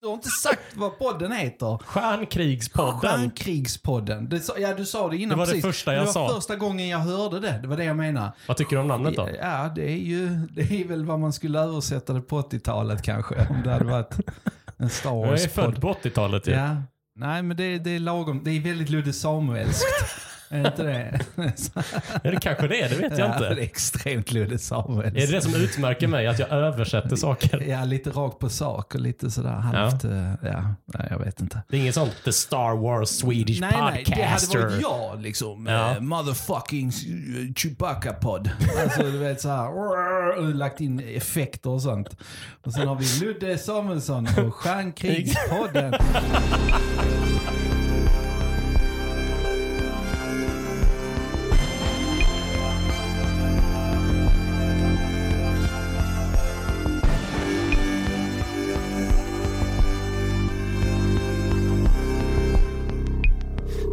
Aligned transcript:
Du 0.00 0.06
har 0.06 0.14
inte 0.14 0.28
sagt 0.28 0.60
vad 0.74 0.98
podden 0.98 1.32
heter. 1.32 1.78
Stjärnkrigspodden. 1.86 3.00
Stjärnkrigspodden. 3.00 4.28
Det, 4.28 4.40
sa- 4.40 4.58
ja, 4.58 4.74
du 4.74 4.86
sa 4.86 5.08
det 5.08 5.16
innan 5.16 5.28
Det 5.28 5.36
var 5.36 5.46
det 5.46 5.52
precis. 5.52 5.64
första 5.64 5.92
jag 5.94 6.02
det 6.02 6.06
var 6.06 6.12
sa. 6.12 6.34
första 6.34 6.56
gången 6.56 6.88
jag 6.88 6.98
hörde 6.98 7.40
det. 7.40 7.58
Det 7.62 7.68
var 7.68 7.76
det 7.76 7.84
jag 7.84 7.96
menade. 7.96 8.32
Vad 8.48 8.56
tycker 8.56 8.76
du 8.76 8.82
om 8.82 8.88
namnet 8.88 9.16
då? 9.16 9.28
Ja, 9.40 9.72
det 9.76 9.90
är 9.92 9.96
ju 9.96 10.28
det 10.28 10.80
är 10.80 10.88
väl 10.88 11.04
vad 11.04 11.20
man 11.20 11.32
skulle 11.32 11.58
översätta 11.60 12.12
det 12.12 12.20
på 12.20 12.42
80-talet 12.42 13.02
kanske. 13.02 13.46
Om 13.50 13.62
det 13.64 13.70
hade 13.72 13.84
varit 13.84 14.14
en 14.76 14.90
Star 14.90 15.10
Jag 15.10 15.24
är 15.26 15.30
Wars-podd. 15.30 15.64
född 15.64 15.80
på 15.80 15.92
80-talet 15.92 16.46
ju. 16.46 16.52
Ja. 16.52 16.76
Nej, 17.16 17.42
men 17.42 17.56
det, 17.56 17.78
det 17.78 17.90
är 17.90 17.98
lagom. 17.98 18.40
Det 18.44 18.50
är 18.50 18.60
väldigt 18.60 18.88
Ludde 18.90 19.12
Samuelskt. 19.12 19.84
Är 20.50 20.66
inte 20.66 20.82
det? 20.82 21.20
Är 22.22 22.30
det 22.32 22.40
kanske 22.40 22.68
det 22.68 22.80
är, 22.80 22.88
det 22.88 22.96
vet 22.96 23.18
jag 23.18 23.28
ja, 23.28 23.38
Det 23.38 23.46
är 23.46 23.50
inte. 23.50 23.62
extremt 23.62 24.32
Ludde 24.32 24.58
Samuelskt. 24.58 25.16
Är 25.16 25.26
det 25.26 25.32
det 25.32 25.40
som 25.40 25.54
utmärker 25.54 26.06
mig, 26.06 26.26
att 26.26 26.38
jag 26.38 26.50
översätter 26.50 27.16
saker? 27.16 27.60
Ja, 27.60 27.84
lite 27.84 28.10
rakt 28.10 28.38
på 28.38 28.48
sak 28.48 28.94
och 28.94 29.00
lite 29.00 29.30
sådär 29.30 29.50
halvt. 29.50 30.04
Ja, 30.04 30.10
ja 30.42 30.74
nej, 30.84 31.06
jag 31.10 31.18
vet 31.18 31.40
inte. 31.40 31.62
Det 31.68 31.76
är 31.76 31.80
inget 31.80 31.94
sånt 31.94 32.16
The 32.24 32.32
Star 32.32 32.76
Wars 32.76 33.08
Swedish 33.08 33.60
Nej, 33.60 33.70
nej, 33.72 34.04
det 34.06 34.12
hade 34.12 34.22
Podcaster. 34.22 34.58
varit 34.58 34.80
jag 34.80 35.22
liksom. 35.22 35.66
Ja. 35.66 35.90
Eh, 35.94 36.00
motherfucking 36.00 36.88
eh, 36.88 37.52
Chewbacca-podd. 37.54 38.50
Alltså 38.82 39.02
du 39.02 39.18
vet 39.18 39.40
såhär, 39.40 40.52
lagt 40.54 40.80
in 40.80 41.00
effekter 41.00 41.70
och 41.70 41.82
sånt. 41.82 42.16
Och 42.64 42.72
sen 42.72 42.88
har 42.88 42.94
vi 42.94 43.26
Ludde 43.26 43.58
Samuelsson 43.58 44.28
och 44.46 44.54
Stjärnkrigspodden. 44.54 45.94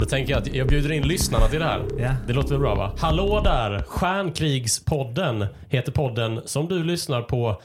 tänker 0.09 0.33
jag 0.33 0.41
att 0.41 0.55
jag 0.55 0.67
bjuder 0.67 0.91
in 0.91 1.07
lyssnarna 1.07 1.47
till 1.47 1.59
det 1.59 1.65
här. 1.65 1.85
Ja. 1.99 2.15
Det 2.27 2.33
låter 2.33 2.49
väl 2.49 2.59
bra 2.59 2.75
va? 2.75 2.91
Hallå 2.99 3.41
där! 3.43 3.83
Stjärnkrigspodden 3.87 5.45
heter 5.69 5.91
podden 5.91 6.41
som 6.45 6.67
du 6.67 6.83
lyssnar 6.83 7.21
på. 7.21 7.61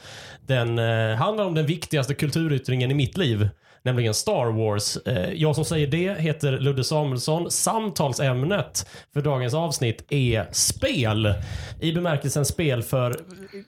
Den 0.47 0.79
eh, 0.79 1.15
handlar 1.15 1.45
om 1.45 1.53
den 1.53 1.65
viktigaste 1.65 2.13
kulturyttringen 2.13 2.91
i 2.91 2.93
mitt 2.93 3.17
liv. 3.17 3.49
Nämligen 3.85 4.13
Star 4.13 4.45
Wars. 4.45 4.97
Eh, 4.97 5.33
jag 5.33 5.55
som 5.55 5.65
säger 5.65 5.87
det 5.87 6.19
heter 6.19 6.51
Ludde 6.51 6.83
Samuelsson. 6.83 7.51
Samtalsämnet 7.51 8.87
för 9.13 9.21
dagens 9.21 9.53
avsnitt 9.53 10.05
är 10.09 10.47
spel. 10.51 11.33
I 11.79 11.93
bemärkelsen 11.93 12.45
spel 12.45 12.83
för 12.83 13.15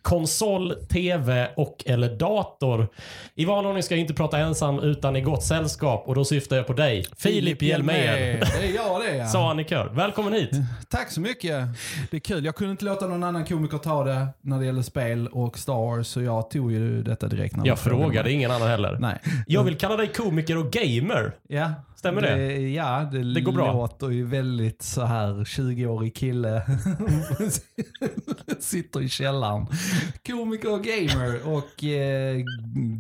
konsol, 0.02 0.74
tv 0.90 1.50
och 1.56 1.84
eller 1.86 2.16
dator. 2.16 2.88
I 3.36 3.46
vanlig 3.46 3.70
ordning 3.70 3.84
ska 3.84 3.96
jag 3.96 4.02
inte 4.02 4.14
prata 4.14 4.38
ensam 4.38 4.80
utan 4.80 5.16
i 5.16 5.22
gott 5.22 5.44
sällskap 5.44 6.04
och 6.08 6.16
då 6.16 6.26
syftar 6.26 6.56
jag 6.56 6.68
på 6.68 6.74
dig. 6.74 7.06
Filip 7.18 7.62
Hjelmér. 7.62 8.16
Det 8.60 8.68
är 8.68 8.76
jag 8.76 9.02
det 9.02 9.16
ja. 9.16 9.28
Sa 9.36 9.48
han 9.48 9.60
i 9.60 9.64
kör. 9.64 9.88
Välkommen 9.94 10.34
hit. 10.34 10.52
Tack 10.90 11.12
så 11.12 11.22
mycket. 11.22 11.68
Det 12.12 12.18
är 12.18 12.22
kul. 12.22 12.46
Jag 12.46 12.56
kunde 12.56 12.72
inte 12.72 12.86
låta 12.86 13.08
någon 13.08 13.24
annan 13.24 13.46
komiker 13.46 13.78
ta 13.78 14.04
det 14.04 14.28
när 14.42 14.60
det 14.60 14.66
gäller 14.66 14.82
spel 14.82 15.28
och 15.28 15.58
Star 15.58 15.74
Wars. 15.74 16.08
Så 16.08 16.22
jag 16.22 16.50
tog 16.50 16.72
ju 16.72 17.04
detta 17.04 17.28
direkt. 17.28 17.56
När 17.56 17.66
Jag 17.68 17.78
de 17.78 17.82
frågade 17.82 18.32
ingen 18.32 18.52
annan 18.52 18.68
heller. 18.68 18.98
Nej. 19.00 19.20
Jag 19.48 19.64
vill 19.64 19.78
kalla 19.78 19.98
dig 19.98 20.05
komiker 20.08 20.58
och 20.58 20.72
gamer. 20.72 21.36
Ja. 21.48 21.74
Stämmer 21.96 22.22
det? 22.22 22.60
Ja, 22.70 23.10
det, 23.12 23.34
Det 23.34 23.42
går 23.42 23.52
bra. 23.52 23.74
låter 23.74 24.10
ju 24.10 24.26
väldigt 24.26 24.82
så 24.82 25.06
här 25.06 25.28
20-årig 25.34 26.16
kille. 26.16 26.62
Sitter 28.60 29.02
i 29.02 29.10
källaren. 29.10 29.66
Komiker 30.28 30.74
och 30.74 30.84
gamer 30.84 31.40
och 31.48 31.84
eh, 31.84 32.38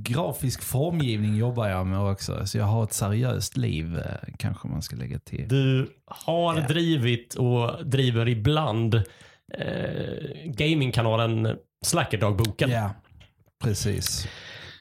grafisk 0.03 0.61
formgivning 0.64 1.36
jobbar 1.36 1.67
jag 1.70 1.88
med 1.88 2.00
också. 2.00 2.45
Så 2.48 2.58
jag 2.58 2.66
har 2.66 2.83
ett 2.83 2.94
seriöst 2.94 3.58
liv 3.58 3.98
eh, 3.98 4.33
kanske 4.38 4.67
man 4.67 4.81
ska 4.81 4.95
lägga 4.95 5.20
till. 5.20 5.48
Du 5.48 5.89
har 6.06 6.56
Ja. 6.59 6.67
drivit 6.67 7.33
och 7.36 7.86
driver 7.86 8.28
ibland 8.30 8.95
eh, 8.95 9.03
gamingkanalen 10.45 11.55
Slackerdagboken. 11.86 12.70
Ja, 12.70 12.89
precis. 13.64 14.27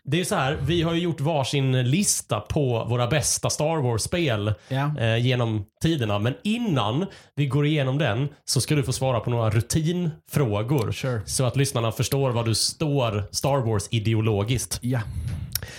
Det 0.06 0.20
är 0.20 0.24
så 0.24 0.34
här, 0.34 0.58
vi 0.62 0.82
har 0.82 0.94
ju 0.94 1.00
gjort 1.00 1.20
varsin 1.20 1.90
lista 1.90 2.40
på 2.40 2.84
våra 2.88 3.06
bästa 3.06 3.50
Star 3.50 3.76
Wars-spel 3.82 4.54
Ja. 4.68 4.98
eh, 5.00 5.16
genom 5.26 5.64
tiderna. 5.82 6.18
Men 6.18 6.34
innan 6.42 7.06
vi 7.34 7.46
går 7.46 7.66
igenom 7.66 7.98
den 7.98 8.28
så 8.44 8.60
ska 8.60 8.74
du 8.74 8.82
få 8.82 8.92
svara 8.92 9.20
på 9.20 9.30
några 9.30 9.50
rutinfrågor. 9.50 10.92
Sure. 10.92 11.20
Så 11.26 11.44
att 11.44 11.56
lyssnarna 11.56 11.92
förstår 11.92 12.30
vad 12.30 12.44
du 12.44 12.54
står 12.54 13.24
Star 13.30 13.58
Wars 13.58 13.88
ideologiskt. 13.90 14.78
Ja. 14.82 15.00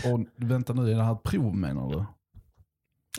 Och 0.06 0.20
vänta 0.50 0.74
nu, 0.74 0.92
är 0.92 0.96
det 0.96 1.04
här 1.04 1.14
ett 1.14 1.24
prov 1.24 1.56
menar 1.56 1.90
du? 1.92 2.06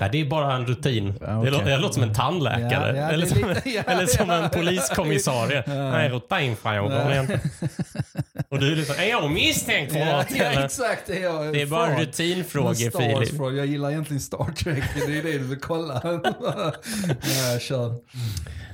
Nej, 0.00 0.08
det 0.12 0.20
är 0.20 0.24
bara 0.24 0.54
en 0.54 0.66
rutin. 0.66 1.14
Ja, 1.20 1.26
det, 1.26 1.50
låter, 1.50 1.64
det 1.64 1.76
låter 1.78 1.94
som 1.94 2.02
en 2.02 2.14
tandläkare. 2.14 2.96
Ja, 2.96 3.02
ja, 3.02 3.08
eller, 3.10 3.26
som, 3.26 3.48
lite- 3.48 3.84
eller 3.86 4.06
som 4.06 4.30
en 4.30 4.50
poliskommissarie. 4.50 5.64
Nej, 5.66 6.08
rutinfrågor. 6.08 6.88
Nej. 7.08 7.40
Och 8.48 8.58
du 8.60 8.72
är 8.72 8.76
liksom, 8.76 8.94
är 8.98 9.08
jag 9.08 9.30
misstänkt 9.30 9.92
för 9.92 9.98
något? 10.04 10.26
ja, 10.36 10.64
exakt. 10.64 11.06
Det 11.06 11.16
är, 11.18 11.22
jag 11.22 11.52
Det 11.52 11.62
är 11.62 11.66
bara 11.66 11.86
fan. 11.86 12.00
rutinfrågor, 12.00 12.74
Filip. 12.74 13.56
Jag 13.56 13.66
gillar 13.66 13.90
egentligen 13.90 14.20
Star 14.20 14.52
Trek. 14.52 14.84
Det 14.94 15.18
är 15.18 15.22
det 15.22 15.32
du 15.32 15.38
vill 15.38 15.60
kolla. 15.60 16.00
kör. 17.60 17.94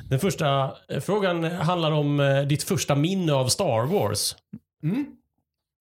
Den 0.09 0.21
första 0.21 0.75
eh, 0.89 1.01
frågan 1.01 1.45
handlar 1.45 1.91
om 1.93 2.21
eh, 2.21 2.43
ditt 2.43 2.63
första 2.63 2.95
minne 2.95 3.33
av 3.33 3.49
Star 3.49 3.87
Wars. 3.87 4.37
Mm. 4.83 5.07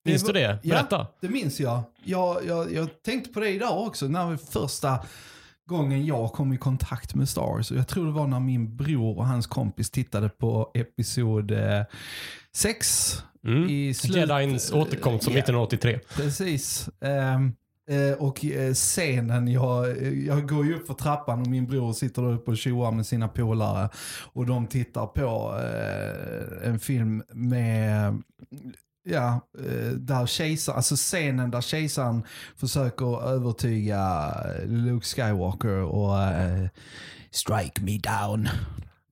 Minns 0.06 0.24
du 0.24 0.34
det? 0.34 0.60
Berätta. 0.64 0.96
Ja, 0.96 1.16
det 1.22 1.28
minns 1.30 1.60
jag. 1.60 1.82
Jag, 2.04 2.46
jag. 2.48 2.74
jag 2.74 2.90
tänkte 3.06 3.30
på 3.34 3.40
det 3.40 3.50
idag 3.50 3.88
också. 3.88 4.08
När 4.08 4.28
vi 4.30 4.38
första 4.38 5.00
gången 5.70 6.06
jag 6.06 6.32
kom 6.34 6.54
i 6.54 6.58
kontakt 6.58 7.16
med 7.16 7.30
Star 7.30 7.42
Wars. 7.42 7.72
Och 7.72 7.78
Jag 7.78 7.88
tror 7.88 8.06
det 8.06 8.12
var 8.12 8.28
när 8.28 8.40
min 8.40 8.76
bror 8.78 9.18
och 9.18 9.28
hans 9.28 9.48
kompis 9.48 9.90
tittade 9.92 10.30
på 10.30 10.72
episod 10.74 11.52
6. 12.56 13.18
Mm. 13.48 13.70
I 13.70 13.94
slut- 13.94 14.16
Jedins 14.16 14.72
återkomst 14.72 15.24
som 15.24 15.34
Ja. 15.34 15.40
1983. 15.40 16.00
Precis. 16.16 16.90
Ehm, 17.02 17.54
eh, 17.90 18.18
och 18.20 18.46
eh, 18.46 18.74
scenen, 18.74 19.48
jag, 19.48 20.04
jag 20.28 20.50
går 20.50 20.66
ju 20.66 20.76
upp 20.76 20.88
för 20.88 20.94
trappan 20.94 21.42
och 21.42 21.48
min 21.48 21.68
bror 21.68 21.94
sitter 21.94 22.22
där 22.22 22.34
uppe 22.34 22.52
och 22.52 22.58
tjoar 22.58 22.92
med 22.92 23.06
sina 23.06 23.28
polare. 23.28 23.90
Och 24.34 24.46
de 24.46 24.68
tittar 24.68 25.06
på 25.08 25.58
eh, 25.60 26.70
en 26.70 26.80
film 26.80 27.24
med, 27.34 28.22
ja, 29.04 29.48
eh, 29.60 29.90
där 29.92 30.26
kejsaren, 30.26 30.78
alltså 30.78 30.96
scenen 30.96 31.52
där 31.52 31.62
kejsaren 31.62 32.24
försöker 32.58 33.28
övertyga 33.30 34.34
Luke 34.66 35.06
Skywalker 35.06 35.82
och 35.84 36.22
eh, 36.24 36.68
strike 37.32 37.82
me 37.82 37.98
down. 37.98 38.50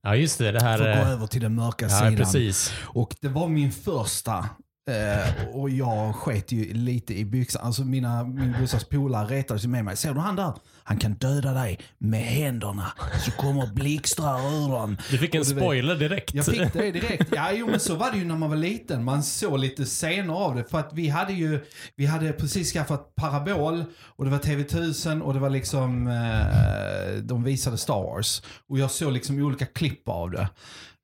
Ja, 0.02 0.14
just 0.16 0.38
det. 0.38 0.52
Det 0.52 0.62
här... 0.62 0.78
För 0.78 0.88
att 0.90 0.96
gå 0.98 1.02
eh, 1.02 1.10
över 1.10 1.26
till 1.26 1.40
den 1.42 1.54
mörka 1.54 1.86
Ja, 1.86 1.98
sidan. 1.98 2.16
precis. 2.16 2.72
Och 2.82 3.16
det 3.20 3.28
var 3.28 3.48
min 3.48 3.72
första. 3.72 4.48
Eh, 4.90 5.46
och 5.52 5.70
jag 5.70 6.14
sket 6.14 6.52
ju 6.52 6.72
lite 6.74 7.18
i 7.18 7.24
byxan. 7.24 7.62
Alltså 7.64 7.84
mina, 7.84 8.24
min 8.24 8.52
brorsas 8.52 8.84
polare 8.84 9.26
retade 9.38 9.60
sig 9.60 9.68
med 9.70 9.84
mig. 9.84 9.96
Ser 9.96 10.14
du 10.14 10.20
han 10.20 10.36
där? 10.36 10.52
Han 10.90 10.98
kan 10.98 11.14
döda 11.14 11.52
dig 11.52 11.78
med 11.98 12.20
händerna. 12.22 12.92
Så 13.24 13.30
kommer 13.30 13.66
blixtrar 13.66 14.38
ur 14.40 14.68
dem. 14.68 14.96
Du 15.10 15.18
fick 15.18 15.34
en 15.34 15.42
du 15.42 15.48
vet- 15.54 15.62
spoiler 15.62 15.96
direkt. 15.96 16.34
Jag 16.34 16.44
fick 16.46 16.72
det 16.72 16.90
direkt. 16.90 17.28
Ja, 17.34 17.52
jo, 17.52 17.66
men 17.66 17.80
så 17.80 17.94
var 17.94 18.10
det 18.12 18.18
ju 18.18 18.24
när 18.24 18.36
man 18.36 18.50
var 18.50 18.56
liten. 18.56 19.04
Man 19.04 19.22
såg 19.22 19.58
lite 19.58 19.84
scener 19.84 20.34
av 20.34 20.54
det. 20.54 20.64
För 20.64 20.78
att 20.78 20.90
vi 20.92 21.08
hade 21.08 21.32
ju, 21.32 21.64
vi 21.96 22.06
hade 22.06 22.32
precis 22.32 22.72
skaffat 22.72 23.14
parabol 23.14 23.84
och 24.16 24.24
det 24.24 24.30
var 24.30 24.38
TV1000 24.38 25.20
och 25.20 25.34
det 25.34 25.40
var 25.40 25.50
liksom, 25.50 26.06
eh, 26.06 27.22
de 27.22 27.44
visade 27.44 27.78
Star 27.78 28.02
Wars. 28.02 28.42
Och 28.68 28.78
jag 28.78 28.90
såg 28.90 29.12
liksom 29.12 29.38
olika 29.42 29.66
klipp 29.66 30.08
av 30.08 30.30
det. 30.30 30.48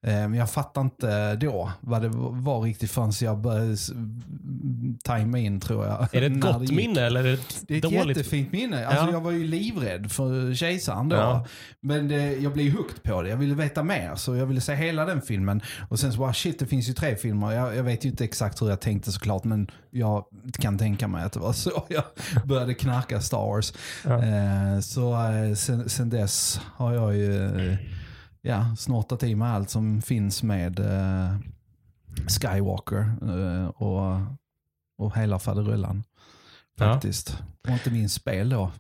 Eh, 0.07 0.13
Men 0.13 0.35
jag 0.35 0.51
fattade 0.51 0.85
inte 0.85 1.37
då 1.37 1.73
vad 1.81 2.03
det 2.03 2.09
var 2.33 2.61
riktigt 2.61 2.91
förrän 2.91 3.13
jag 3.21 3.39
började 3.39 3.77
tajma 5.05 5.39
in 5.39 5.61
tror 5.61 5.87
jag. 5.87 6.15
Är 6.15 6.21
det 6.21 6.27
ett 6.27 6.41
gott 6.41 6.63
gick. 6.63 6.71
minne 6.77 7.01
eller 7.01 7.21
är 7.21 7.25
det 7.25 7.33
ett 7.33 7.65
Det 7.69 7.75
är 7.75 7.79
ett 7.79 7.83
dåligt? 7.83 8.17
jättefint 8.17 8.53
minne. 8.53 8.87
Alltså 8.87 9.05
Ja. 9.07 9.13
Jag 9.13 9.21
var 9.21 9.31
ju 9.31 9.45
livrädd 9.45 10.13
för 10.13 10.55
kejsaren 10.55 11.09
då. 11.09 11.17
Ja. 11.17 11.47
Men 11.81 12.09
det, 12.09 12.37
jag 12.37 12.53
blev 12.53 12.73
hooked 12.73 13.03
på 13.03 13.23
det. 13.23 13.29
Jag 13.29 13.37
ville 13.37 13.55
veta 13.55 13.83
mer. 13.83 14.15
Så 14.15 14.37
jag 14.37 14.47
ville 14.47 14.61
se 14.61 14.75
hela 14.75 15.05
den 15.05 15.23
filmen. 15.23 15.61
Och 15.89 15.99
sen 15.99 16.13
så 16.13 16.19
bara 16.19 16.33
shit 16.35 16.59
det 16.59 16.67
finns 16.67 16.89
ju 16.89 16.93
tre 16.93 17.17
filmer. 17.17 17.53
Jag, 17.53 17.77
jag 17.77 17.83
vet 17.85 18.05
ju 18.05 18.09
inte 18.09 18.25
exakt 18.25 18.63
hur 18.63 18.69
jag 18.69 18.81
tänkte 18.81 19.13
såklart. 19.13 19.45
Men 19.45 19.71
jag 19.91 20.25
kan 20.59 20.79
tänka 20.79 21.09
mig 21.09 21.25
att 21.25 21.33
det 21.33 21.41
var 21.41 21.53
så 21.67 21.85
jag 21.89 22.05
började 22.45 22.75
knarka 22.75 23.21
Star 23.21 23.39
Wars. 23.39 23.73
Ja. 24.05 24.23
Eh, 24.25 24.81
så 24.81 25.13
eh, 25.31 25.55
sen, 25.55 25.89
sen 25.89 26.11
dess 26.11 26.61
har 26.77 26.93
jag 26.95 27.17
ju 27.17 27.45
eh, 27.71 27.77
ja, 28.47 28.77
snortat 28.77 29.23
i 29.23 29.35
mig 29.35 29.49
allt 29.49 29.71
som 29.71 30.03
finns 30.03 30.43
med 30.43 30.79
eh, 30.79 31.37
Skywalker. 32.29 33.13
Eh, 33.23 33.67
och, 33.69 34.21
och 34.99 35.17
hela 35.17 35.39
faderullan. 35.39 36.05
Ja. 36.79 36.93
Faktiskt. 36.93 37.39
Och 37.63 37.71
inte 37.71 37.91
minst 37.91 38.15
spel 38.15 38.49
då. 38.49 38.71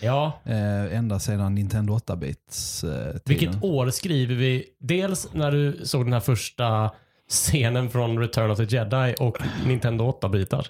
Ja. 0.00 0.32
Eh, 0.44 0.96
ända 0.96 1.18
sedan 1.18 1.54
Nintendo 1.54 1.96
8-bits 1.96 2.84
eh. 2.84 3.16
Vilket 3.24 3.62
år 3.62 3.90
skriver 3.90 4.34
vi? 4.34 4.64
Dels 4.78 5.28
när 5.32 5.52
du 5.52 5.80
såg 5.84 6.06
den 6.06 6.12
här 6.12 6.20
första 6.20 6.90
scenen 7.28 7.90
från 7.90 8.18
Return 8.18 8.50
of 8.50 8.58
the 8.58 8.76
Jedi 8.76 9.14
och 9.20 9.38
Nintendo 9.66 10.18
8-bitar. 10.20 10.68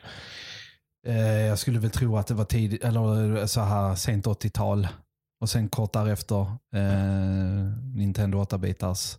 Eh, 1.06 1.46
jag 1.46 1.58
skulle 1.58 1.78
väl 1.78 1.90
tro 1.90 2.16
att 2.16 2.26
det 2.26 2.34
var 2.34 2.44
tidigt, 2.44 2.84
eller 2.84 3.46
så 3.46 3.60
här 3.60 3.94
sent 3.94 4.26
80-tal. 4.26 4.88
Och 5.40 5.48
sen 5.48 5.68
kort 5.68 5.92
därefter 5.92 6.40
eh, 6.74 7.72
Nintendo 7.94 8.38
8-bitars. 8.42 9.16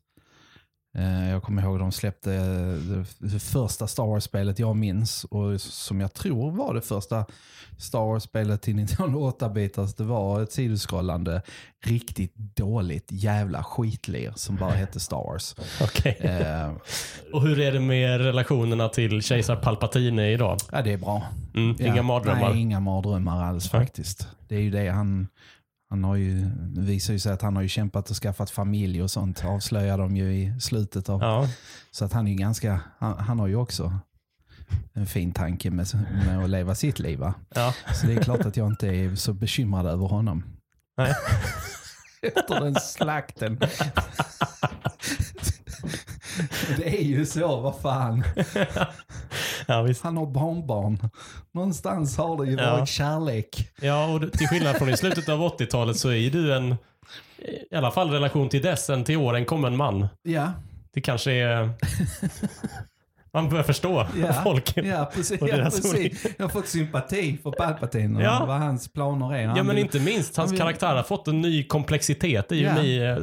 Eh, 0.97 1.29
jag 1.29 1.43
kommer 1.43 1.61
ihåg 1.61 1.79
de 1.79 1.91
släppte 1.91 2.33
eh, 2.33 3.05
det, 3.19 3.39
första 3.39 3.87
Star 3.87 4.03
Wars-spelet 4.05 4.59
jag 4.59 4.75
minns 4.75 5.23
och 5.23 5.61
som 5.61 6.01
jag 6.01 6.13
tror 6.13 6.51
var 6.51 6.73
det 6.73 6.81
första 6.81 7.25
Star 7.77 7.99
Wars-spelet 7.99 8.61
till 8.61 8.75
Nintendo 8.75 9.29
8-bitars. 9.39 9.97
Det 9.97 10.03
var 10.03 10.43
ett 10.43 10.51
sidoskrollande, 10.51 11.41
riktigt 11.85 12.35
dåligt 12.35 13.07
jävla 13.11 13.63
skitlir 13.63 14.33
som 14.35 14.55
bara 14.55 14.71
hette 14.71 14.99
Star 14.99 15.17
Wars. 15.31 15.55
Okej. 15.81 16.17
Eh, 16.19 16.71
Och 17.33 17.41
hur 17.41 17.59
är 17.59 17.71
det 17.71 17.79
med 17.79 18.21
relationerna 18.21 18.89
till 18.89 19.21
kejsar 19.21 19.55
Palpatine 19.55 20.27
idag? 20.31 20.57
ja, 20.71 20.81
det 20.81 20.93
är 20.93 20.97
bra. 20.97 21.23
Mm, 21.55 21.75
Ja, 21.79 21.85
inga 21.87 22.03
mardrömmar? 22.03 22.49
Nej, 22.49 22.61
inga 22.61 22.79
mardrömmar 22.79 23.43
alls 23.43 23.69
faktiskt. 23.69 24.27
Det 24.47 24.55
är 24.55 24.61
ju 24.61 24.69
det 24.71 24.89
han, 24.89 25.27
han 25.89 26.03
har 26.03 26.15
ju, 26.15 26.41
det 26.49 26.81
visar 26.81 27.13
ju 27.13 27.19
sig 27.19 27.33
att 27.33 27.41
han 27.41 27.55
har 27.55 27.63
ju 27.63 27.69
kämpat 27.69 28.09
och 28.09 28.15
skaffat 28.15 28.49
familj 28.49 29.03
och 29.03 29.11
sånt. 29.11 29.45
Avslöjar 29.45 29.97
de 29.97 30.15
ju 30.15 30.33
i 30.33 30.59
slutet 30.59 31.09
av. 31.09 31.21
Ja. 31.21 31.47
Så 31.91 32.05
att 32.05 32.13
han 32.13 32.27
är 32.27 32.31
ju 32.31 32.37
ganska, 32.37 32.81
han, 32.97 33.17
han 33.17 33.39
har 33.39 33.47
ju 33.47 33.55
också 33.55 33.99
en 34.93 35.07
fin 35.07 35.31
tanke 35.31 35.71
med, 35.71 35.87
med 36.25 36.43
att 36.43 36.49
leva 36.49 36.75
sitt 36.75 36.99
liv. 36.99 37.19
Ja. 37.55 37.73
Så 37.93 38.07
det 38.07 38.13
är 38.13 38.23
klart 38.23 38.45
att 38.45 38.57
jag 38.57 38.67
inte 38.67 38.87
är 38.87 39.15
så 39.15 39.33
bekymrad 39.33 39.85
över 39.85 40.07
honom. 40.07 40.43
Nej. 40.97 41.13
Efter 42.21 42.59
den 42.59 42.75
slakten. 42.75 43.59
Det 46.77 46.99
är 46.99 47.03
ju 47.03 47.25
så, 47.25 47.59
vad 47.61 47.75
fan. 47.81 48.23
ja, 49.67 49.81
visst. 49.81 50.03
Han 50.03 50.17
har 50.17 50.25
barnbarn. 50.25 51.09
Någonstans 51.51 52.17
har 52.17 52.45
det 52.45 52.51
ju 52.51 52.57
Ja. 52.57 52.71
varit 52.77 52.89
kärlek. 52.89 53.69
Ja, 53.81 54.05
och 54.13 54.31
till 54.33 54.47
skillnad 54.47 54.75
från 54.77 54.89
i 54.89 54.97
slutet 54.97 55.29
av 55.29 55.39
80-talet 55.41 55.97
så 55.97 56.09
är 56.09 56.15
ju 56.15 56.29
du 56.29 56.55
en, 56.55 56.75
i 57.71 57.75
alla 57.75 57.91
fall 57.91 58.09
relation 58.11 58.49
till 58.49 58.61
dess, 58.61 58.89
en 58.89 59.03
till 59.03 59.17
åren 59.17 59.45
kommen 59.45 59.77
man. 59.77 60.07
Ja, 60.23 60.51
Det 60.93 61.01
kanske 61.01 61.31
är... 61.31 61.69
Man 63.41 63.49
börjar 63.49 63.63
förstå 63.63 64.07
Ja. 64.21 64.33
folk. 64.43 64.73
ja 64.77 65.11
precis. 65.13 65.41
Och 65.41 65.49
Ja, 65.49 65.55
deras 65.57 65.81
precis. 65.81 66.25
Jag 66.37 66.45
har 66.45 66.49
fått 66.49 66.67
sympati 66.67 67.37
för 67.43 67.51
Palpatine 67.51 68.15
och 68.17 68.21
Ja. 68.23 68.45
vad 68.47 68.57
hans 68.59 68.87
planer 68.93 69.35
är. 69.35 69.45
Han 69.47 69.57
Ja, 69.57 69.63
men 69.63 69.75
vill- 69.75 69.85
inte 69.85 69.99
minst 69.99 70.37
hans 70.37 70.51
vill- 70.51 70.59
karaktär 70.59 70.95
har 70.95 71.03
fått 71.03 71.27
en 71.27 71.41
ny 71.41 71.63
komplexitet 71.63 72.51
i, 72.51 72.63
Ja. 72.63 72.81
i 72.83 72.97
eh, 73.09 73.15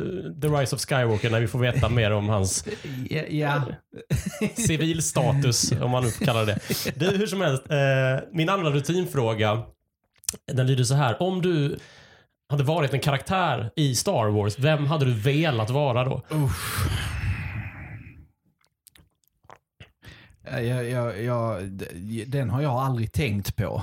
The 0.43 0.49
Rise 0.49 0.77
of 0.77 0.81
Skywalker 0.83 1.31
när 1.31 1.41
vi 1.41 1.47
får 1.49 1.59
veta 1.59 1.89
mer 1.89 2.11
om 2.11 2.29
hans 2.29 2.65
Ja, 3.11 3.23
ja. 3.31 3.63
civilstatus, 4.67 5.73
om 5.73 5.91
man 5.91 6.03
nu 6.05 6.11
får 6.11 6.25
kalla 6.25 6.45
det. 6.45 6.59
Du, 6.97 7.07
hur 7.07 7.27
som 7.27 7.41
helst, 7.41 7.63
eh, 7.71 7.77
min 8.33 8.49
andra 8.49 8.71
rutinfråga, 8.71 9.63
den 10.53 10.67
lyder 10.67 10.85
så 10.85 10.95
här. 10.95 11.23
Om 11.23 11.43
du 11.43 11.77
hade 12.49 12.63
varit 12.63 12.93
en 12.95 13.01
karaktär 13.01 13.71
i 13.77 13.95
Star 13.95 14.27
Wars, 14.29 14.59
vem 14.59 14.87
hade 14.87 15.05
du 15.05 15.13
velat 15.13 15.71
vara 15.71 16.05
då? 16.05 16.23
Ja, 16.31 16.37
jag, 20.63 20.91
jag, 20.91 21.23
jag, 21.23 21.63
den 22.27 22.51
har 22.51 22.63
jag 22.63 22.73
aldrig 22.73 23.13
tänkt 23.13 23.57
på. 23.57 23.83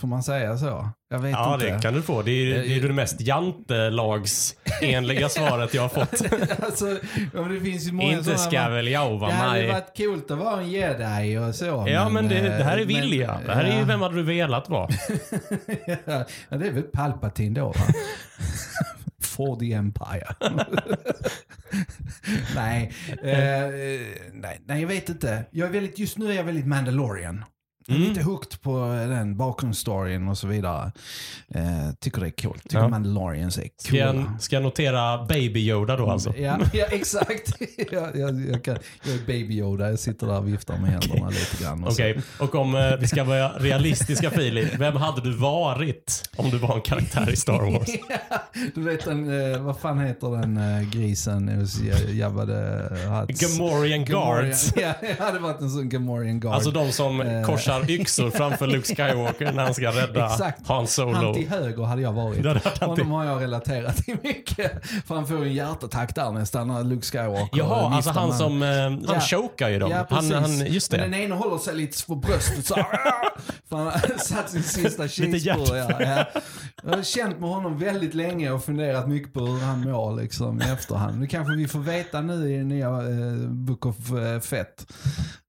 Får 0.00 0.08
man 0.08 0.22
säga 0.22 0.58
så? 0.58 0.88
Jag 1.10 1.18
vet 1.18 1.32
Ja, 1.32 1.54
inte. 1.54 1.66
det 1.66 1.82
kan 1.82 1.94
du 1.94 2.02
få. 2.02 2.22
Det 2.22 2.30
är, 2.30 2.54
det 2.58 2.76
är 2.76 2.80
det 2.80 2.92
mest 2.92 3.20
jantelagsenliga 3.20 5.28
svaret 5.28 5.74
jag 5.74 5.82
har 5.82 5.88
fått. 5.88 6.22
alltså, 6.64 6.98
ja, 7.34 7.40
det 7.42 7.60
finns 7.60 7.88
ju 7.88 7.92
många 7.92 8.12
Inte 8.12 8.38
ska 8.38 8.68
väl 8.68 8.88
jag 8.88 9.18
vara 9.18 9.30
Det 9.30 9.36
hade 9.36 9.60
med. 9.60 9.68
varit 9.72 9.96
coolt 9.96 10.30
att 10.30 10.38
vara 10.38 10.60
en 10.60 10.70
jedi 10.70 11.38
och 11.38 11.54
så. 11.54 11.84
Ja, 11.88 12.08
men 12.08 12.28
det, 12.28 12.40
det 12.40 12.64
här 12.64 12.76
är 12.76 12.80
eh, 12.80 12.86
vilja. 12.86 13.34
men- 13.38 13.46
Det 13.46 13.54
här 13.54 13.64
är 13.64 13.72
ju 13.72 13.78
ja. 13.78 13.84
vem 13.84 14.00
hade 14.00 14.14
du 14.14 14.22
velat 14.22 14.68
vara? 14.68 14.88
ja, 15.86 16.24
det 16.48 16.66
är 16.66 16.70
väl 16.72 16.82
Palpatine 16.82 17.54
då 17.60 17.66
va? 17.68 17.74
For 19.38 19.56
the 19.56 19.72
Empire. 19.72 20.34
nej, 22.54 22.92
eh, 23.22 23.70
nej, 24.32 24.60
nej, 24.66 24.80
jag 24.80 24.88
vet 24.88 25.08
inte. 25.08 25.44
Jag 25.50 25.68
är 25.68 25.72
väldigt, 25.72 25.98
just 25.98 26.18
nu 26.18 26.30
är 26.30 26.34
jag 26.34 26.44
väldigt 26.44 26.66
Mandalorian. 26.66 27.44
Mm. 27.88 28.02
lite 28.08 28.22
hooked 28.22 28.62
på 28.62 28.78
den 29.08 29.36
bakgrundsstoryn 29.36 30.28
och 30.28 30.38
så 30.38 30.46
vidare. 30.46 30.92
Eh, 31.54 31.62
tycker 32.00 32.20
det 32.20 32.26
är 32.26 32.42
coolt. 32.42 32.62
Tycker 32.62 32.78
Ja. 32.78 32.88
Mandalorians 32.88 33.58
är 33.58 33.68
Ska 33.78 33.96
jag, 33.96 34.14
coola. 34.14 34.38
ska 34.40 34.56
jag 34.56 34.62
notera 34.62 35.24
Baby 35.24 35.60
Yoda 35.60 35.96
då 35.96 36.10
alltså? 36.10 36.36
Ja, 36.36 36.58
ja 36.72 36.86
exakt. 36.90 37.52
jag, 37.92 38.16
jag, 38.16 38.40
jag, 38.50 38.64
kan, 38.64 38.76
jag 39.04 39.14
är 39.14 39.26
baby 39.26 39.54
Yoda. 39.58 39.90
Jag 39.90 39.98
sitter 39.98 40.26
där 40.26 40.38
och 40.38 40.48
viftar 40.48 40.76
med 40.78 40.90
händerna 40.90 41.28
lite 41.28 41.62
grann. 41.64 41.84
Okej, 41.88 42.20
och 42.38 42.54
om 42.54 42.74
eh, 42.74 42.96
vi 43.00 43.08
ska 43.08 43.24
vara 43.24 43.48
realistiska 43.48 44.30
Filip, 44.30 44.74
vem 44.78 44.96
hade 44.96 45.20
du 45.20 45.32
varit 45.36 46.28
om 46.36 46.50
du 46.50 46.58
var 46.58 46.74
en 46.76 46.82
karaktär 46.82 47.30
i 47.32 47.36
Star 47.36 47.72
Wars? 47.72 47.88
Ja, 48.30 48.38
du 48.74 48.80
vet 48.82 49.04
den, 49.04 49.52
eh, 49.52 49.58
vad 49.62 49.78
fan 49.80 49.98
heter 50.00 50.40
den 50.40 50.56
eh, 50.56 50.90
grisen 50.90 51.48
hos 51.48 51.80
Jabba 52.12 52.46
the 52.46 52.52
Hutts? 53.08 53.58
Gamorrean 53.58 54.04
Guards. 54.04 54.72
Ja, 54.76 54.92
jag 55.18 55.24
hade 55.26 55.38
varit 55.38 55.60
en 55.60 55.70
sån 55.70 55.88
Gamorrean 55.88 56.40
Guard. 56.40 56.54
Alltså 56.54 56.70
de 56.70 56.92
som 56.92 57.20
Eh. 57.20 57.46
Korsar 57.80 57.90
yxor 58.00 58.30
framför 58.30 58.66
Luke 58.66 58.94
Skywalker 58.94 59.52
när 59.52 59.64
han 59.64 59.74
ska 59.74 59.88
rädda 59.88 60.26
Exakt. 60.26 60.66
Han 60.68 60.76
Han 60.76 60.86
Solo. 60.86 61.34
till 61.34 61.48
höger 61.48 61.82
hade 61.84 62.02
jag 62.02 62.12
varit. 62.12 62.46
Han 62.46 62.60
till- 62.60 62.80
Honom 62.86 63.10
har 63.10 63.24
jag 63.24 63.42
relaterat 63.42 63.96
till 63.96 64.16
mycket. 64.22 64.86
För 65.06 65.14
han 65.14 65.26
får 65.26 65.38
ju 65.38 65.42
en 65.48 65.54
hjärtattack 65.54 66.14
där 66.14 66.30
nästan 66.32 66.68
när 66.68 66.84
Luke 66.84 67.06
Skywalker 67.06 67.58
Jaha, 67.58 67.94
alltså 67.94 68.10
han 68.10 68.38
som, 68.38 68.62
eh, 68.62 68.68
han 68.68 69.04
Ja. 69.08 69.20
chokar 69.20 69.68
ju 69.68 69.78
dem. 69.78 69.90
Ja, 69.90 70.06
han, 70.10 70.32
han, 70.32 70.66
just 70.66 70.90
Men 70.90 71.00
det. 71.00 71.06
den 71.06 71.14
ena 71.14 71.34
håller 71.34 71.58
sig 71.58 71.74
lite 71.74 72.06
på 72.06 72.14
bröstet 72.16 72.66
så 72.66 72.74
För 73.68 73.76
han 73.76 73.86
har 73.86 74.18
satt 74.18 74.50
sin 74.50 74.62
sista 74.62 75.08
cheeseburgare. 75.08 76.26
Ja. 76.34 76.40
Jag 76.82 76.96
har 76.96 77.02
känt 77.02 77.40
med 77.40 77.48
honom 77.50 77.78
väldigt 77.78 78.14
länge 78.14 78.50
och 78.50 78.64
funderat 78.64 79.08
mycket 79.08 79.32
på 79.32 79.40
hur 79.40 79.60
han 79.60 79.80
mår 79.80 80.16
liksom, 80.20 80.62
i 80.62 80.64
efterhand. 80.64 81.18
Nu 81.20 81.26
kanske 81.26 81.54
vi 81.54 81.68
får 81.68 81.78
veta 81.78 82.20
nu 82.20 82.52
i 82.54 82.56
den 82.58 82.68
nya 82.68 82.88
eh, 82.88 83.48
Book 83.48 83.86
of 83.86 83.96
eh, 84.12 84.40
Fett. 84.40 84.86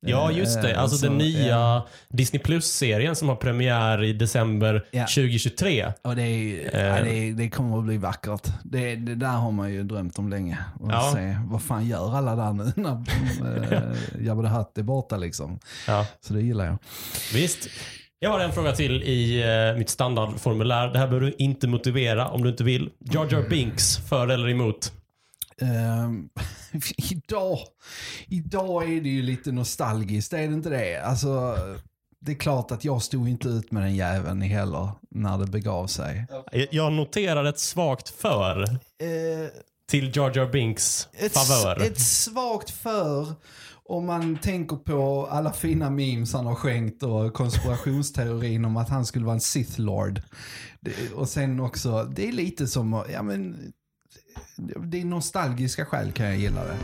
Ja, 0.01 0.31
just 0.31 0.61
det. 0.61 0.71
Eh, 0.71 0.81
Alltså 0.81 0.97
så, 0.97 1.05
den 1.05 1.17
nya 1.17 1.47
ja. 1.47 1.87
Disney 2.09 2.39
Plus-serien 2.43 3.15
som 3.15 3.29
har 3.29 3.35
premiär 3.35 4.03
i 4.03 4.13
december 4.13 4.85
Ja. 4.91 5.01
2023. 5.07 5.93
Och 6.01 6.15
det, 6.15 6.21
är, 6.21 6.75
Eh. 6.75 6.97
ja, 6.97 7.03
det, 7.03 7.09
är, 7.13 7.33
det 7.33 7.49
kommer 7.49 7.77
att 7.79 7.83
bli 7.85 7.97
vackert. 7.97 8.47
Det, 8.63 8.95
det 8.95 9.15
där 9.15 9.27
har 9.27 9.51
man 9.51 9.71
ju 9.73 9.83
drömt 9.83 10.19
om 10.19 10.29
länge. 10.29 10.57
Och 10.79 10.91
Ja. 10.91 11.11
se, 11.15 11.37
vad 11.45 11.61
fan 11.61 11.87
gör 11.87 12.15
alla 12.17 12.35
där 12.35 12.53
nu 12.53 12.71
när 12.75 13.03
Jabba 14.25 14.41
the 14.43 14.47
Hutt 14.49 14.77
är 14.77 14.83
borta 14.83 15.17
liksom. 15.17 15.59
Så 16.21 16.33
det 16.33 16.41
gillar 16.41 16.65
jag. 16.65 16.77
Visst. 17.33 17.67
Jag 18.19 18.29
har 18.29 18.39
en 18.39 18.51
fråga 18.51 18.71
till 18.71 19.03
i 19.03 19.43
eh, 19.71 19.77
mitt 19.77 19.89
standardformulär. 19.89 20.87
Det 20.87 20.99
här 20.99 21.07
behöver 21.07 21.25
du 21.27 21.35
inte 21.37 21.67
motivera 21.67 22.27
om 22.27 22.43
du 22.43 22.49
inte 22.49 22.63
vill. 22.63 22.89
Jar 22.99 23.27
Jar 23.31 23.49
Binks, 23.49 23.97
för 24.09 24.27
eller 24.27 24.49
emot? 24.49 24.91
Ehm, 25.61 26.29
idag, 27.11 27.59
idag 28.27 28.83
är 28.83 29.01
det 29.01 29.09
ju 29.09 29.21
lite 29.21 29.51
nostalgiskt, 29.51 30.33
är 30.33 30.47
det 30.47 30.53
inte 30.53 30.69
det? 30.69 31.01
Alltså, 31.01 31.55
det 32.21 32.31
är 32.31 32.35
klart 32.35 32.71
att 32.71 32.85
jag 32.85 33.01
stod 33.01 33.29
inte 33.29 33.47
ut 33.47 33.71
med 33.71 33.83
den 33.83 33.95
jäveln 33.95 34.41
heller 34.41 34.89
när 35.09 35.37
det 35.37 35.45
begav 35.45 35.87
sig. 35.87 36.25
Jag 36.71 36.93
noterar 36.93 37.45
ett 37.45 37.59
svagt 37.59 38.09
för 38.09 38.63
Eh, 39.01 39.49
till 39.89 40.17
Jar 40.17 40.31
Jar 40.35 40.49
Binks 40.51 41.07
ett, 41.13 41.33
favör. 41.33 41.81
ett 41.81 41.99
svagt 41.99 42.69
för 42.69 43.33
om 43.89 44.05
man 44.05 44.37
tänker 44.37 44.75
på 44.75 45.27
alla 45.31 45.53
fina 45.53 45.89
memes 45.89 46.33
han 46.33 46.45
har 46.45 46.55
skänkt 46.55 47.03
och 47.03 47.33
konspirationsteorin 47.33 48.65
om 48.65 48.77
att 48.77 48.89
han 48.89 49.05
skulle 49.05 49.25
vara 49.25 49.33
en 49.33 49.41
Sith 49.41 49.79
Lord. 49.79 50.21
Det, 50.79 51.13
och 51.15 51.29
sen 51.29 51.59
också, 51.59 52.03
det 52.03 52.27
är 52.27 52.31
lite 52.31 52.67
som, 52.67 53.03
ja 53.13 53.23
men, 53.23 53.71
det 54.77 55.01
är 55.01 55.05
nostalgiska 55.05 55.85
skäl 55.85 56.11
kan 56.11 56.25
jag 56.25 56.37
gilla 56.37 56.63
det. 56.63 56.75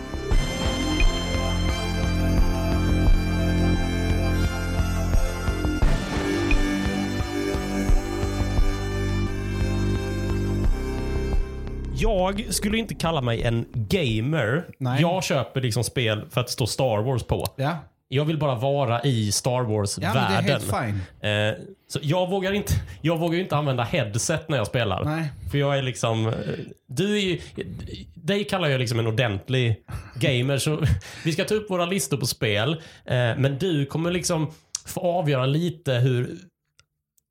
Jag 11.97 12.53
skulle 12.53 12.77
inte 12.77 12.95
kalla 12.95 13.21
mig 13.21 13.43
en 13.43 13.65
gamer. 13.73 14.65
Nej. 14.77 15.01
Jag 15.01 15.23
köper 15.23 15.61
liksom 15.61 15.83
spel 15.83 16.25
för 16.29 16.41
att 16.41 16.47
det 16.47 16.53
står 16.53 16.65
Star 16.65 17.01
Wars 17.03 17.23
på. 17.23 17.45
Ja, 17.55 17.77
Jag 18.07 18.25
vill 18.25 18.37
bara 18.37 18.55
vara 18.55 19.03
i 19.03 19.31
Star 19.31 19.51
ja 19.51 19.63
Wars-världen. 19.63 20.61
fine. 20.61 21.29
Eh, 21.29 21.53
så 21.87 21.99
jag 22.01 22.29
vågar 22.29 22.51
inte, 22.51 22.73
jag 23.01 23.17
vågar 23.17 23.39
inte 23.39 23.55
använda 23.55 23.83
headset 23.83 24.49
när 24.49 24.57
jag 24.57 24.67
spelar. 24.67 25.03
Nej. 25.03 25.31
För 25.51 25.57
jag 25.57 25.77
är 25.77 25.81
liksom, 25.81 26.27
eh, 26.27 26.33
du 26.87 27.15
är 27.15 27.19
ju, 27.19 27.41
dig 28.13 28.43
kallar 28.43 28.67
jag 28.67 28.79
liksom 28.79 28.99
en 28.99 29.07
ordentlig 29.07 29.75
gamer. 30.15 30.57
Så 30.57 30.83
vi 31.23 31.31
ska 31.31 31.45
ta 31.45 31.55
upp 31.55 31.69
våra 31.69 31.85
listor 31.85 32.17
på 32.17 32.25
spel. 32.25 32.71
Eh, 33.05 33.37
men 33.37 33.57
du 33.59 33.85
kommer 33.85 34.11
liksom 34.11 34.51
få 34.85 34.99
avgöra 34.99 35.45
lite 35.45 35.93
hur 35.93 36.37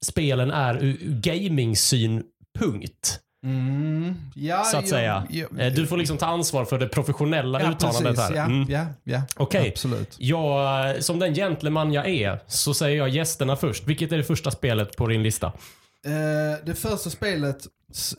spelen 0.05 0.51
är 0.51 0.85
ur 0.85 0.97
gaming-synpunkt. 1.01 3.21
Mm, 3.45 4.15
ja, 4.35 4.65
så 4.65 4.77
att 4.77 4.85
ja, 4.85 4.91
säga. 4.91 5.27
ja, 5.31 5.47
Eh, 5.59 5.73
Du 5.73 5.87
får 5.87 5.97
liksom 5.97 6.19
ta 6.19 6.27
ansvar 6.27 6.65
för 6.65 6.79
det 6.79 6.89
professionella 6.89 7.61
ja, 7.63 7.71
uttalandet 7.71 8.17
precis, 8.17 8.31
här. 8.31 8.37
Ja, 8.37 8.45
Mm. 8.45 8.67
ja, 8.71 8.87
ja. 9.05 9.23
Okej. 9.37 9.69
Absolut. 9.69 10.17
Jag, 10.19 11.05
som 11.05 11.19
den 11.19 11.35
gentleman 11.35 11.93
jag 11.93 12.09
är, 12.09 12.41
så 12.47 12.75
säger 12.75 12.97
jag 12.99 13.09
gästerna 13.09 13.57
först. 13.57 13.87
Vilket 13.87 14.13
är 14.13 14.17
det 14.17 14.25
första 14.25 14.51
spelet 14.51 14.97
på 14.97 15.07
din 15.07 15.23
lista? 15.23 15.47
Eh, 15.47 16.65
det 16.67 16.75
första 16.75 17.11
spelet, 17.11 17.57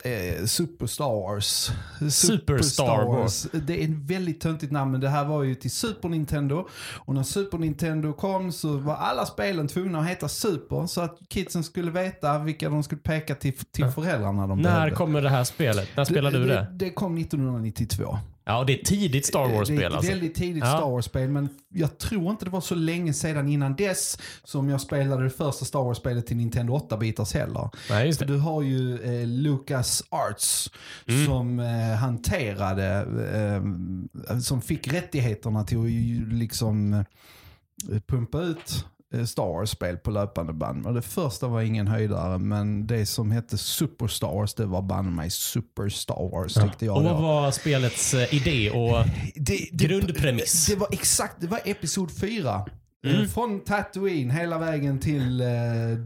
eh, 0.04 0.44
Super 0.44 0.86
Star 0.86 1.20
Wars. 1.20 1.70
Super 2.10 2.58
Star 2.58 3.04
Wars. 3.06 3.46
Det 3.52 3.80
är 3.80 3.84
ett 3.84 4.10
väldigt 4.10 4.40
töntigt 4.40 4.72
namn, 4.72 4.92
men 4.92 5.00
det 5.00 5.08
här 5.08 5.24
var 5.24 5.42
ju 5.42 5.54
till 5.54 5.70
Super 5.70 6.08
Nintendo. 6.08 6.68
Och 6.96 7.14
när 7.14 7.22
Super 7.22 7.58
Nintendo 7.58 8.12
kom 8.12 8.52
så 8.52 8.76
var 8.76 8.94
alla 8.94 9.26
spelen 9.26 9.68
tvungna 9.68 9.98
att 9.98 10.08
heta 10.08 10.28
Super, 10.28 10.86
så 10.86 11.00
att 11.00 11.18
kidsen 11.28 11.64
skulle 11.64 11.90
veta 11.90 12.38
vilka 12.38 12.68
de 12.68 12.82
skulle 12.82 13.00
peka 13.00 13.34
till, 13.34 13.52
till 13.72 13.86
föräldrarna 13.86 14.46
de 14.46 14.58
När 14.62 14.74
behövde. 14.74 14.96
kommer 14.96 15.22
det 15.22 15.30
här 15.30 15.44
spelet? 15.44 15.88
När 15.96 16.04
spelade 16.04 16.38
du 16.38 16.44
det? 16.46 16.54
det? 16.54 16.66
Det 16.72 16.90
kom 16.90 17.18
1992. 17.18 18.18
Ja, 18.48 18.58
och 18.58 18.66
det 18.66 18.80
är 18.80 18.84
tidigt 18.84 19.26
Star 19.26 19.48
Det 19.48 19.54
är 19.54 19.58
Wars-spel 19.58 19.82
ett 19.82 19.92
alltså. 19.92 20.10
väldigt 20.10 20.34
tidigt 20.34 20.64
Ja. 20.64 20.76
Star 20.78 20.90
Wars-spel, 20.90 21.28
men 21.28 21.48
jag 21.74 21.98
tror 21.98 22.30
inte 22.30 22.44
det 22.44 22.50
var 22.50 22.60
så 22.60 22.74
länge 22.74 23.12
sedan 23.12 23.48
innan 23.48 23.76
dess 23.76 24.18
som 24.44 24.68
jag 24.68 24.80
spelade 24.80 25.24
det 25.24 25.30
första 25.30 25.64
Star 25.64 25.80
Wars-spelet 25.84 26.26
till 26.26 26.36
Nintendo 26.36 26.76
8-bitars 26.90 27.34
heller. 27.34 27.70
Nej, 27.90 28.12
För 28.12 28.24
det. 28.24 28.32
du 28.32 28.38
har 28.38 28.62
ju 28.62 28.94
eh, 29.20 29.26
Lucas 29.26 30.02
Arts 30.08 30.70
Mm. 31.08 31.26
som 31.26 31.60
eh, 31.60 31.96
hanterade, 31.96 33.06
eh, 34.28 34.38
som 34.38 34.62
fick 34.62 34.88
rättigheterna 34.92 35.64
till 35.64 35.78
att 35.78 36.32
liksom 36.32 36.92
eh, 36.92 38.00
pumpa 38.06 38.40
ut 38.42 38.84
eh, 39.14 39.24
Star 39.24 39.46
Wars-spel 39.46 39.96
på 39.96 40.10
löpande 40.10 40.52
band. 40.52 40.86
Och 40.86 40.94
det 40.94 41.02
första 41.02 41.48
var 41.48 41.62
ingen 41.62 41.86
höjdare, 41.86 42.38
men 42.38 42.86
det 42.86 43.06
som 43.06 43.30
hette 43.30 43.58
Super 43.58 44.06
Star 44.06 44.34
Wars, 44.34 44.54
det 44.54 44.66
var 44.66 44.82
banne 44.82 45.10
mig 45.10 45.30
Super 45.30 45.88
Star 45.88 46.30
Wars 46.30 46.54
tyckte 46.54 46.86
jag. 46.86 46.96
Och 46.96 47.04
vad 47.04 47.22
var 47.22 47.50
spelets 47.50 48.14
eh, 48.14 48.34
idé 48.34 48.70
och 48.70 49.04
det, 49.34 49.70
grundpremiss? 49.72 50.66
Det 50.66 50.76
var 50.76 50.88
exakt, 50.92 51.40
det 51.40 51.46
var 51.46 51.60
episod 51.64 52.10
4. 52.10 52.66
Mm. 53.06 53.28
Från 53.28 53.60
Tatooine 53.60 54.30
hela 54.30 54.58
vägen 54.58 55.00
till 55.00 55.40
eh, 55.40 55.48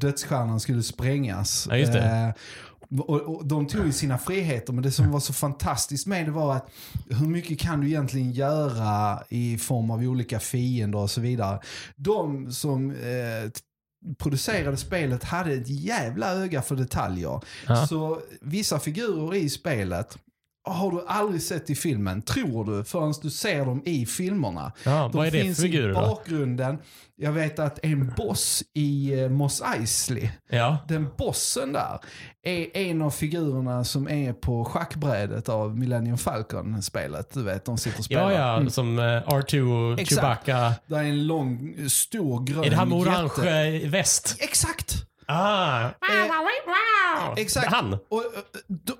dödsstjärnan 0.00 0.60
skulle 0.60 0.82
sprängas. 0.82 1.66
Ja, 1.70 1.76
just 1.76 1.92
det. 1.92 1.98
Eh, 1.98 2.30
och, 2.98 3.20
och 3.20 3.46
de 3.46 3.66
tog 3.66 3.86
ju 3.86 3.92
sina 3.92 4.18
friheter, 4.18 4.72
men 4.72 4.82
det 4.82 4.90
som 4.90 5.10
var 5.10 5.20
så 5.20 5.32
fantastiskt 5.32 6.06
med 6.06 6.26
det 6.26 6.30
var 6.30 6.56
att 6.56 6.70
hur 7.10 7.26
mycket 7.26 7.58
kan 7.58 7.80
du 7.80 7.86
egentligen 7.86 8.32
göra 8.32 9.22
i 9.28 9.58
form 9.58 9.90
av 9.90 10.00
olika 10.00 10.40
fiender 10.40 10.98
och 10.98 11.10
så 11.10 11.20
vidare. 11.20 11.60
De 11.96 12.52
som 12.52 12.90
eh, 12.90 13.50
producerade 14.18 14.76
spelet 14.76 15.24
hade 15.24 15.52
ett 15.52 15.68
jävla 15.68 16.32
öga 16.32 16.62
för 16.62 16.76
detaljer. 16.76 17.40
Ja. 17.66 17.86
Så 17.86 18.20
vissa 18.40 18.78
figurer 18.78 19.34
i 19.34 19.50
spelet 19.50 20.18
har 20.72 20.90
du 20.90 21.04
aldrig 21.06 21.42
sett 21.42 21.70
i 21.70 21.74
filmen, 21.74 22.22
tror 22.22 22.64
du, 22.64 22.84
förrän 22.84 23.14
du 23.22 23.30
ser 23.30 23.64
dem 23.64 23.82
i 23.86 24.06
filmerna. 24.06 24.72
Ja, 24.84 25.08
De 25.12 25.18
vad 25.18 25.26
är 25.26 25.30
det 25.30 25.42
finns 25.42 25.56
för 25.56 25.62
figurer 25.62 25.90
i 25.90 25.94
då? 25.94 26.00
bakgrunden. 26.00 26.78
Jag 27.16 27.32
vet 27.32 27.58
att 27.58 27.78
en 27.82 28.12
boss 28.16 28.62
i 28.74 29.20
eh, 29.20 29.28
Mos 29.28 29.62
Eisley, 29.76 30.30
Ja. 30.50 30.78
den 30.88 31.08
bossen 31.18 31.72
där, 31.72 31.98
är 32.42 32.76
en 32.76 33.02
av 33.02 33.10
figurerna 33.10 33.84
som 33.84 34.08
är 34.08 34.32
på 34.32 34.64
schackbrädet 34.64 35.48
av 35.48 35.78
Millennium 35.78 36.18
Falcon-spelet. 36.18 37.30
Du 37.34 37.42
vet, 37.42 37.64
de 37.64 37.78
sitter 37.78 37.98
och 37.98 38.04
spelar. 38.04 38.30
Ja, 38.30 38.38
ja, 38.38 38.56
Mm. 38.56 38.70
som 38.70 38.98
eh, 38.98 39.02
R2 39.02 39.92
och 39.92 40.00
Exakt. 40.00 40.20
Chewbacca. 40.46 40.74
Det 40.86 40.94
är 40.96 41.02
en 41.04 41.26
lång, 41.26 41.74
stor 41.88 42.44
grön 42.44 42.64
Är 42.64 42.70
det 42.70 42.76
han 42.76 42.88
med 42.88 42.98
orange 42.98 43.66
eh, 43.84 43.88
väst? 43.90 44.36
Exakt! 44.40 44.96
Ah. 45.32 45.90
Exakt. 47.36 47.66
Han? 47.66 47.92
Och, 47.92 48.24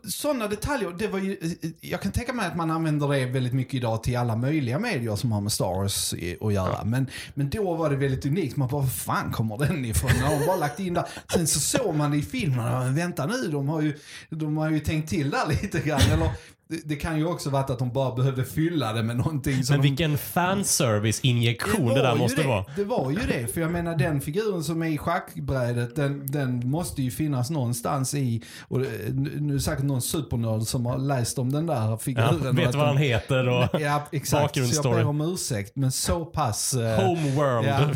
sådana 0.09 0.49
detaljer, 0.49 0.91
det 0.99 1.09
var 1.09 1.19
ju, 1.19 1.33
eh, 1.63 1.71
jag 1.81 2.03
kan 2.03 2.13
tänka 2.13 2.33
mig 2.33 2.47
att 2.47 2.57
man 2.57 2.71
använder 2.71 3.09
det 3.09 3.27
väldigt 3.27 3.53
mycket 3.53 3.75
idag 3.75 4.03
till 4.03 4.17
alla 4.17 4.37
möjliga 4.37 4.79
medier 4.79 5.17
som 5.17 5.33
har 5.33 5.41
med 5.41 5.53
Star 5.53 5.75
Wars 5.75 6.15
i- 6.15 6.37
att 6.41 6.53
göra. 6.53 6.85
Men, 6.85 7.07
men 7.35 7.51
då 7.51 7.75
var 7.75 7.91
det 7.91 7.97
väldigt 7.97 8.27
unikt. 8.27 8.57
Man 8.57 8.69
bara, 8.69 8.81
var 8.83 8.89
fan 8.89 9.33
kommer 9.33 9.59
den 9.59 9.85
ifrån? 9.85 10.11
När 10.21 10.39
de 10.41 10.47
bara 10.47 10.57
lagt 10.57 10.81
in 10.81 10.95
där. 10.95 11.05
Sen 11.33 11.47
så 11.47 11.61
såg 11.61 11.95
man 11.95 12.11
det 12.11 12.17
i 12.17 12.23
filmen, 12.23 12.65
men 12.65 12.95
vänta 12.95 13.27
nu, 13.27 13.49
de 13.51 13.69
har 13.69 13.81
ju, 13.81 13.99
de 14.31 14.57
har 14.57 14.71
ju 14.71 14.81
tänkt 14.81 15.09
till 15.11 15.31
där 15.31 15.47
lite 15.49 15.81
grann. 15.81 16.01
Eller, 16.01 16.31
det, 16.71 16.81
det 16.85 16.97
kan 16.97 17.19
ju 17.19 17.27
också 17.27 17.51
varit 17.51 17.71
att 17.71 17.79
de 17.79 17.93
bara 17.93 18.15
behövde 18.15 18.45
fylla 18.45 18.93
det 18.93 19.03
med 19.03 19.17
någonting. 19.17 19.65
som 19.65 19.73
Men 19.75 19.83
de, 19.83 19.89
vilken 19.89 20.19
fanservice-injektion 20.19 21.89
det, 21.89 21.95
där 22.03 22.13
ju 22.13 22.19
måste 22.19 22.43
det. 22.43 22.49
vara. 22.49 22.65
Det 22.77 22.85
var 22.85 23.11
ju 23.11 23.17
det. 23.17 23.47
För 23.55 23.61
jag 23.61 23.71
menar 23.71 23.97
den 23.97 24.21
figuren 24.21 24.65
som 24.65 24.83
är 24.83 24.87
i 24.87 24.99
schackbrädet, 24.99 25.97
den, 25.97 26.27
den 26.27 26.71
måste 26.71 27.03
ju 27.03 27.11
finnas 27.11 27.51
någonstans 27.51 28.15
i, 28.15 28.43
och 28.69 28.79
det- 28.79 28.91
nu 29.15 29.51
är 29.51 29.55
det 29.55 29.61
säkert 29.61 29.85
någon 29.85 30.03
supernörd 30.03 30.63
som 30.63 30.87
har 30.87 30.99
läst 30.99 31.39
om 31.39 31.53
den 31.53 31.67
där 31.67 31.75
Ja, 31.91 31.99
figuren. 31.99 32.47
och 32.49 32.59
vet 32.59 32.75
vad 32.75 32.87
han 32.87 32.97
de- 32.97 33.03
heter 33.03 33.49
och 33.49 33.81
Ja, 33.81 34.03
exakt. 34.13 34.55
Så 34.55 34.61
jag 34.85 34.95
ber 34.95 35.07
om 35.07 35.21
ursäkt, 35.21 35.77
men 35.77 35.93
så 35.93 36.25
pass... 36.25 36.75
eh, 36.75 37.05
Homeworld. 37.07 37.67
Ja, 37.69 37.91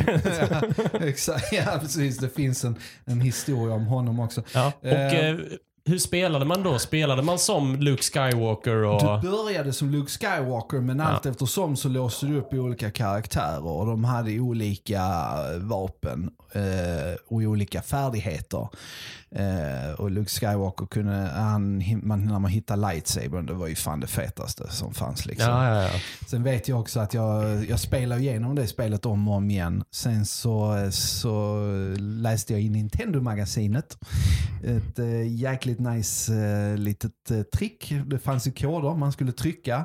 ja, 0.50 0.62
exakt. 1.06 1.52
Ja, 1.52 1.78
precis. 1.80 2.18
Det 2.18 2.28
finns 2.28 2.64
en, 2.64 2.76
en 3.04 3.20
historia 3.20 3.74
om 3.74 3.86
honom 3.86 4.20
också. 4.20 4.42
Ja, 4.54 4.72
och 4.80 4.86
Eh, 4.88 5.28
eh, 5.28 5.36
hur 5.86 5.98
spelade 5.98 6.44
man 6.44 6.62
då? 6.62 6.78
Spelade 6.78 7.22
man 7.22 7.38
som 7.38 7.76
Luke 7.76 8.02
Skywalker 8.02 8.76
och... 8.76 9.22
Du 9.22 9.30
började 9.30 9.72
som 9.72 9.90
Luke 9.90 10.10
Skywalker 10.10 10.80
men 10.80 11.00
allt 11.00 11.26
eftersom 11.26 11.76
så 11.76 11.88
låste 11.88 12.26
du 12.26 12.38
upp 12.38 12.54
olika 12.54 12.90
karaktärer 12.90 13.66
och 13.66 13.86
de 13.86 14.04
hade 14.04 14.40
olika 14.40 15.02
vapen 15.60 16.30
eh, 16.52 17.14
och 17.26 17.36
olika 17.36 17.82
färdigheter. 17.82 18.68
Eh, 19.34 19.92
och 19.98 20.10
Luke 20.10 20.30
Skywalker 20.30 20.86
kunde, 20.86 21.12
han, 21.34 21.84
man, 22.02 22.26
när 22.26 22.38
man 22.38 22.50
hittade 22.50 22.88
lightsabern, 22.88 23.46
det 23.46 23.54
var 23.54 23.66
ju 23.66 23.74
fan 23.74 24.00
det 24.00 24.06
fetaste 24.06 24.70
som 24.70 24.94
fanns 24.94 25.26
liksom. 25.26 25.50
Ja, 25.50 25.68
ja, 25.68 25.82
ja. 25.82 26.00
Sen 26.26 26.42
vet 26.42 26.68
jag 26.68 26.80
också 26.80 27.00
att 27.00 27.14
jag, 27.14 27.64
jag 27.64 27.80
spelar 27.80 28.18
igenom 28.18 28.54
det 28.54 28.66
spelet 28.66 29.06
om 29.06 29.28
och 29.28 29.34
om 29.34 29.50
igen. 29.50 29.84
Sen 29.90 30.26
så, 30.26 30.88
så 30.90 31.58
läste 31.98 32.52
jag 32.52 32.62
i 32.62 32.68
Nintendo-magasinet 32.68 33.98
ett 34.64 34.98
äh, 34.98 35.34
jäkligt 35.34 35.80
nice 35.80 36.34
äh, 36.34 36.76
litet 36.76 37.30
äh, 37.30 37.42
trick. 37.42 37.92
Det 38.06 38.18
fanns 38.18 38.46
ju 38.46 38.52
koder 38.52 38.94
man 38.94 39.12
skulle 39.12 39.32
trycka. 39.32 39.84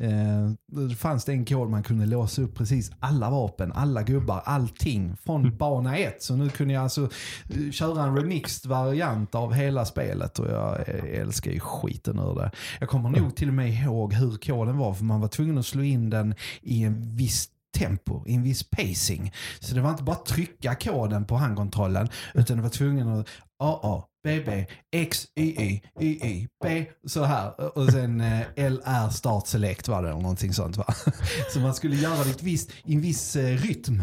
Eh, 0.00 0.50
det 0.88 0.94
fanns 0.94 1.24
det 1.24 1.32
en 1.32 1.44
kod 1.44 1.70
man 1.70 1.82
kunde 1.82 2.06
låsa 2.06 2.42
upp 2.42 2.54
precis 2.54 2.90
alla 3.00 3.30
vapen, 3.30 3.72
alla 3.72 4.02
gubbar, 4.02 4.42
allting 4.44 5.16
från 5.16 5.56
bana 5.56 5.96
ett. 5.96 6.22
Så 6.22 6.36
nu 6.36 6.48
kunde 6.48 6.74
jag 6.74 6.82
alltså 6.82 7.08
eh, 7.48 7.70
köra 7.70 8.02
en 8.02 8.16
remixed 8.16 8.70
variant 8.84 9.34
av 9.34 9.52
hela 9.52 9.84
spelet 9.84 10.38
och 10.38 10.50
jag 10.50 10.88
eh, 10.88 11.20
älskar 11.20 11.50
ju 11.50 11.60
skiten 11.60 12.18
ur 12.18 12.34
det. 12.34 12.50
Jag 12.80 12.88
kommer 12.88 13.10
nog 13.10 13.36
till 13.36 13.48
och 13.48 13.54
med 13.54 13.70
ihåg 13.70 14.12
hur 14.12 14.36
koden 14.36 14.78
var 14.78 14.94
för 14.94 15.04
man 15.04 15.20
var 15.20 15.28
tvungen 15.28 15.58
att 15.58 15.66
slå 15.66 15.82
in 15.82 16.10
den 16.10 16.34
i 16.62 16.82
en 16.82 17.16
viss 17.16 17.48
tempo, 17.78 18.24
i 18.26 18.34
en 18.34 18.42
viss 18.42 18.62
pacing. 18.62 19.32
Så 19.60 19.74
det 19.74 19.80
var 19.80 19.90
inte 19.90 20.02
bara 20.02 20.16
trycka 20.16 20.74
koden 20.74 21.24
på 21.24 21.36
handkontrollen 21.36 22.08
utan 22.34 22.56
det 22.56 22.62
var 22.62 22.70
tvungen 22.70 23.08
att 23.08 23.28
AA, 23.58 24.02
BB, 24.24 24.66
X, 24.92 25.26
YY, 25.36 25.80
YY, 26.00 26.48
B, 26.64 26.86
så 27.06 27.24
här. 27.24 27.78
Och 27.78 27.92
sen 27.92 28.20
eh, 28.20 28.40
LR 28.56 29.10
start 29.10 29.46
select 29.46 29.88
var 29.88 30.02
det 30.02 30.08
eller 30.08 30.20
någonting 30.20 30.52
sånt 30.52 30.76
va. 30.76 30.94
Så 31.52 31.60
man 31.60 31.74
skulle 31.74 31.96
göra 31.96 32.24
det 32.24 32.28
i, 32.28 32.30
ett 32.30 32.42
visst, 32.42 32.70
i 32.84 32.94
en 32.94 33.00
viss 33.00 33.36
eh, 33.36 33.56
rytm. 33.56 34.02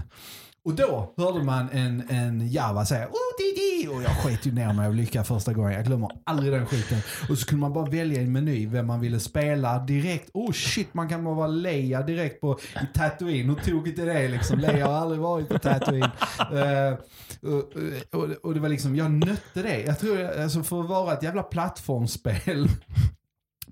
Och 0.66 0.76
då 0.76 1.14
hörde 1.18 1.44
man 1.44 1.70
en, 1.70 2.04
en 2.10 2.52
Java 2.52 2.86
säga 2.86 3.08
oh, 3.08 3.12
di, 3.38 3.62
di, 3.62 3.88
och 3.88 4.04
jag 4.04 4.12
sket 4.12 4.46
ju 4.46 4.52
ner 4.52 4.74
mig 4.74 4.88
av 4.88 4.96
lycka 4.96 5.24
första 5.24 5.54
gången. 5.54 5.74
Jag 5.74 5.86
glömmer 5.86 6.10
aldrig 6.24 6.54
den 6.54 6.66
skiten. 6.66 6.98
Och 7.30 7.38
så 7.38 7.46
kunde 7.46 7.62
man 7.62 7.74
bara 7.74 7.90
välja 7.90 8.22
en 8.22 8.32
meny 8.32 8.68
vem 8.68 8.88
man 8.88 9.00
ville 9.00 9.20
spela 9.20 9.80
direkt. 9.80 10.30
Oh 10.34 10.52
shit, 10.52 10.94
man 10.94 11.10
kan 11.10 11.24
bara 11.24 11.36
vara 11.36 11.48
Leia 11.48 12.02
direkt 12.02 12.42
på 12.42 12.60
i 12.60 12.98
Tatooine. 12.98 13.50
Hur 13.50 13.56
tokigt 13.56 14.00
är 14.00 14.06
det 14.06 14.28
liksom? 14.28 14.60
Leia 14.60 14.88
har 14.88 14.94
aldrig 14.94 15.22
varit 15.22 15.50
på 15.50 15.60
Tatooine. 15.60 16.12
Eh, 16.54 16.94
och, 17.42 18.22
och, 18.22 18.30
och 18.44 18.54
det 18.54 18.60
var 18.60 18.70
liksom, 18.70 18.96
jag 18.96 19.12
nötte 19.12 19.62
det. 19.62 19.82
Jag 19.82 20.00
tror, 20.00 20.42
alltså 20.42 20.64
för 20.64 20.82
att 20.82 20.90
vara 20.90 21.14
ett 21.14 21.24
jävla 21.24 21.44
plattformsspel 21.44 22.68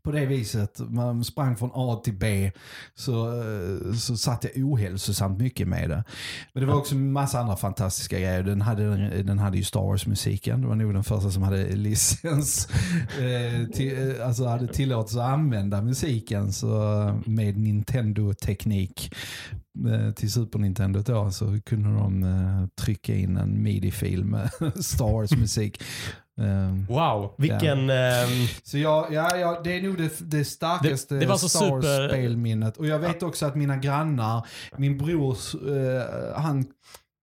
på 0.03 0.11
det 0.11 0.25
viset. 0.25 0.79
Man 0.89 1.23
sprang 1.23 1.57
från 1.57 1.71
A 1.73 2.01
till 2.03 2.13
B. 2.13 2.51
Så, 2.95 3.27
eh, 3.27 3.93
så 3.93 4.17
satt 4.17 4.43
jag 4.43 4.65
ohälsosamt 4.65 5.39
mycket 5.39 5.67
med 5.67 5.89
det. 5.89 6.03
Men 6.53 6.61
det 6.61 6.67
var 6.67 6.75
också 6.75 6.95
en 6.95 7.11
massa 7.11 7.39
andra 7.39 7.55
fantastiska 7.55 8.19
grejer. 8.19 8.43
Den 8.43 8.61
hade, 8.61 9.23
den 9.23 9.39
hade 9.39 9.57
ju 9.57 9.63
Star 9.63 9.81
Wars-musiken. 9.81 10.61
Det 10.61 10.67
var 10.67 10.75
nog 10.75 10.93
den 10.93 11.03
första 11.03 11.31
som 11.31 11.43
hade 11.43 11.75
licens. 11.75 12.67
Eh, 13.11 13.67
till, 13.67 14.17
eh, 14.19 14.27
alltså 14.27 14.45
hade 14.45 14.67
tillåtelse 14.67 15.19
att 15.19 15.29
använda 15.29 15.81
musiken 15.81 16.53
så, 16.53 17.01
eh, 17.07 17.15
med 17.25 17.57
Nintendo-teknik. 17.57 19.13
Eh, 19.87 20.11
till 20.11 20.31
Super 20.31 20.59
Nintendo 20.59 21.01
då 21.01 21.31
så 21.31 21.59
kunde 21.65 21.89
de 21.89 22.23
eh, 22.23 22.67
trycka 22.85 23.15
in 23.15 23.37
en 23.37 23.63
midi-fil 23.63 24.25
med 24.25 24.49
Star 24.75 25.11
Wars-musik. 25.11 25.83
Eh, 26.41 26.75
Wow, 26.95 27.33
vilken... 27.37 27.89
ehm, 27.89 28.27
så 28.63 28.77
ja, 28.77 29.07
ja, 29.11 29.37
ja, 29.37 29.61
det 29.63 29.77
är 29.77 29.81
nog 29.81 29.97
det, 29.97 30.11
det 30.31 30.45
starkaste 30.45 31.13
Det- 31.15 31.19
det 31.19 31.25
var 31.25 31.37
så 31.37 31.49
Star 31.49 32.07
spelminnet. 32.09 32.77
Och 32.77 32.87
jag 32.87 32.99
vet 32.99 33.23
också 33.23 33.45
att 33.45 33.55
mina 33.55 33.77
grannar, 33.77 34.47
min 34.77 34.97
bror, 34.97 35.37
eh, 35.69 36.41
han 36.41 36.65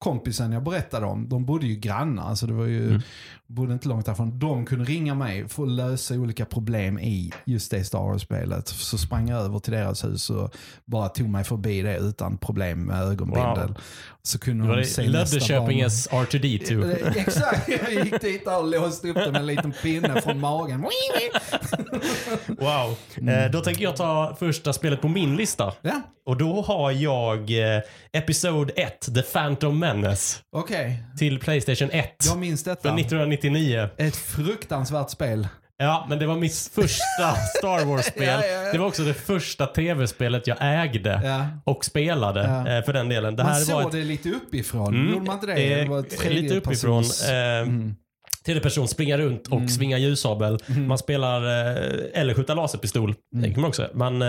kompisen 0.04 0.52
jag 0.52 0.62
berättade 0.62 1.06
om, 1.06 1.28
de 1.28 1.44
bodde 1.46 1.66
ju 1.66 1.75
grannar, 1.76 2.34
så 2.34 2.46
det 2.46 2.52
var 2.52 2.64
ju, 2.66 2.88
Mm 2.88 3.02
bodde 3.49 3.73
inte 3.73 3.88
långt 3.88 4.07
därifrån. 4.07 4.38
De 4.38 4.67
kunde 4.67 4.85
ringa 4.85 5.14
mig 5.14 5.49
för 5.49 5.62
att 5.62 5.69
lösa 5.69 6.14
olika 6.14 6.45
problem 6.45 6.99
i 6.99 7.33
just 7.45 7.71
det 7.71 7.85
Star 7.85 7.99
Wars-spelet. 7.99 8.69
Så 8.69 8.99
sprang 8.99 9.28
jag 9.28 9.40
över 9.40 9.59
till 9.59 9.73
deras 9.73 10.05
hus 10.05 10.31
och 10.31 10.55
bara 10.85 11.09
tog 11.09 11.28
mig 11.28 11.45
förbi 11.45 11.83
det 11.83 11.97
utan 11.97 12.38
problem 12.38 12.85
med 12.85 13.02
ögonbindel. 13.02 13.69
Wow. 13.69 13.76
Så 14.23 14.38
kunde 14.38 14.64
det 14.64 14.69
var 14.69 14.76
de 14.76 14.85
se 14.85 15.02
Löddeköpinges 15.02 16.09
R2D2. 16.09 16.85
Eh, 16.85 17.07
eh, 17.07 17.17
exakt! 17.17 17.69
Jag 17.69 18.05
gick 18.05 18.21
dit 18.21 18.47
och 18.47 18.71
låste 18.71 19.09
upp 19.09 19.14
det 19.14 19.33
med 19.33 19.40
en 19.40 19.47
liten 19.47 19.73
pinne 19.83 20.21
från 20.21 20.40
magen. 20.40 20.87
wow. 22.47 22.99
Mm. 23.17 23.45
Eh, 23.45 23.50
då 23.50 23.61
tänker 23.61 23.85
jag 23.85 23.97
ta 23.97 24.37
första 24.38 24.73
spelet 24.73 25.00
på 25.00 25.09
min 25.09 25.37
lista. 25.37 25.73
Ja. 25.83 26.02
Och 26.26 26.37
då 26.37 26.62
har 26.62 26.90
jag 26.90 27.50
Episod 28.12 28.71
1, 28.76 29.14
The 29.14 29.23
Phantom 29.23 29.78
Menace. 29.78 30.38
Okej. 30.52 30.76
Okay. 30.76 31.19
Till 31.19 31.38
Playstation 31.38 31.90
1. 31.90 32.14
Jag 32.26 32.38
minns 32.38 32.64
detta. 32.64 32.83
För 32.83 32.99
1990 32.99 33.38
99. 33.42 33.88
Ett 33.97 34.16
fruktansvärt 34.16 35.11
spel. 35.11 35.49
Ja, 35.80 36.07
men 36.09 36.18
det 36.18 36.26
var 36.26 36.37
mitt 36.37 36.54
första 36.54 37.35
Star 37.59 37.85
Wars-spel. 37.85 38.25
ja, 38.26 38.47
ja, 38.47 38.64
ja. 38.64 38.73
Det 38.73 38.78
var 38.78 38.87
också 38.87 39.02
det 39.02 39.14
första 39.14 39.66
tv-spelet 39.66 40.47
jag 40.47 40.57
ägde 40.61 41.49
och 41.64 41.85
spelade 41.85 42.40
eh, 42.40 42.85
för 42.85 42.92
den 42.92 43.09
delen. 43.09 43.37
Det 43.37 43.45
man 43.45 43.54
såg 43.54 43.83
ett... 43.83 43.92
det 43.92 44.04
lite 44.04 44.30
uppifrån, 44.30 44.95
mm, 44.95 45.12
gjorde 45.12 45.26
man 45.26 45.35
inte 45.35 45.47
det? 45.47 45.54
Det 45.54 45.88
var 45.88 45.99
ett 45.99 46.25
eh, 46.25 46.30
lite 46.30 46.57
uppifrån. 46.57 47.04
Eh, 47.04 47.30
mm. 47.30 47.95
Tredje 48.45 48.62
person 48.62 48.85
Tredjeperson, 48.85 48.88
springa 48.88 49.18
runt 49.18 49.47
och 49.47 49.57
mm. 49.57 49.68
svinga 49.68 49.99
ljussabel. 49.99 50.59
Mm. 50.66 50.88
Man 50.88 50.99
spelar, 50.99 51.42
eller 52.14 52.35
skjuta 52.35 52.54
laserpistol. 52.54 53.14
Mm. 53.35 53.42
Det 53.42 53.52
kan 53.52 53.61
man 53.61 53.68
också. 53.68 53.88
Man, 53.95 54.23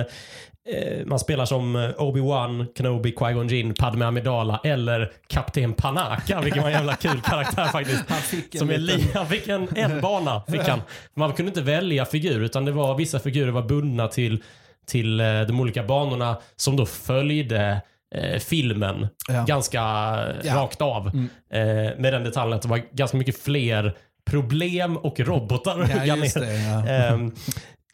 man 1.06 1.20
spelar 1.20 1.46
som 1.46 1.76
eh, 1.76 1.90
Obi-Wan, 1.98 2.66
Kenobi, 2.78 3.12
Qui-Gon 3.16 3.48
Jinn, 3.48 3.74
Padme 3.74 4.06
Amidala 4.06 4.62
eller 4.64 5.12
Kapten 5.28 5.74
Panaka, 5.74 6.42
vilken 6.42 6.62
var 6.64 6.70
en 6.70 6.76
jävla 6.76 6.96
kul 6.96 7.22
karaktär 7.22 7.66
faktiskt. 7.72 8.04
Han 8.10 8.18
fick 8.22 8.56
en 8.56 8.60
Som 8.60 8.70
är 8.70 8.78
liten- 8.78 9.00
li- 9.00 9.12
han 9.14 9.28
fick 9.28 9.48
en, 9.48 9.68
en 9.76 10.02
bana. 10.02 10.42
Fick 10.48 10.62
han. 10.62 10.82
Man 11.16 11.34
kunde 11.34 11.50
inte 11.50 11.62
välja 11.62 12.06
figur 12.06 12.42
utan 12.44 12.66
det 12.66 12.72
var 12.72 12.96
vissa 12.96 13.20
figurer 13.20 13.52
var 13.52 13.62
bundna 13.64 14.08
till, 14.08 14.44
till 14.88 15.20
eh, 15.20 15.42
de 15.42 15.60
olika 15.60 15.84
banorna 15.84 16.38
som 16.56 16.76
då 16.78 16.86
följde 16.86 17.82
eh, 18.16 18.40
filmen 18.40 19.08
Ja. 19.28 19.44
ganska 19.48 19.80
Ja. 20.44 20.56
rakt 20.56 20.82
av. 20.82 21.08
Mm. 21.08 21.30
Eh, 21.54 21.98
med 22.00 22.14
den 22.14 22.24
detaljen 22.24 22.54
att 22.56 22.62
det 22.62 22.68
var 22.70 22.82
ganska 22.92 23.18
mycket 23.18 23.38
fler 23.42 23.96
problem 24.26 24.98
och 24.98 25.20
robotar 25.20 26.04
Ja, 26.06 26.16
det. 26.16 26.54
Ja. 26.64 26.88
Ehm, 26.88 27.32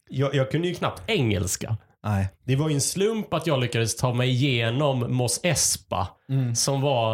jag, 0.09 0.35
jag 0.35 0.51
kunde 0.51 0.67
ju 0.67 0.73
knappt 0.73 1.01
engelska. 1.07 1.77
Nej. 2.05 2.27
Det 2.43 2.55
var 2.55 2.69
ju 2.69 2.75
en 2.75 2.81
slump 2.81 3.33
att 3.33 3.47
jag 3.47 3.59
lyckades 3.59 3.95
ta 3.95 4.13
mig 4.13 4.29
igenom 4.29 5.15
Mos 5.15 5.39
Espa. 5.43 6.07
Mm. 6.29 6.55
Som 6.55 6.81
var, 6.81 7.13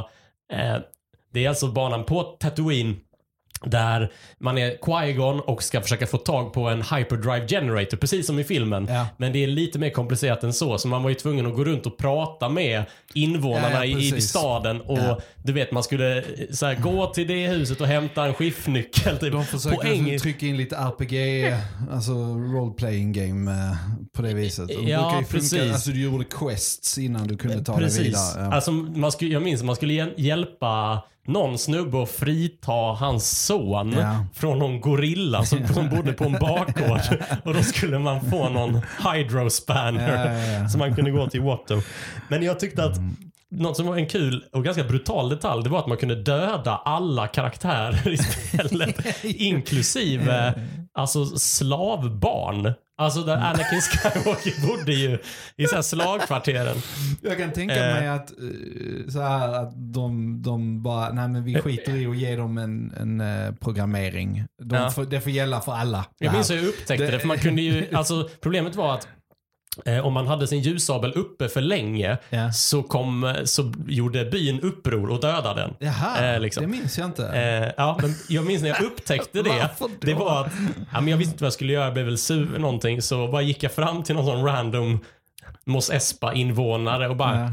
eh, 0.54 0.78
det 1.34 1.46
är 1.46 1.50
alltså 1.50 1.68
banan 1.68 2.04
på 2.04 2.24
Tatooine. 2.24 2.96
Där 3.66 4.12
man 4.40 4.58
är 4.58 4.78
Qui-Gon 4.78 5.40
och 5.40 5.64
ska 5.64 5.82
försöka 5.82 6.08
få 6.08 6.18
tag 6.18 6.54
på 6.54 6.70
en 6.70 6.82
hyperdrive 6.82 7.48
generator, 7.48 7.98
precis 7.98 8.28
som 8.28 8.40
i 8.40 8.44
filmen. 8.44 8.88
Ja. 8.90 9.08
Men 9.18 9.34
det 9.34 9.44
är 9.44 9.48
lite 9.48 9.80
mer 9.80 9.90
komplicerat 9.90 10.44
än 10.44 10.54
så. 10.54 10.78
Så 10.78 10.88
man 10.88 11.04
var 11.04 11.10
ju 11.10 11.16
tvungen 11.16 11.46
att 11.48 11.56
gå 11.56 11.64
runt 11.64 11.86
och 11.86 11.98
prata 11.98 12.50
med 12.50 12.84
invånarna 13.14 13.86
Ja, 13.86 13.86
ja, 13.86 14.18
i, 14.18 14.22
staden. 14.22 14.82
Och 14.82 15.22
du 15.44 15.54
vet, 15.54 15.72
man 15.72 15.84
skulle 15.84 16.18
eh, 16.18 16.24
så 16.52 16.66
här, 16.66 16.76
gå 16.76 17.08
till 17.08 17.28
det 17.28 17.48
huset 17.48 17.82
och 17.82 17.88
hämta 17.88 18.26
en 18.26 18.34
skiftnyckel. 18.34 19.18
Typ, 19.18 19.32
De 19.34 19.46
försökte 19.46 19.78
på 19.78 19.84
engelska. 19.88 20.24
trycka 20.24 20.46
in 20.46 20.58
lite 20.58 20.76
RPG, 20.76 21.54
alltså 21.92 22.12
role 22.36 22.74
playing 22.74 23.14
game 23.14 23.52
eh, 23.52 23.76
på 24.16 24.22
det 24.22 24.34
viset. 24.34 24.68
De 24.68 24.74
Ja, 24.74 25.10
ju 25.10 25.16
funka, 25.16 25.32
precis. 25.32 25.74
Alltså 25.74 25.90
du 25.90 26.02
gjorde 26.04 26.26
quests 26.26 26.98
innan 26.98 27.28
du 27.28 27.38
kunde 27.38 27.64
ta 27.64 27.74
dig 27.74 27.82
Precis. 27.84 28.02
vidare. 28.08 28.44
Ja. 28.46 28.54
Alltså, 28.54 28.72
man 28.72 29.12
skulle, 29.12 29.32
jag 29.34 29.42
minns 29.44 29.62
att 29.62 29.66
man 29.66 29.76
skulle 29.76 29.94
hjäl- 29.94 30.14
hjälpa 30.18 31.04
någon 31.28 31.58
snubbe 31.58 32.04
att 32.04 32.10
frita 32.12 32.72
hans 32.72 33.46
son 33.46 33.92
Ja. 33.98 34.26
från 34.36 34.60
någon 34.60 34.82
gorilla 34.82 35.44
som, 35.46 35.68
som 35.68 35.90
bodde 35.96 36.14
på 36.14 36.24
en 36.24 36.32
bakgård. 36.40 37.02
Och 37.44 37.54
då 37.54 37.64
skulle 37.64 38.00
man 38.00 38.22
få 38.30 38.50
någon 38.50 38.82
hydrospanner 39.14 40.26
Ja, 40.26 40.32
ja, 40.34 40.60
ja. 40.62 40.70
så 40.70 40.78
man 40.78 40.96
kunde 40.96 41.12
gå 41.12 41.28
till 41.30 41.42
Watto. 41.42 41.82
Men 42.28 42.44
jag 42.44 42.60
tyckte 42.60 42.84
att 42.84 42.98
Mm. 42.98 43.64
något 43.64 43.78
som 43.78 43.86
var 43.88 43.98
en 43.98 44.08
kul 44.08 44.44
och 44.54 44.64
ganska 44.64 44.84
brutal 44.84 45.30
detalj, 45.30 45.64
det 45.64 45.70
var 45.70 45.80
att 45.80 45.88
man 45.88 45.98
kunde 45.98 46.16
döda 46.16 46.82
alla 46.86 47.28
karaktärer 47.28 48.10
i 48.12 48.18
spelet. 48.18 49.24
inklusive 49.24 50.54
alltså 50.94 51.26
slavbarn. 51.26 52.74
Alltså 52.98 53.22
där 53.22 53.36
Anakin 53.38 53.82
Skywalker 53.82 54.68
bodde 54.68 54.94
ju 54.94 55.18
i 55.58 55.66
så 55.68 55.76
här 55.76 55.82
slagkvarteren. 55.82 56.78
Jag 57.22 57.38
kan 57.38 57.52
tänka 57.52 57.76
Eh. 57.90 57.94
mig 57.96 58.08
att, 58.08 58.32
eh, 58.32 59.10
så 59.12 59.22
här, 59.22 59.54
att 59.54 59.72
de, 59.94 60.42
de 60.42 60.84
bara, 60.84 61.12
nej 61.14 61.28
men 61.28 61.44
vi 61.44 61.56
skiter 61.62 61.96
i 61.96 62.06
att 62.06 62.18
ge 62.18 62.36
dem 62.36 62.58
en, 62.58 62.94
en 63.00 63.22
eh, 63.22 63.54
programmering. 63.56 64.46
De 64.64 64.76
Ja. 64.76 64.90
får, 64.90 65.06
det 65.06 65.22
får 65.22 65.32
gälla 65.32 65.62
för 65.62 65.72
alla. 65.72 66.06
Jag 66.18 66.34
minns 66.34 66.52
hur 66.52 66.56
jag 66.56 66.66
upptäckte 66.66 67.06
det, 67.06 67.12
Det- 67.12 67.20
för 67.20 67.28
man 67.28 67.38
kunde 67.38 67.62
ju, 67.62 67.88
alltså 67.96 68.30
problemet 68.42 68.76
var 68.76 68.94
att 68.94 69.08
om 70.04 70.14
man 70.14 70.28
hade 70.28 70.48
sin 70.48 70.60
ljussabel 70.62 71.12
uppe 71.14 71.50
för 71.50 71.62
länge 71.62 72.18
Ja. 72.30 72.52
så, 72.52 72.84
kom, 72.84 73.36
så 73.46 73.74
gjorde 73.88 74.26
byn 74.26 74.60
uppror 74.62 75.10
och 75.10 75.22
dödade 75.22 75.62
den. 75.62 75.74
Jaha, 75.80 76.34
Eh, 76.34 76.40
liksom. 76.40 76.64
det 76.64 76.70
minns 76.70 76.98
jag 76.98 77.08
inte. 77.08 77.28
Eh, 77.28 77.72
ja, 77.78 77.98
men 78.02 78.14
jag 78.30 78.46
minns 78.46 78.62
när 78.62 78.70
jag 78.70 78.82
upptäckte 78.82 79.42
det. 79.44 79.70
Det 80.02 80.14
var 80.14 80.42
att 80.46 80.52
ja, 80.94 81.02
men 81.02 81.08
jag 81.08 81.18
visste 81.18 81.32
inte 81.32 81.44
vad 81.44 81.48
jag 81.48 81.54
skulle 81.54 81.74
göra, 81.74 81.84
jag 81.84 81.94
blev 81.94 82.06
väl 82.06 82.18
sur 82.18 82.50
eller 82.50 82.60
någonting. 82.60 83.02
Så 83.02 83.28
bara 83.28 83.42
gick 83.42 83.64
jag 83.64 83.72
fram 83.72 84.04
till 84.04 84.16
någon 84.16 84.26
sån 84.26 84.46
random 84.46 85.00
Mos 85.66 85.90
Espa-invånare 85.90 87.08
och 87.10 87.16
bara 87.16 87.40
Ja. 87.40 87.52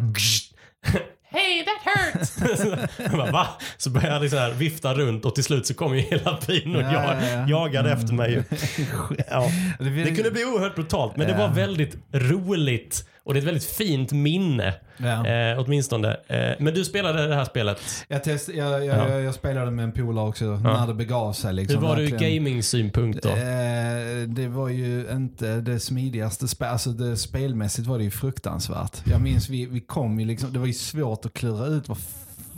Hey 1.31 1.65
that 1.65 1.95
hurt! 1.95 2.89
jag 2.99 3.11
bara, 3.11 3.31
Va? 3.31 3.49
Så 3.77 3.91
började 3.91 4.15
jag 4.15 4.23
liksom 4.23 4.39
här 4.39 4.51
vifta 4.53 4.95
runt 4.95 5.25
och 5.25 5.35
till 5.35 5.45
slut 5.45 5.67
så 5.67 5.75
kom 5.75 5.95
ju 5.97 6.01
hela 6.01 6.39
byn 6.47 6.77
och 6.77 6.83
Ja, 6.83 6.93
jag, 6.93 7.05
ja, 7.05 7.13
Mm. 7.13 7.41
ja. 7.41 7.47
jagade 7.49 7.93
efter 7.93 8.13
mig. 8.15 8.43
Ja. 9.31 9.51
Det 9.79 10.15
kunde 10.15 10.31
bli 10.31 10.45
oerhört 10.45 10.75
brutalt 10.75 11.17
men 11.17 11.27
det 11.29 11.35
var 11.35 11.49
väldigt 11.49 11.97
roligt 12.13 13.09
och 13.29 13.35
det 13.35 13.39
är 13.39 13.43
ett 13.43 13.47
väldigt 13.49 13.65
fint 13.65 14.13
minne. 14.13 14.75
Ja. 14.97 15.27
Eh, 15.27 15.59
åtminstone. 15.59 16.17
Eh, 16.29 16.53
men 16.59 16.75
du 16.75 16.85
spelade 16.85 17.29
det 17.29 17.35
här 17.35 17.45
spelet. 17.45 17.81
Jag, 18.09 18.25
test, 18.25 18.49
jag, 18.49 18.85
jag, 18.85 18.99
Ja. 18.99 19.09
jag, 19.09 19.23
jag 19.23 19.35
spelade 19.35 19.71
med 19.71 19.83
en 19.83 19.93
polare 19.93 20.29
också 20.29 20.45
när 20.45 20.87
det 20.87 20.95
begav 20.95 21.33
sig. 21.33 21.55
Liksom, 21.55 21.81
Hur 21.81 21.89
var 21.89 21.97
du 21.97 22.03
ur 22.03 22.19
gaming-synpunkt 22.19 23.23
då? 23.23 23.29
Eh, 23.29 24.29
det 24.29 24.49
var 24.49 24.69
ju 24.69 25.07
inte 25.13 25.61
det 25.61 25.81
smidigaste 25.81 26.49
spelet. 26.49 26.73
Alltså 26.73 26.91
det, 26.91 27.17
spelmässigt 27.17 27.89
var 27.89 27.99
det 27.99 28.05
ju 28.05 28.11
fruktansvärt. 28.11 29.03
Jag 29.05 29.21
minns 29.21 29.49
vi, 29.49 29.67
vi 29.67 29.81
kom 29.81 30.21
ju 30.21 30.27
liksom, 30.27 30.53
det 30.53 30.59
var 30.59 30.67
ju 30.67 30.73
svårt 30.73 31.25
att 31.27 31.33
klura 31.33 31.67
ut 31.67 31.89
vad 31.89 31.99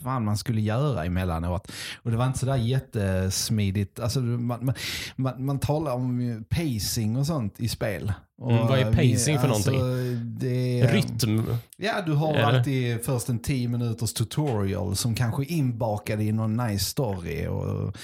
fan 0.03 0.25
man 0.25 0.37
skulle 0.39 0.61
göra 0.61 1.05
emellanåt. 1.05 1.71
Och 2.03 2.11
det 2.11 2.17
var 2.17 2.27
inte 2.27 2.39
sådär 2.39 2.57
jättesmidigt. 2.57 4.01
Alltså 4.01 4.21
man, 4.21 4.65
man, 4.65 4.75
man, 5.17 5.45
man 5.45 5.59
talar 5.59 5.93
om 5.93 6.45
pacing 6.49 7.17
och 7.17 7.27
sånt 7.27 7.61
i 7.61 7.69
spel. 7.69 8.13
Och 8.43 8.51
Mm, 8.53 8.67
vad 8.67 8.79
är 8.79 8.91
vi- 8.91 9.13
pacing 9.15 9.39
för 9.39 9.49
alltså, 9.49 9.71
någonting? 9.71 10.39
Det, 10.39 10.87
Rytm? 10.93 11.57
Ja, 11.77 12.03
du 12.07 12.13
har 12.13 12.35
alltid 12.35 13.05
först 13.05 13.29
en 13.29 13.39
10 13.39 13.69
minuters 13.69 14.13
tutorial 14.13 14.97
som 14.97 15.15
kanske 15.15 15.43
är 15.43 15.51
inbakad 15.53 16.21
i 16.23 16.33
någon 16.33 16.57
nice 16.57 16.85
story. 16.85 17.47
Och, 17.47 17.97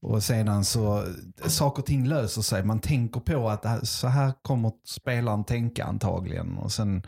och 0.00 0.22
sedan 0.22 0.64
så, 0.64 1.04
saker 1.46 1.82
och 1.82 1.86
ting 1.86 2.06
löser 2.08 2.42
sig. 2.42 2.64
Man 2.64 2.80
tänker 2.80 3.20
på 3.20 3.48
att 3.50 3.88
så 3.88 4.08
här 4.08 4.32
kommer 4.42 4.72
spelaren 4.86 5.44
tänka 5.44 5.84
antagligen. 5.84 6.58
Och 6.58 6.72
sen, 6.72 6.96
eh, 6.96 7.02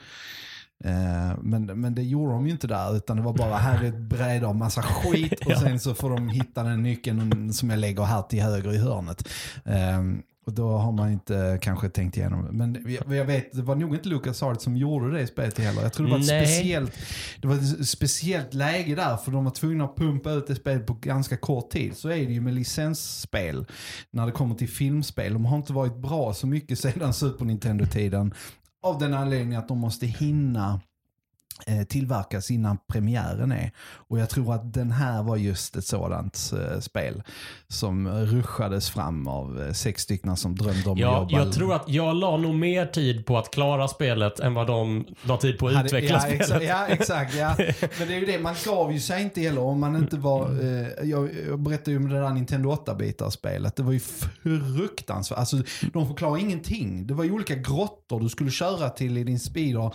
men, 1.40 1.64
men 1.66 1.94
det 1.94 2.03
gjorde 2.03 2.33
de 2.33 2.47
ju 2.47 2.53
inte 2.53 2.66
där, 2.66 2.97
utan 2.97 3.16
det 3.16 3.23
var 3.23 3.33
bara 3.33 3.57
här 3.57 3.85
är 3.85 3.88
ett 3.88 3.99
bräde 3.99 4.47
av 4.47 4.57
massa 4.57 4.83
skit 4.83 5.40
och 5.47 5.53
sen 5.53 5.81
så 5.81 5.94
får 5.94 6.11
de 6.11 6.29
hitta 6.29 6.62
den 6.62 6.83
nyckeln 6.83 7.53
som 7.53 7.70
jag 7.70 7.79
lägger 7.79 8.03
här 8.03 8.23
till 8.23 8.42
höger 8.42 8.73
i 8.73 8.79
hörnet. 8.79 9.29
Eh, 9.64 10.03
och 10.47 10.53
då 10.53 10.77
har 10.77 10.92
man 10.92 11.12
inte 11.12 11.59
kanske 11.62 11.88
tänkt 11.88 12.16
igenom 12.16 12.44
det. 12.44 12.53
Men 12.53 12.99
jag, 13.07 13.16
jag 13.16 13.25
vet, 13.25 13.53
det 13.53 13.62
var 13.62 13.75
nog 13.75 13.94
inte 13.94 14.09
Lucas 14.09 14.42
Arts 14.42 14.64
som 14.64 14.77
gjorde 14.77 15.11
det 15.11 15.20
i 15.20 15.27
spelet 15.27 15.59
heller. 15.59 15.83
Jag 15.83 15.92
tror 15.92 16.07
det 16.07 16.12
var 16.12 16.18
ett 16.18 16.27
Nej. 16.27 16.47
speciellt, 16.47 16.99
det 17.40 17.49
var 17.49 17.55
ett 17.55 17.88
speciellt 17.88 18.55
läge 18.55 18.94
där 18.94 19.16
för 19.16 19.31
de 19.31 19.44
var 19.44 19.51
tvungna 19.51 19.85
att 19.85 19.97
pumpa 19.97 20.31
ut 20.31 20.47
det 20.47 20.55
spelet 20.55 20.87
på 20.87 20.94
ganska 20.94 21.37
kort 21.37 21.70
tid. 21.70 21.97
Så 21.97 22.09
är 22.09 22.27
det 22.27 22.33
ju 22.33 22.40
med 22.40 22.55
licensspel 22.55 23.66
när 24.11 24.27
det 24.27 24.33
kommer 24.33 24.55
till 24.55 24.68
filmspel. 24.68 25.33
De 25.33 25.44
har 25.44 25.57
inte 25.57 25.73
varit 25.73 25.97
bra 25.97 26.35
så 26.35 26.47
mycket 26.47 26.79
sedan 26.79 27.14
Super 27.14 27.44
Nintendo-tiden. 27.44 28.35
Av 28.85 28.99
den 28.99 29.14
anledningen 29.14 29.59
att 29.59 29.68
de 29.68 29.79
måste 29.79 30.07
hinna 30.07 30.81
tillverkas 31.88 32.51
innan 32.51 32.79
premiären 32.88 33.53
är. 33.53 33.71
Och 34.09 34.19
jag 34.19 34.31
tror 34.31 34.55
att 34.55 34.73
den 34.75 34.90
här 34.90 35.23
var 35.23 35.37
just 35.37 35.77
ett 35.77 35.87
sådant 35.87 36.53
eh, 36.73 36.81
spel 36.81 37.23
som 37.69 38.09
ruschades 38.09 38.90
fram 38.90 39.29
av 39.29 39.62
eh, 39.62 39.73
sex 39.73 40.03
stycken 40.03 40.37
som 40.37 40.57
drömde 40.57 40.90
om 40.90 40.99
Ja, 40.99 41.23
att 41.25 41.33
jobba. 41.33 41.45
jag 41.45 41.55
tror 41.55 41.75
att 41.75 41.88
jag 41.88 42.17
la 42.17 42.37
nog 42.37 42.55
mer 42.55 42.87
tid 42.87 43.27
på 43.27 43.38
att 43.38 43.51
klara 43.51 43.88
spelet 43.88 44.40
än 44.40 44.55
vad 44.55 44.67
de 44.67 45.05
la 45.23 45.37
tid 45.37 45.59
på 45.59 45.69
att 45.69 45.75
Hade- 45.75 45.87
utveckla 45.87 46.09
ja, 46.17 46.21
spelet. 46.21 46.40
Exakt, 46.40 46.64
ja, 46.64 46.87
exakt. 46.87 47.35
Ja. 47.35 47.55
Men 47.99 48.09
det 48.09 48.14
är 48.14 48.19
ju 48.21 48.27
det, 48.27 48.38
man 48.38 48.55
gav 48.64 48.93
ju 48.93 49.01
sig 49.01 49.23
inte 49.23 49.40
heller 49.40 49.61
om 49.61 49.81
man 49.81 49.97
inte 49.97 50.17
var... 50.17 50.47
Mm. 50.47 50.85
Eh, 50.85 50.90
jag, 51.11 51.31
jag 51.49 51.59
berättade 51.61 51.90
ju 51.90 51.97
om 51.97 52.09
det 52.09 52.21
där 52.21 52.31
Nintendo 52.31 52.71
8-bitar-spelet. 52.87 53.77
Det 53.77 53.83
var 53.83 53.93
ju 53.93 54.01
fruktansvärt. 54.01 55.38
Alltså, 55.38 55.57
de 55.93 56.07
förklarar 56.09 56.38
ingenting. 56.38 57.07
Det 57.07 57.14
var 57.14 57.25
ju 57.25 57.31
olika 57.33 57.55
grottor 57.55 58.21
du 58.21 58.29
skulle 58.29 58.51
köra 58.51 58.88
till 58.90 59.19
i 59.19 59.25
din 59.25 59.40
speeder 59.40 59.95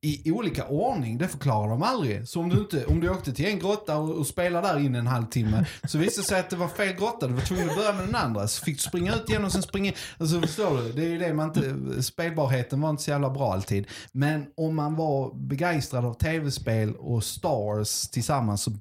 i 0.00 0.30
olika 0.30 0.64
ordning 0.66 0.93
varning, 0.94 1.18
det 1.18 1.28
förklarar 1.28 1.68
de 1.68 1.82
aldrig. 1.82 2.28
Så 2.28 2.40
om 2.40 2.48
du, 2.48 2.58
inte, 2.58 2.84
om 2.86 3.00
du 3.00 3.10
åkte 3.10 3.32
till 3.32 3.46
en 3.46 3.58
grotta 3.58 3.96
och, 3.96 4.10
och 4.18 4.26
spelade 4.26 4.68
där 4.68 4.78
inne 4.80 4.98
en 4.98 5.06
halvtimme, 5.06 5.64
så 5.84 5.98
visade 5.98 6.22
det 6.22 6.28
sig 6.28 6.40
att 6.40 6.50
det 6.50 6.56
var 6.56 6.68
fel 6.68 6.96
grotta. 6.96 7.26
Du 7.26 7.32
var 7.32 7.40
tvungen 7.40 7.70
att 7.70 7.76
börja 7.76 7.92
med 7.92 8.06
den 8.06 8.14
andra. 8.14 8.48
Så 8.48 8.64
fick 8.64 8.76
du 8.76 8.82
springa 8.82 9.14
ut 9.14 9.28
igen 9.28 9.44
och 9.44 9.52
sen 9.52 9.62
springa 9.62 9.86
in. 9.86 9.94
Alltså 10.18 10.40
förstår 10.40 10.82
du? 10.82 10.92
Det 10.92 11.02
är 11.04 11.08
ju 11.08 11.18
det 11.18 11.34
man 11.34 11.48
inte, 11.48 12.02
spelbarheten 12.02 12.80
var 12.80 12.90
inte 12.90 13.02
så 13.02 13.10
jävla 13.10 13.30
bra 13.30 13.52
alltid. 13.52 13.86
Men 14.12 14.46
om 14.56 14.76
man 14.76 14.96
var 14.96 15.34
begeistrad 15.34 16.04
av 16.04 16.14
tv-spel 16.14 16.94
och 16.98 17.24
Stars 17.24 18.08
tillsammans 18.08 18.62
så 18.62 18.72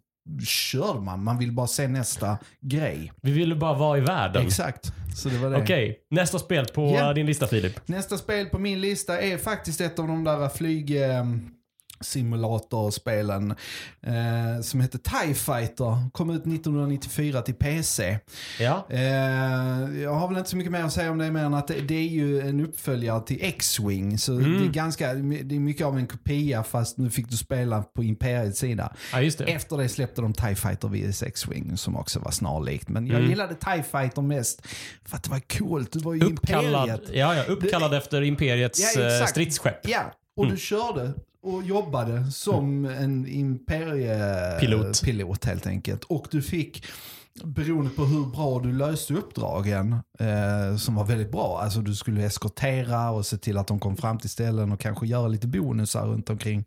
körde 0.47 0.99
man. 0.99 1.23
Man 1.23 1.37
vill 1.37 1.51
bara 1.51 1.67
se 1.67 1.87
nästa 1.87 2.37
grej. 2.61 3.11
Vi 3.21 3.31
ville 3.31 3.55
bara 3.55 3.73
vara 3.77 3.97
i 3.97 4.01
världen. 4.01 4.45
Exakt. 4.47 4.93
Så 5.15 5.29
det 5.29 5.37
var 5.37 5.49
det. 5.49 5.57
Okej, 5.57 5.99
nästa 6.09 6.39
spel 6.39 6.65
på 6.65 6.95
Ja. 6.95 7.13
din 7.13 7.25
lista 7.25 7.47
Filip. 7.47 7.87
Nästa 7.87 8.17
spel 8.17 8.45
på 8.45 8.59
min 8.59 8.81
lista 8.81 9.21
är 9.21 9.37
faktiskt 9.37 9.81
ett 9.81 9.99
av 9.99 10.07
de 10.07 10.23
där 10.23 10.49
flyg... 10.49 10.97
Simulatorspelen 12.03 13.51
eh, 14.01 14.61
som 14.61 14.81
heter 14.81 14.97
TIE 14.97 15.33
Fighter. 15.33 16.09
Kom 16.11 16.29
ut 16.29 16.41
1994 16.47 17.41
till 17.41 17.53
PC. 17.55 18.19
Ja. 18.59 18.85
Eh, 18.89 18.99
jag 20.01 20.13
har 20.13 20.27
väl 20.27 20.37
inte 20.37 20.49
så 20.49 20.57
mycket 20.57 20.71
mer 20.71 20.83
att 20.83 20.93
säga 20.93 21.11
om 21.11 21.17
det 21.17 21.31
mer 21.31 21.43
än 21.43 21.53
att 21.53 21.67
det, 21.67 21.81
det 21.81 21.95
är 21.95 22.07
ju 22.07 22.41
en 22.41 22.59
uppföljare 22.59 23.21
till 23.21 23.37
X-Wing. 23.41 24.17
Så 24.17 24.33
Mm. 24.33 24.59
det, 24.61 24.65
är 24.67 24.69
ganska, 24.69 25.13
det 25.13 25.55
är 25.55 25.59
mycket 25.59 25.85
av 25.87 25.97
en 25.97 26.07
kopia 26.07 26.63
fast 26.63 26.97
nu 26.97 27.09
fick 27.09 27.29
du 27.29 27.37
spela 27.37 27.83
på 27.83 28.03
Imperiets 28.03 28.59
sida. 28.59 28.93
ja, 29.13 29.19
det. 29.19 29.43
Efter 29.43 29.77
det 29.77 29.89
släppte 29.89 30.21
de 30.21 30.33
TIE 30.33 30.55
Fighter 30.55 30.87
vs 30.87 31.23
X-Wing 31.23 31.77
som 31.77 31.95
också 31.95 32.19
var 32.19 32.31
snarlikt. 32.31 32.89
Men 32.89 33.07
jag 33.07 33.17
Mm. 33.17 33.29
gillade 33.29 33.55
TIE 33.55 33.83
Fighter 33.91 34.21
mest 34.21 34.67
för 35.05 35.17
att 35.17 35.23
det 35.23 35.29
var 35.29 35.41
coolt. 35.57 35.91
Det 35.91 35.99
var 35.99 36.13
ju 36.13 36.21
Uppkallad, 36.23 36.89
Imperiet. 36.89 37.09
ja, 37.15 37.35
ja, 37.35 37.43
uppkallad 37.43 37.93
efter 37.93 38.21
Imperiets 38.21 38.95
Ja, 38.95 39.01
eh, 39.01 39.07
exakt. 39.07 39.29
stridsskepp. 39.31 39.79
Ja, 39.87 40.01
och 40.37 40.43
Mm. 40.43 40.55
du 40.55 40.61
körde 40.61 41.13
och 41.43 41.63
jobbade 41.63 42.31
som 42.31 42.85
en 42.85 43.27
imperiepilot 43.27 45.01
Pilot. 45.01 45.45
helt 45.45 45.67
enkelt. 45.67 46.03
Och 46.03 46.27
du 46.31 46.41
fick, 46.41 46.85
beroende 47.43 47.89
på 47.89 48.05
hur 48.05 48.25
bra 48.25 48.59
du 48.59 48.73
löste 48.73 49.13
uppdragen, 49.13 49.93
eh, 50.19 50.77
som 50.77 50.95
var 50.95 51.05
väldigt 51.05 51.31
bra. 51.31 51.59
Alltså 51.61 51.79
du 51.79 51.95
skulle 51.95 52.23
eskortera 52.23 53.09
och 53.11 53.25
se 53.25 53.37
till 53.37 53.57
att 53.57 53.67
de 53.67 53.79
kom 53.79 53.97
fram 53.97 54.17
till 54.17 54.29
ställen 54.29 54.71
och 54.71 54.79
kanske 54.79 55.07
göra 55.07 55.27
lite 55.27 55.47
bonusar 55.47 56.07
runt 56.07 56.29
omkring. 56.29 56.65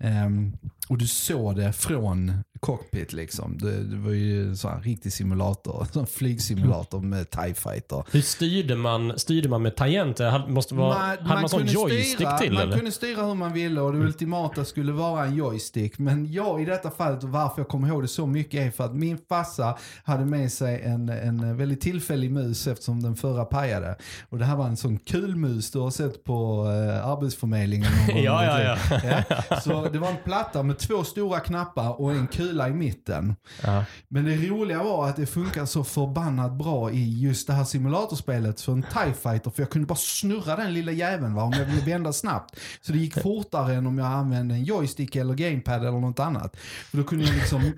Ehm, 0.00 0.52
och 0.88 0.98
du 0.98 1.06
såg 1.06 1.56
det 1.56 1.72
från 1.72 2.32
cockpit 2.60 3.12
liksom. 3.12 3.58
Det, 3.58 3.84
det 3.84 3.96
var 3.96 4.10
ju 4.12 4.56
så 4.56 4.68
här 4.68 4.80
riktig 4.80 5.12
simulator, 5.12 5.86
en 5.98 6.06
flygsimulator 6.06 7.00
med 7.00 7.30
TIE 7.30 7.54
fighter. 7.54 8.04
Hur 8.12 8.20
styrde 8.20 8.76
man, 8.76 9.18
styrde 9.18 9.48
man 9.48 9.62
med 9.62 9.76
tangenter? 9.76 10.48
Måste 10.48 10.74
vara, 10.74 10.94
hade 10.94 11.24
man, 11.40 11.48
sån 11.48 11.58
kunde 11.58 11.72
joystick 11.72 12.14
styra, 12.14 12.38
till 12.38 12.52
Man 12.52 12.62
eller? 12.62 12.76
kunde 12.76 12.92
styra 12.92 13.22
hur 13.22 13.34
man 13.34 13.52
ville 13.52 13.80
och 13.80 13.92
det 13.92 13.98
ultimata 13.98 14.64
skulle 14.64 14.92
vara 14.92 15.24
en 15.24 15.34
joystick. 15.34 15.98
Men 15.98 16.32
jag 16.32 16.62
i 16.62 16.64
detta 16.64 16.90
fallet, 16.90 17.22
och 17.24 17.28
varför 17.30 17.60
jag 17.60 17.68
kommer 17.68 17.88
ihåg 17.88 18.02
det 18.02 18.08
så 18.08 18.26
mycket 18.26 18.66
är 18.66 18.70
för 18.70 18.84
att 18.84 18.94
min 18.94 19.18
farsa 19.28 19.78
hade 20.04 20.24
med 20.24 20.52
sig 20.52 20.82
en, 20.82 21.08
en 21.08 21.56
väldigt 21.56 21.80
tillfällig 21.80 22.30
mus 22.30 22.66
eftersom 22.66 23.02
den 23.02 23.16
förra 23.16 23.44
pajade. 23.44 23.96
Och 24.28 24.38
det 24.38 24.44
här 24.44 24.56
var 24.56 24.66
en 24.66 24.76
sån 24.76 24.98
kul 24.98 25.36
mus 25.36 25.70
du 25.70 25.78
har 25.78 25.90
sett 25.90 26.24
på 26.24 26.66
eh, 26.66 27.06
Arbetsförmedlingen. 27.08 27.90
någon 27.92 28.06
gång 28.14 28.24
Ja, 28.24 28.44
ja, 28.44 28.76
ja. 28.90 29.22
ja. 29.50 29.60
Så 29.60 29.88
det 29.88 29.98
var 29.98 30.08
en 30.08 30.16
platta 30.24 30.62
med 30.62 30.77
två 30.78 31.04
stora 31.04 31.40
knappar 31.40 32.00
och 32.00 32.12
en 32.12 32.26
kula 32.26 32.68
i 32.68 32.72
mitten. 32.72 33.36
Ja. 33.62 33.84
Men 34.08 34.24
det 34.24 34.36
roliga 34.36 34.82
var 34.82 35.08
att 35.08 35.16
det 35.16 35.26
funkar 35.26 35.66
så 35.66 35.84
förbannat 35.84 36.52
bra 36.52 36.90
i 36.90 37.20
just 37.20 37.46
det 37.46 37.52
här 37.52 37.64
simulatorspelet 37.64 38.60
för 38.60 38.72
en 38.72 38.82
TIE 38.82 39.14
fighter. 39.22 39.50
För 39.50 39.62
jag 39.62 39.70
kunde 39.70 39.86
bara 39.86 39.98
snurra 39.98 40.56
den 40.56 40.74
lilla 40.74 40.92
jäveln 40.92 41.34
va, 41.34 41.42
om 41.42 41.52
jag 41.52 41.64
ville 41.64 41.80
vända 41.80 42.12
snabbt. 42.12 42.56
Så 42.80 42.92
det 42.92 42.98
gick 42.98 43.22
fortare 43.22 43.74
än 43.74 43.86
om 43.86 43.98
jag 43.98 44.06
använde 44.06 44.54
en 44.54 44.64
joystick 44.64 45.16
eller 45.16 45.34
gamepad 45.34 45.80
eller 45.80 46.00
något 46.00 46.18
annat. 46.18 46.56
För 46.90 46.98
då 46.98 47.04
kunde 47.04 47.24
jag 47.24 47.34
liksom 47.34 47.72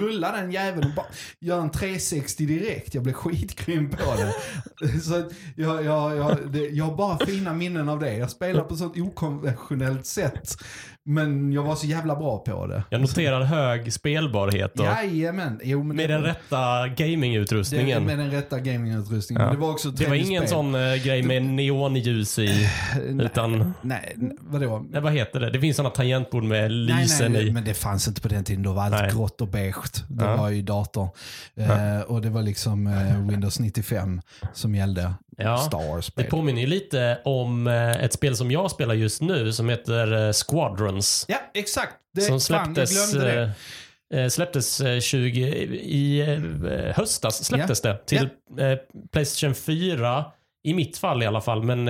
rulla 0.00 0.32
den 0.32 0.52
jäveln 0.52 0.88
och 0.88 0.94
bara 0.94 1.06
göra 1.40 1.62
en 1.62 1.70
360 1.70 2.46
direkt. 2.46 2.94
Jag 2.94 3.02
blev 3.02 3.12
skitgrym 3.12 3.90
på 3.90 4.14
det. 4.16 4.34
Så 5.00 5.30
jag, 5.56 5.84
jag, 5.84 6.16
jag, 6.16 6.52
det, 6.52 6.68
jag 6.68 6.84
har 6.84 6.96
bara 6.96 7.26
fina 7.26 7.52
minnen 7.52 7.88
av 7.88 7.98
det. 8.00 8.16
Jag 8.16 8.30
spelar 8.30 8.64
på 8.64 8.74
ett 8.74 8.80
sånt 8.80 8.98
okonventionellt 8.98 10.06
sätt. 10.06 10.56
Men 11.10 11.52
jag 11.52 11.62
var 11.62 11.74
så 11.76 11.86
jävla 11.86 12.16
bra 12.16 12.38
på 12.38 12.66
det. 12.66 12.82
Jag 12.90 13.00
noterar 13.00 13.42
hög 13.42 13.92
spelbarhet 13.92 14.80
och 14.80 14.86
Jajamän. 14.86 15.60
Jo, 15.62 15.82
men 15.82 15.96
med 15.96 16.10
det, 16.10 16.14
den 16.14 16.22
rätta 16.22 16.82
det, 16.86 16.88
gamingutrustningen. 17.06 18.04
med 18.04 18.18
den 18.18 18.30
rätta 18.30 18.58
gamingutrustningen. 18.58 19.44
Ja. 19.46 19.52
Det 19.52 19.56
var 19.58 19.70
också 19.70 19.90
Det 19.90 20.06
var 20.08 20.14
ingen 20.14 20.42
spel. 20.42 20.48
sån 20.48 20.74
eh, 20.74 20.94
grej 20.94 21.22
med 21.22 21.42
neonljus 21.42 22.38
i, 22.38 22.68
Nej, 23.10 23.26
utan, 23.26 23.74
Nej, 23.82 24.12
nej, 24.16 24.36
vadå? 24.40 24.86
nej, 24.90 25.00
vad 25.02 25.12
heter 25.12 25.40
det? 25.40 25.50
Det 25.50 25.60
finns 25.60 25.76
såna 25.76 25.90
tangentbord 25.90 26.44
med 26.44 26.70
lysen 26.72 27.32
nej, 27.32 27.40
nej, 27.42 27.48
i. 27.50 27.52
men 27.52 27.64
det 27.64 27.74
fanns 27.74 28.08
inte 28.08 28.20
på 28.20 28.28
den 28.28 28.44
tiden. 28.44 28.62
Då 28.62 28.72
var 28.72 28.82
allt 28.82 28.92
Nej. 28.94 29.10
grått 29.12 29.40
och 29.40 29.48
beige. 29.48 30.04
Det 30.08 30.24
Ja. 30.24 30.36
var 30.36 30.48
ju 30.50 30.62
datorn. 30.62 31.08
Eh, 31.56 32.00
och 32.06 32.20
det 32.22 32.30
var 32.30 32.42
liksom 32.42 32.86
eh, 32.86 33.26
Windows 33.28 33.60
95 33.60 34.20
som 34.52 34.74
gällde. 34.74 35.12
Ja. 35.40 35.58
Star 35.58 36.04
Det 36.22 36.24
påminner 36.24 36.60
ju 36.60 36.66
lite 36.66 37.18
om 37.24 37.66
eh, 37.66 37.90
ett 38.04 38.12
spel 38.12 38.36
som 38.36 38.50
jag 38.50 38.70
spelar 38.70 38.94
just 38.94 39.22
nu 39.22 39.52
som 39.52 39.68
heter 39.68 40.26
eh, 40.26 40.32
Squadrons. 40.32 41.24
Ja, 41.28 41.36
exakt. 41.54 41.92
Det, 42.14 42.20
som 42.20 42.40
fan, 42.40 42.74
jag 42.76 42.88
släpptes, 42.88 43.12
glömde 43.12 43.54
det. 44.10 44.22
eh, 44.22 44.28
släpptes 44.28 44.80
eh, 44.80 45.00
20, 45.00 45.40
i 45.82 46.22
höstas 46.96 47.44
släpptes 47.44 47.80
det 47.80 47.96
till 48.06 48.28
eh, 48.58 48.78
Playstation 49.12 49.54
4. 49.54 50.24
I 50.64 50.74
mitt 50.74 50.98
fall 50.98 51.22
i 51.22 51.26
alla 51.26 51.40
fall, 51.40 51.62
men 51.62 51.84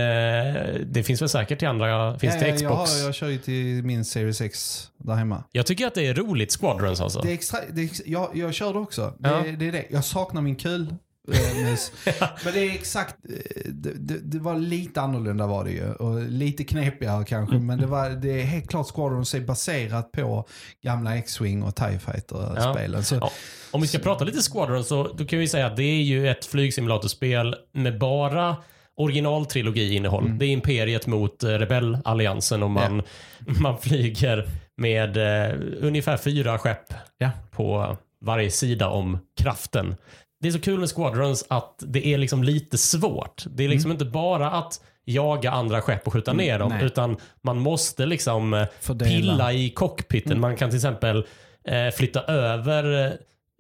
det 0.93 1.03
finns 1.07 1.23
väl 1.23 1.29
säkert 1.29 1.59
till 1.59 1.69
andra, 1.69 2.19
finns 2.19 2.35
Ja, 2.35 2.41
till 2.41 2.49
ja, 2.49 2.55
Xbox. 2.57 2.93
Jag, 2.93 2.99
har, 3.01 3.05
jag 3.07 3.15
kör 3.15 3.29
ju 3.29 3.39
till 3.39 3.83
min 3.85 4.05
Series 4.05 4.41
X 4.41 4.85
där 4.99 5.15
hemma. 5.15 5.45
Jag 5.53 5.67
tycker 5.67 5.87
att 5.87 5.95
det 5.95 6.07
är 6.07 6.15
roligt, 6.15 6.53
Squadrons 6.61 7.01
alltså. 7.01 7.21
Det 7.21 7.31
är 7.31 7.35
extra, 7.35 7.59
det 7.73 7.83
är, 7.83 7.91
jag, 8.07 8.31
jag 8.37 8.55
kör 8.55 8.73
det 8.73 8.79
också. 8.79 9.13
Det, 9.19 9.29
Ja. 9.29 9.45
det 9.59 9.69
är 9.69 9.73
det. 9.73 9.85
Jag 9.91 10.05
saknar 10.05 10.43
min 10.43 10.57
kul. 10.57 10.95
Eh. 11.33 12.29
Men 12.45 12.53
det 12.53 12.61
är 12.61 12.75
exakt, 12.75 13.17
eh, 13.29 13.62
det, 13.64 13.93
det, 13.95 14.19
det 14.19 14.38
var 14.38 14.57
lite 14.57 15.01
annorlunda 15.01 15.47
var 15.47 15.64
det 15.64 15.71
ju. 15.71 15.93
Och 15.93 16.23
lite 16.23 16.64
knepigare 16.64 17.25
kanske. 17.25 17.55
Mm. 17.55 17.67
Men 17.67 17.79
det, 17.79 17.87
var, 17.87 18.11
det 18.11 18.41
är 18.41 18.45
helt 18.45 18.69
klart 18.71 18.87
Squadrons 18.87 19.35
är 19.35 19.41
baserat 19.41 20.12
på 20.12 20.49
gamla 20.83 21.17
X-Wing 21.17 21.62
och 21.62 21.77
TIE 21.77 21.99
Fighter-spelen. 21.99 23.05
Så, 23.05 23.14
Ja. 23.14 23.31
Om 23.71 23.81
vi 23.83 23.88
ska 23.88 23.99
prata 23.99 24.25
lite 24.25 24.51
Squadron 24.53 24.85
så 24.85 25.12
då 25.12 25.25
kan 25.25 25.38
vi 25.38 25.49
säga 25.49 25.67
att 25.67 25.77
det 25.77 25.83
är 25.83 26.03
ju 26.03 26.29
ett 26.29 26.45
flygsimulatorspel 26.45 27.57
med 27.75 27.99
bara 27.99 28.57
originaltrilogi-innehåll. 28.97 30.25
Mm. 30.25 30.38
Det 30.38 30.47
är 30.47 30.49
Imperiet 30.49 31.07
mot 31.07 31.43
eh, 31.43 31.49
Rebellalliansen 31.49 32.62
och 32.62 32.71
man, 32.71 33.03
man 33.61 33.79
flyger 33.79 34.49
med 34.77 35.17
eh, 35.17 35.55
ungefär 35.81 36.17
fyra 36.17 36.59
skepp 36.59 36.95
Ja. 37.19 37.31
på 37.51 37.97
varje 38.25 38.51
sida 38.51 38.88
om 38.88 39.19
kraften. 39.41 39.97
Det 40.40 40.48
är 40.48 40.53
så 40.53 40.61
kul 40.61 40.79
med 40.81 40.88
Squadrons 40.88 41.44
att 41.48 41.74
det 41.87 42.07
är 42.07 42.18
liksom 42.18 42.44
lite 42.44 42.79
svårt. 42.79 43.44
Det 43.51 43.64
är 43.64 43.68
liksom 43.68 43.90
inte 43.90 44.05
bara 44.05 44.51
att 44.51 44.81
jaga 45.05 45.51
andra 45.51 45.81
skepp 45.81 46.07
och 46.07 46.12
skjuta 46.12 46.33
ner 46.33 46.59
dem, 46.59 46.66
Mm. 46.68 46.79
nej. 46.79 46.87
utan 46.87 47.16
man 47.42 47.59
måste 47.59 48.07
liksom 48.07 48.55
eh, 48.55 48.66
Fördela. 48.81 49.11
pilla 49.11 49.53
i 49.53 49.70
cockpiten. 49.70 50.33
Mm. 50.33 50.40
Man 50.40 50.57
kan 50.57 50.70
till 50.70 50.77
exempel 50.77 51.27
eh, 51.64 51.88
flytta 51.96 52.20
över 52.22 53.07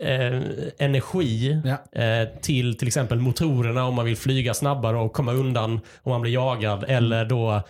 eh, 0.02 0.42
energi 0.78 1.60
Ja. 1.64 2.00
eh, 2.02 2.28
till 2.40 2.78
till 2.78 2.88
exempel 2.88 3.18
motorerna 3.18 3.84
om 3.86 3.94
man 3.94 4.04
vill 4.04 4.16
flyga 4.16 4.54
snabbare 4.54 4.96
och 4.96 5.12
komma 5.12 5.32
undan 5.32 5.80
om 6.02 6.10
man 6.12 6.20
blir 6.20 6.32
jagad. 6.32 6.84
Mm. 6.84 6.96
Eller 6.96 7.24
då 7.24 7.62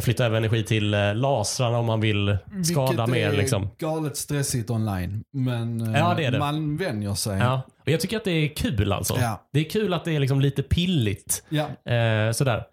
flytta 0.00 0.24
över 0.26 0.36
energi 0.36 0.62
till 0.64 0.94
eh, 0.94 1.14
lasrarna 1.14 1.78
om 1.78 1.86
man 1.86 2.00
vill 2.00 2.36
skada 2.64 2.88
Vilket 2.90 3.08
mer. 3.08 3.28
är 3.28 3.32
Liksom. 3.36 3.70
galet 3.78 4.16
stressigt 4.16 4.70
online. 4.70 5.24
Men 5.32 5.94
eh, 5.94 6.00
Ja, 6.00 6.14
det 6.16 6.24
är 6.24 6.30
det. 6.30 6.38
man 6.38 6.76
vänjer 6.76 7.14
sig. 7.14 7.38
Ja. 7.38 7.62
Och 7.82 7.88
jag 7.88 8.00
tycker 8.00 8.16
att 8.16 8.24
det 8.24 8.30
är 8.30 8.48
kul 8.54 8.92
alltså. 8.92 9.16
Ja. 9.20 9.48
Det 9.52 9.60
är 9.60 9.70
kul 9.70 9.94
att 9.94 10.04
det 10.04 10.12
är 10.16 10.20
liksom 10.20 10.40
lite 10.40 10.62
pilligt. 10.62 11.44
Ja. 11.48 11.92
Eh, 11.92 12.32
sådär. 12.32 12.64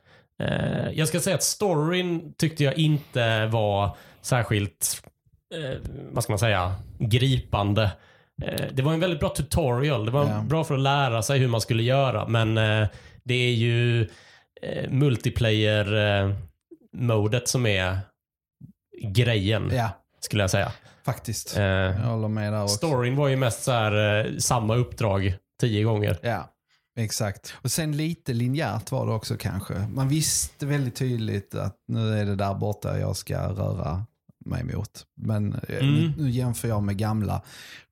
Eh, 0.43 0.91
jag 0.93 1.07
ska 1.07 1.19
säga 1.19 1.35
att 1.35 1.43
storyn 1.43 2.33
tyckte 2.37 2.63
jag 2.63 2.77
inte 2.77 3.45
var 3.45 3.97
särskilt, 4.21 5.01
eh, 5.55 5.77
vad 6.11 6.23
ska 6.23 6.31
man 6.33 6.39
säga, 6.39 6.75
gripande. 6.99 7.91
Eh, 8.43 8.61
det 8.73 8.81
var 8.83 8.93
en 8.93 8.99
väldigt 8.99 9.19
bra 9.19 9.29
tutorial. 9.29 10.05
Det 10.05 10.11
var 10.11 10.23
Ja. 10.25 10.41
bra 10.49 10.63
för 10.63 10.73
att 10.75 10.79
lära 10.81 11.21
sig 11.21 11.39
hur 11.39 11.47
man 11.47 11.61
skulle 11.61 11.83
göra. 11.83 12.27
Men 12.27 12.57
eh, 12.57 12.87
det 13.23 13.33
är 13.35 13.51
ju 13.53 14.01
eh, 14.61 14.89
multiplayer-modet 16.95 17.47
som 17.47 17.65
är 17.65 17.99
grejen, 19.03 19.71
ja, 19.73 19.89
skulle 20.19 20.43
jag 20.43 20.51
säga. 20.51 20.71
faktiskt. 21.05 21.57
Eh, 21.57 21.63
Jag 21.63 21.93
håller 21.93 22.27
med 22.27 22.53
där 22.53 22.63
också. 22.63 22.75
storyn 22.75 23.15
var 23.15 23.27
ju 23.27 23.35
mest 23.35 23.63
så 23.63 23.71
här, 23.71 24.25
eh, 24.25 24.37
samma 24.37 24.75
uppdrag 24.75 25.35
tio 25.59 25.83
gånger. 25.83 26.17
Ja, 26.23 26.49
exakt. 26.99 27.53
Och 27.61 27.71
sen 27.71 27.97
lite 27.97 28.33
linjärt 28.33 28.91
var 28.91 29.05
det 29.05 29.11
också 29.13 29.37
kanske. 29.37 29.73
Man 29.93 30.07
visste 30.09 30.65
väldigt 30.65 30.95
tydligt 30.95 31.55
att 31.55 31.75
nu 31.87 32.19
är 32.19 32.25
det 32.25 32.35
där 32.35 32.53
borta 32.53 32.99
jag 32.99 33.15
ska 33.15 33.47
röra 33.49 34.05
mig 34.45 34.61
emot. 34.61 35.05
Men 35.17 35.53
eh, 35.53 35.77
Mm. 35.79 35.93
nu, 35.95 36.13
nu 36.17 36.29
jämför 36.29 36.67
jag 36.67 36.83
med 36.83 36.97
gamla. 36.97 37.41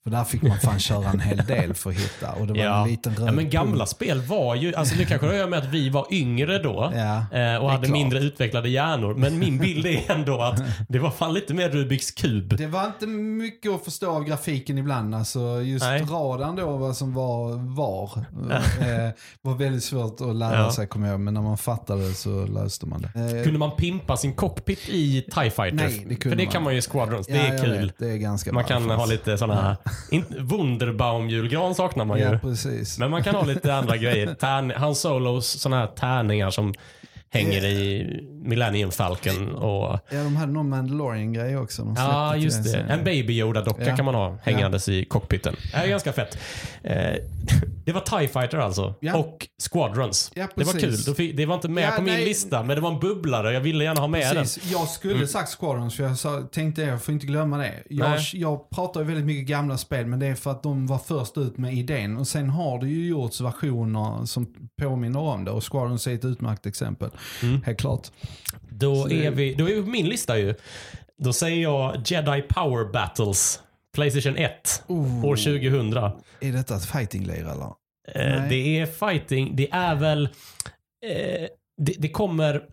För 0.04 0.10
där 0.10 0.24
fick 0.24 0.42
man 0.42 0.60
fan 0.60 0.80
köra 0.80 1.10
en 1.10 1.20
hel 1.20 1.38
del 1.38 1.74
för 1.74 1.90
att 1.90 1.96
hitta. 1.96 2.32
Och 2.32 2.48
det 2.48 2.54
var 2.54 2.60
Ja. 2.60 2.84
en 2.84 2.90
liten 2.90 3.16
röd 3.16 3.28
Ja, 3.28 3.32
men 3.32 3.50
gamla 3.50 3.78
punkt. 3.78 3.90
spel 3.90 4.22
var 4.22 4.56
ju, 4.56 4.76
alltså 4.76 4.96
det 4.96 5.06
kanske 5.06 5.28
att 5.30 5.36
göra 5.36 5.48
med 5.48 5.60
att 5.60 5.66
vi 5.74 5.90
var 5.90 6.08
yngre 6.12 6.60
då. 6.60 6.92
Ja, 6.96 7.16
eh, 7.18 7.24
det 7.32 7.60
och 7.60 7.70
hade 7.72 7.86
klart. 7.86 7.98
mindre 7.98 8.20
utvecklade 8.20 8.70
hjärnor. 8.70 9.16
Men 9.16 9.40
min 9.40 9.58
bild 9.58 9.86
är 9.86 10.12
ändå 10.12 10.42
att 10.42 10.62
det 10.90 11.00
var 11.00 11.10
fan 11.12 11.34
lite 11.34 11.54
mer 11.54 11.70
Rubiks 11.70 12.12
kub. 12.12 12.58
Det 12.58 12.68
var 12.68 12.86
inte 12.86 13.08
mycket 13.08 13.72
att 13.72 13.84
förstå 13.86 14.12
av 14.12 14.24
grafiken 14.24 14.78
ibland. 14.78 15.16
Alltså 15.16 15.62
just 15.62 15.86
Nej. 15.86 16.02
radarn 16.02 16.56
då, 16.56 16.78
vad 16.78 16.98
som 16.98 17.14
var 17.14 17.76
var, 17.76 18.12
eh, 18.82 19.12
var 19.42 19.56
väldigt 19.56 19.84
svårt 19.84 20.22
att 20.22 20.36
lära 20.36 20.58
Ja. 20.60 20.72
sig 20.72 20.88
kommer 20.88 21.08
jag. 21.10 21.20
Men 21.20 21.34
när 21.34 21.42
man 21.42 21.58
fattade 21.58 22.14
så 22.14 22.46
löste 22.46 22.86
man 22.86 23.02
det. 23.02 23.38
Eh, 23.38 23.44
Kunde 23.44 23.60
man 23.60 23.72
pimpa 23.76 24.18
sin 24.18 24.34
cockpit 24.34 24.90
i 24.90 25.22
TIE 25.22 25.50
Fighter? 25.52 25.72
Nej, 25.76 26.06
det 26.10 26.16
kunde 26.16 26.36
För 26.36 26.36
det 26.36 26.44
man 26.46 26.52
kan 26.54 26.64
man 26.64 26.74
ju 26.74 26.80
i 26.80 26.82
Squadrons. 26.82 27.28
Det 27.28 27.38
är 27.38 27.64
kul. 27.64 27.72
vet, 27.86 27.98
det 28.00 28.10
är 28.12 28.18
ganska 28.18 28.52
Man 28.54 28.64
kan 28.64 28.90
ha 28.90 29.06
lite 29.06 29.38
sådana 29.38 29.62
här... 29.62 29.76
Wunderbaum-julgran 30.40 31.76
saknar 31.76 32.06
man 32.06 32.18
ju. 32.20 32.24
Ja, 32.24 32.38
precis. 32.42 33.00
Men 33.00 33.12
man 33.12 33.24
kan 33.24 33.36
ha 33.36 33.46
lite 33.46 33.76
andra 33.76 33.98
grejer. 33.98 34.36
Tärn, 34.36 34.74
Han 34.76 34.96
Solos 34.96 35.48
sådana 35.48 35.80
här 35.82 35.88
tärningar 35.88 36.50
som 36.50 36.74
hänger 37.34 37.66
i 37.66 38.20
Millennium 38.44 38.92
Falcon. 38.92 39.56
Och, 39.56 40.00
Ja, 40.12 40.24
de 40.24 40.36
hade 40.36 40.52
någon 40.52 40.70
Mandalorian-grej 40.70 41.58
också. 41.58 41.94
Ja, 41.98 42.36
just 42.36 42.64
det. 42.64 42.78
En 42.80 43.04
Baby 43.04 43.34
Yoda-docka 43.42 43.84
Ja. 43.88 43.96
kan 43.96 44.06
man 44.06 44.16
ha 44.16 44.38
hängandes 44.44 44.90
i 44.90 45.06
cockpiten. 45.06 45.56
Det 45.72 45.78
är 45.78 45.88
ganska 45.88 46.14
fett. 46.14 46.38
Eh, 46.84 47.14
det 47.86 47.92
var 47.92 48.02
TIE 48.20 48.28
Fighter 48.28 48.58
alltså. 48.58 48.94
Ja. 49.00 49.16
Och 49.18 49.48
Squadrons. 49.72 50.32
Ja, 50.36 50.48
det 50.56 50.64
var 50.64 50.74
kul. 50.74 50.98
fick- 51.16 51.38
Det 51.38 51.46
var 51.46 51.56
inte 51.56 51.70
med 51.70 51.84
Ja, 51.84 51.92
på 51.96 52.02
min 52.02 52.14
nej. 52.14 52.26
lista, 52.26 52.64
men 52.64 52.76
det 52.76 52.82
var 52.82 52.92
en 52.92 53.00
bubblare. 53.00 53.54
Jag 53.54 53.62
ville 53.62 53.84
gärna 53.84 54.00
ha 54.02 54.08
med 54.08 54.22
den. 54.36 54.44
Precis. 54.44 54.72
Jag 54.72 54.88
skulle 54.88 55.28
sagt 55.28 55.50
Squadrons 55.60 55.96
för 55.96 56.04
jag 56.04 56.18
sa, 56.18 56.42
tänkte 56.42 56.82
jag 56.82 57.04
får 57.04 57.14
inte 57.14 57.26
glömma 57.26 57.58
det. 57.58 57.74
Jag, 57.90 58.10
Nej. 58.10 58.20
jag 58.34 58.70
pratar 58.70 59.00
ju 59.02 59.06
väldigt 59.08 59.26
mycket 59.26 59.48
gamla 59.48 59.78
spel 59.78 60.06
men 60.06 60.20
det 60.20 60.28
är 60.28 60.36
för 60.36 60.52
att 60.52 60.64
de 60.64 60.88
var 60.88 60.98
först 60.98 61.38
ut 61.38 61.58
med 61.58 61.74
idén. 61.74 62.18
Och 62.18 62.28
sen 62.28 62.50
har 62.50 62.80
det 62.82 62.88
ju 62.88 63.08
gjorts 63.08 63.42
versioner 63.42 64.26
som 64.26 64.48
påminner 64.82 65.20
om 65.20 65.46
det 65.46 65.52
och 65.52 65.64
Squadrons 65.72 66.08
är 66.08 66.14
ett 66.14 66.26
utmärkt 66.26 66.66
exempel. 66.66 67.10
Mm. 67.44 67.64
Helt 67.64 67.80
klart. 67.80 68.12
Då 68.70 69.12
är, 69.12 69.32
vi, 69.32 69.54
då 69.54 69.70
är 69.70 69.76
vi 69.76 69.82
på 69.82 69.90
min 69.90 70.10
lista 70.10 70.38
ju. 70.38 70.56
Då 71.18 71.34
säger 71.34 71.62
jag 71.62 72.02
Jedi 72.06 72.42
Power 72.42 72.92
Battles. 72.92 73.60
Playstation 73.94 74.38
1. 74.38 74.84
Oh. 74.88 75.26
År 75.26 75.36
2000. 75.36 75.94
Är 76.40 76.52
detta 76.52 76.76
ett 76.76 76.86
fighting-lir 76.86 77.42
eller? 77.52 77.74
Eh, 78.08 78.50
det 78.50 78.80
är 78.80 78.86
fighting. 78.86 79.56
Det 79.56 79.72
är 79.72 79.96
väl... 79.96 80.24
Eh, 81.06 81.48
det, 81.78 81.94
det 81.98 82.10
kommer 82.10 82.64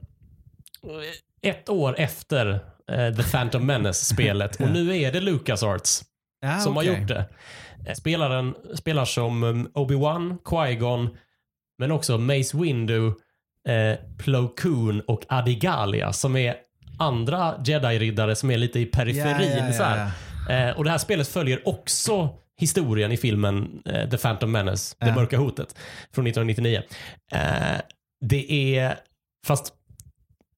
ett 1.42 1.68
år 1.68 1.94
efter 1.98 2.50
eh, 2.90 3.14
The 3.16 3.22
Phantom 3.22 3.66
Menace-spelet. 3.66 4.56
Och 4.60 4.70
nu 4.70 4.96
är 4.96 5.12
det 5.12 5.20
LucasArts 5.20 6.04
Ja, 6.40 6.60
som 6.60 6.76
okej. 6.76 6.88
har 6.92 6.98
gjort 7.00 7.08
det. 7.08 7.24
Eh, 7.86 7.94
Spelaren 7.94 8.54
spelar 8.74 9.04
som 9.04 9.42
um, 9.42 9.68
Obi-Wan, 9.74 10.38
Qui-Gon, 10.44 11.16
men 11.78 11.90
också 11.92 12.18
Mace 12.18 12.56
Windu, 12.56 13.12
eh, 13.68 13.99
Plo 14.18 14.49
Koon 14.49 15.01
och 15.01 15.25
Adigalia 15.29 16.12
som 16.12 16.37
är 16.37 16.55
andra 16.99 17.55
jedi-riddare 17.64 18.35
som 18.35 18.51
är 18.51 18.59
lite 18.59 18.81
i 18.81 18.87
periferin. 18.87 19.51
Ja, 19.59 19.66
ja, 19.66 19.73
Så 19.73 19.83
här. 19.83 19.99
ja, 19.99 20.11
Eh, 20.49 20.77
och 20.77 20.85
det 20.85 20.90
här 20.90 20.99
spelet 20.99 21.29
följer 21.29 21.68
också 21.68 22.29
historien 22.61 23.12
i 23.12 23.16
filmen 23.16 23.83
eh, 23.85 24.09
The 24.11 24.18
Phantom 24.18 24.53
Menace, 24.53 24.96
Det 25.01 25.14
mörka 25.14 25.38
hotet, 25.38 25.79
från 26.14 26.27
1999. 26.27 26.83
Eh, 27.33 27.81
det 28.20 28.77
är, 28.79 28.99
fast 29.46 29.75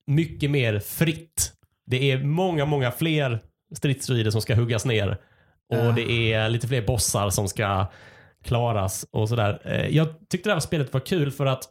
mycket 0.07 0.51
mer 0.51 0.79
fritt. 0.79 1.53
Det 1.87 2.11
är 2.11 2.25
många, 2.25 2.65
många 2.65 2.91
fler 2.91 3.41
stridsdroider 3.77 4.31
som 4.31 4.41
ska 4.41 4.55
huggas 4.55 4.85
ner. 4.85 5.19
Och 5.73 5.95
det 5.95 6.33
är 6.33 6.49
lite 6.49 6.69
fler 6.69 6.83
bossar 6.83 7.31
som 7.31 7.49
ska 7.49 7.87
klaras 8.45 9.07
och 9.11 9.29
sådär. 9.29 9.87
Jag 9.91 10.09
tyckte 10.29 10.49
det 10.49 10.53
här 10.53 10.61
spelet 10.61 10.93
var 10.93 11.01
kul 11.01 11.31
för 11.31 11.47
att 11.47 11.69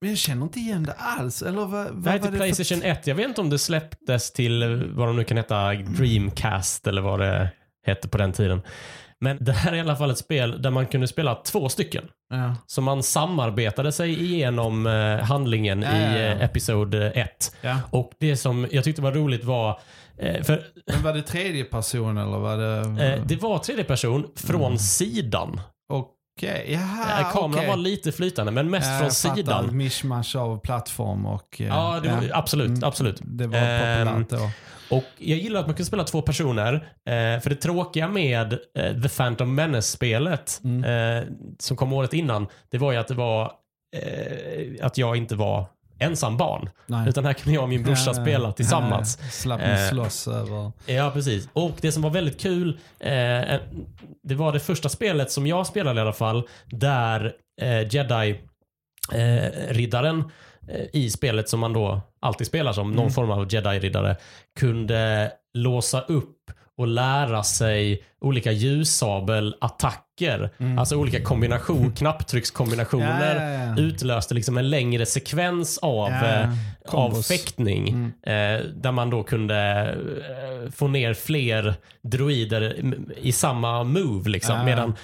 Men 0.00 0.10
jag 0.10 0.18
känner 0.18 0.42
inte 0.42 0.58
igen 0.58 0.82
det 0.82 0.92
alls. 0.92 1.42
Eller 1.42 1.58
vad, 1.58 1.70
vad 1.70 2.04
det 2.04 2.10
här 2.10 2.18
är 2.18 2.30
det 2.30 2.36
Playstation 2.38 2.80
för... 2.80 2.88
1. 2.88 3.06
Jag 3.06 3.14
vet 3.14 3.28
inte 3.28 3.40
om 3.40 3.50
det 3.50 3.58
släpptes 3.58 4.32
till 4.32 4.62
eh, 4.62 4.68
vad 4.94 5.08
de 5.08 5.16
nu 5.16 5.24
kan 5.24 5.36
heta, 5.36 5.74
Dreamcast 5.74 6.86
eller 6.86 7.02
vad 7.02 7.20
det 7.20 7.50
hette 7.86 8.08
på 8.08 8.18
den 8.18 8.32
tiden. 8.32 8.62
Men 9.20 9.36
det 9.40 9.52
här 9.52 9.72
är 9.72 9.76
i 9.76 9.80
alla 9.80 9.96
fall 9.96 10.10
ett 10.10 10.18
spel 10.18 10.62
där 10.62 10.70
man 10.70 10.86
kunde 10.86 11.08
spela 11.08 11.34
två 11.34 11.68
stycken. 11.68 12.04
Ja. 12.30 12.54
Så 12.66 12.80
man 12.80 13.02
samarbetade 13.02 13.92
sig 13.92 14.22
igenom 14.24 14.86
eh, 14.86 15.18
handlingen 15.18 15.82
Ja, 15.82 15.96
ja, 15.98 16.16
i 16.16 16.32
eh, 16.32 16.42
Episod 16.44 16.94
1. 16.94 17.56
Ja. 17.60 17.76
Och 17.90 18.10
det 18.20 18.36
som 18.36 18.68
jag 18.70 18.84
tyckte 18.84 19.02
var 19.02 19.12
roligt 19.12 19.44
var, 19.44 19.80
eh, 20.18 20.42
för 20.42 20.62
Men 20.92 21.02
var 21.02 21.12
det 21.12 21.22
tredje 21.22 21.64
person 21.64 22.18
eller 22.18 22.38
var 22.38 22.56
det... 22.56 23.04
eh, 23.06 23.22
det 23.26 23.42
var 23.42 23.58
tredje 23.58 23.84
person 23.84 24.26
från 24.36 24.78
sidan. 24.78 25.60
Okej, 26.38 26.66
jaha, 26.72 27.20
Eh, 27.20 27.32
Kameran 27.32 27.54
okej. 27.54 27.68
var 27.68 27.76
lite 27.76 28.12
flytande, 28.12 28.52
men 28.52 28.70
mest 28.70 28.86
Ja, 28.86 28.98
från 28.98 29.04
jag 29.06 29.16
fattar. 29.16 29.36
sidan. 29.36 29.76
Mishmash 29.76 30.36
av 30.36 30.60
plattform 30.60 31.26
och... 31.26 31.60
eh, 31.60 31.66
Ja, 31.66 32.00
det 32.02 32.08
var, 32.08 32.30
absolut, 32.32 32.68
Mm, 32.68 32.84
absolut. 32.84 33.20
Det 33.24 33.46
var 33.46 33.58
Ehm, 33.58 34.06
populärt 34.06 34.40
då. 34.40 34.50
Och 34.96 35.04
jag 35.18 35.38
gillar 35.38 35.60
att 35.60 35.66
man 35.66 35.76
kan 35.76 35.86
spela 35.86 36.04
två 36.04 36.22
personer. 36.22 36.74
Eh, 36.74 37.40
för 37.40 37.48
det 37.50 37.56
tråkiga 37.56 38.08
med 38.08 38.52
eh, 38.78 39.02
The 39.02 39.08
Phantom 39.08 39.54
Menace-spelet 39.54 40.60
Mm. 40.64 40.84
eh, 41.18 41.24
som 41.58 41.76
kom 41.76 41.92
året 41.92 42.12
innan, 42.12 42.46
det 42.70 42.78
var 42.78 42.92
ju 42.92 42.98
att 42.98 43.08
det 43.08 43.14
var 43.14 43.52
eh, 43.96 44.86
att 44.86 44.98
jag 44.98 45.16
inte 45.16 45.34
var 45.34 45.66
ensam 45.98 46.36
barn. 46.36 46.70
Nej. 46.86 47.08
Utan 47.08 47.24
här 47.24 47.32
kunde 47.32 47.54
jag 47.54 47.62
och 47.62 47.68
min 47.68 47.82
brorsa 47.82 48.02
Ja, 48.10 48.14
spela 48.14 48.52
tillsammans. 48.52 49.18
Ja, 49.22 49.28
slapp 49.30 49.60
Eh, 49.60 49.70
ni 49.82 49.88
slåss 49.88 50.28
över... 50.28 50.72
Ja, 50.86 51.10
precis. 51.14 51.48
Och 51.52 51.72
det 51.80 51.92
som 51.92 52.02
var 52.02 52.10
väldigt 52.10 52.40
kul, 52.40 52.78
eh, 53.00 53.10
det 54.22 54.34
var 54.34 54.52
det 54.52 54.60
första 54.60 54.88
spelet 54.88 55.30
som 55.30 55.46
jag 55.46 55.66
spelade 55.66 55.98
i 55.98 56.02
alla 56.02 56.12
fall, 56.12 56.48
där 56.66 57.32
eh, 57.62 57.88
Jedi-riddaren 59.12 60.24
eh, 60.68 60.84
i 60.92 61.10
spelet 61.10 61.48
som 61.48 61.60
man 61.60 61.72
då 61.72 62.00
alltid 62.20 62.46
spelar 62.46 62.72
som, 62.72 62.90
någon 62.90 62.98
Mm. 62.98 63.10
form 63.12 63.30
av 63.30 63.48
Jedi-riddare, 63.48 64.16
kunde 64.60 65.32
låsa 65.54 66.00
upp 66.00 66.36
och 66.78 66.86
lära 66.86 67.42
sig 67.42 68.02
olika 68.20 68.52
ljussabelattacker. 68.52 70.50
Mm. 70.58 70.78
Alltså 70.78 70.96
olika 70.96 71.22
kombination, 71.22 71.92
knapptryckskombinationer 71.96 73.36
Ja, 73.36 73.42
ja, 73.42 73.76
ja. 73.76 73.82
utlöste 73.82 74.34
liksom 74.34 74.58
en 74.58 74.70
längre 74.70 75.06
sekvens 75.06 75.78
av, 75.78 76.08
eh, 76.12 76.48
av 76.86 77.22
fäktning. 77.22 77.88
Mm. 77.88 78.12
Eh, 78.22 78.66
där 78.66 78.92
man 78.92 79.10
då 79.10 79.22
kunde 79.22 79.88
eh, 80.64 80.70
få 80.72 80.88
ner 80.88 81.14
fler 81.14 81.74
droider 82.02 82.94
i 83.22 83.32
samma 83.32 83.84
move. 83.84 84.30
Liksom. 84.30 84.64
Medan 84.64 84.94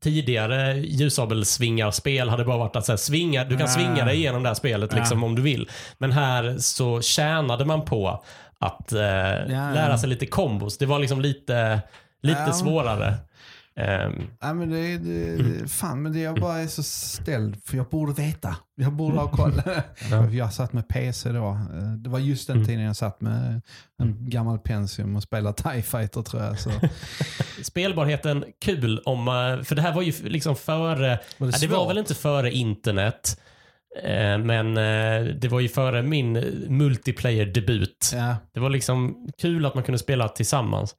tidigare 0.00 0.78
ljussabelsvingarspel 0.78 2.28
hade 2.28 2.44
bara 2.44 2.58
varit 2.58 2.76
att 2.76 2.86
så 2.86 2.92
här, 2.92 2.96
svinga, 2.96 3.44
du 3.44 3.56
kan 3.56 3.68
svinga 3.68 4.04
dig 4.04 4.16
igenom 4.16 4.42
det 4.42 4.48
här 4.48 4.54
spelet 4.54 4.94
liksom, 4.94 5.24
om 5.24 5.34
du 5.34 5.42
vill. 5.42 5.70
Men 5.98 6.12
här 6.12 6.56
så 6.58 7.00
tjänade 7.00 7.64
man 7.64 7.84
på 7.84 8.24
att 8.66 8.92
eh, 8.92 8.98
lära 9.48 9.98
sig 9.98 10.08
lite 10.08 10.26
kombos. 10.26 10.78
Det 10.78 10.86
var 10.86 10.98
liksom 10.98 11.20
lite, 11.20 11.80
lite 12.22 12.44
Ja. 12.46 12.52
svårare. 12.52 13.14
Ehm, 13.76 14.22
Ja, 14.40 14.54
men 14.54 14.70
det, 14.70 14.98
det, 14.98 15.68
fan, 15.68 16.02
men 16.02 16.12
det 16.12 16.18
jag 16.20 16.40
bara 16.40 16.58
är 16.58 16.66
så 16.66 16.82
ställd 16.82 17.56
för 17.64 17.76
jag 17.76 17.86
borde 17.88 18.12
veta. 18.12 18.56
Jag 18.76 18.92
borde 18.92 19.16
ha 19.18 19.28
koll. 19.28 19.62
Jag 20.32 20.52
satt 20.52 20.72
med 20.72 20.88
PC 20.88 21.28
då. 21.32 21.48
Eh, 21.48 21.92
Det 21.98 22.10
var 22.10 22.18
just 22.18 22.46
den 22.46 22.56
Mm. 22.56 22.66
tiden 22.68 22.82
jag 22.82 22.96
satt 22.96 23.20
med 23.20 23.60
en 24.02 24.30
gammal 24.30 24.58
Pentium 24.58 25.16
och 25.16 25.22
spelade 25.22 25.62
TIE 25.62 25.82
Fighter 25.82 26.22
tror 26.22 26.42
jag. 26.42 26.58
Så. 26.60 26.70
spelbarheten 27.62 28.44
kul 28.60 28.98
om, 29.04 29.28
eh, 29.28 29.64
för 29.64 29.74
det 29.74 29.82
här 29.82 29.92
var 29.94 30.02
ju 30.02 30.12
liksom 30.28 30.56
före, 30.56 31.18
Var 31.38 31.46
det, 31.46 31.52
ja, 31.52 31.58
det 31.60 31.66
var 31.66 31.88
väl 31.88 31.98
inte 31.98 32.14
före 32.14 32.50
internet, 32.52 33.40
men 34.38 34.76
eh, 34.76 35.34
det 35.34 35.48
var 35.48 35.60
ju 35.60 35.68
före 35.68 36.02
min 36.02 36.32
multiplayer-debut. 36.68 38.10
Ja. 38.14 38.36
Det 38.54 38.60
var 38.60 38.70
liksom 38.70 39.28
kul 39.38 39.66
att 39.66 39.74
man 39.74 39.84
kunde 39.84 39.98
spela 39.98 40.28
tillsammans. 40.28 40.96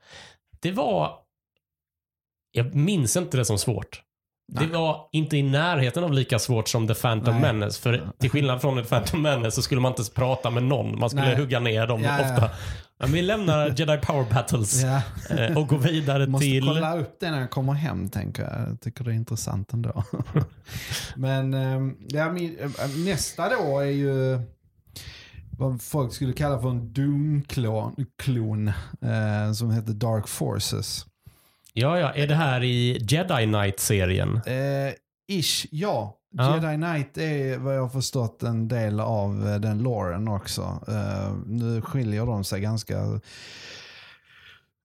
Det 0.62 0.72
var, 0.72 1.12
jag 2.52 2.76
minns 2.76 3.18
inte 3.18 3.38
det 3.38 3.46
som 3.46 3.58
svårt. 3.58 4.02
Det 4.54 4.60
Nej. 4.60 4.70
var 4.70 5.10
inte 5.12 5.38
i 5.38 5.44
närheten 5.44 6.04
av 6.04 6.14
lika 6.14 6.40
svårt 6.40 6.70
som 6.70 6.88
The 6.88 6.94
Phantom 6.94 7.34
Nej. 7.34 7.54
Menace. 7.54 7.82
För 7.82 8.08
till 8.20 8.30
skillnad 8.30 8.62
från 8.62 8.84
The 8.84 8.90
Phantom 8.90 9.22
Menace 9.22 9.52
så 9.52 9.62
skulle 9.62 9.82
man 9.82 9.92
inte 9.92 10.12
prata 10.16 10.50
med 10.50 10.64
någon. 10.64 11.00
Man 11.00 11.10
skulle 11.10 11.26
Nej. 11.26 11.36
hugga 11.36 11.60
ner 11.60 11.88
dem 11.88 12.04
Ja, 12.04 12.20
ja. 12.22 12.50
Men 13.00 13.12
vi 13.12 13.22
lämnar 13.22 13.68
Jedi 13.78 13.98
Power 13.98 14.34
Battles 14.34 14.84
Ja. 14.84 15.02
eh, 15.38 15.58
och 15.58 15.68
går 15.68 15.78
vidare 15.78 16.28
Måste 16.28 16.46
till... 16.46 16.66
kolla 16.66 16.98
upp 16.98 17.18
det 17.20 17.32
när 17.32 17.40
jag 17.40 17.52
kommer 17.52 17.74
hem 17.74 18.10
tänker 18.10 18.44
jag. 18.44 18.70
Jag 18.70 18.82
tycker 18.82 19.04
det 19.04 19.12
är 19.12 19.16
intressant 19.16 19.74
ändå. 19.74 20.04
Men 21.16 21.54
ehm, 21.54 21.96
ja, 22.08 22.32
min, 22.32 22.58
eh, 22.60 22.70
nästa 23.06 23.50
då 23.50 23.80
är 23.80 23.86
ju 23.86 24.40
vad 25.58 25.82
folk 25.82 26.14
skulle 26.14 26.34
kalla 26.34 26.62
för 26.62 26.70
en 26.70 26.94
Doom-klon 26.94 28.06
klon, 28.24 28.68
eh, 29.02 29.54
som 29.54 29.72
heter 29.72 29.94
Dark 29.94 30.28
Forces. 30.28 31.06
Ja, 31.74 32.00
ja. 32.00 32.14
Är 32.14 32.28
det 32.28 32.36
här 32.36 32.64
i 32.64 32.98
Jedi 33.10 33.46
Knight-serien? 33.46 34.42
Eh, 34.46 34.94
ish, 35.40 35.66
ja. 35.72 36.18
Ja. 36.38 36.56
Jedi 36.56 36.76
Knight 36.76 37.18
är 37.18 37.58
vad 37.58 37.76
jag 37.76 37.82
har 37.82 37.90
förstått 37.90 38.44
en 38.44 38.68
del 38.68 39.00
av 39.00 39.48
eh, 39.48 39.60
den 39.60 39.84
loren 39.84 40.28
också. 40.28 40.62
Eh, 40.88 41.34
nu 41.46 41.82
skiljer 41.82 42.26
de 42.26 42.44
sig 42.44 42.62
ganska 42.62 43.00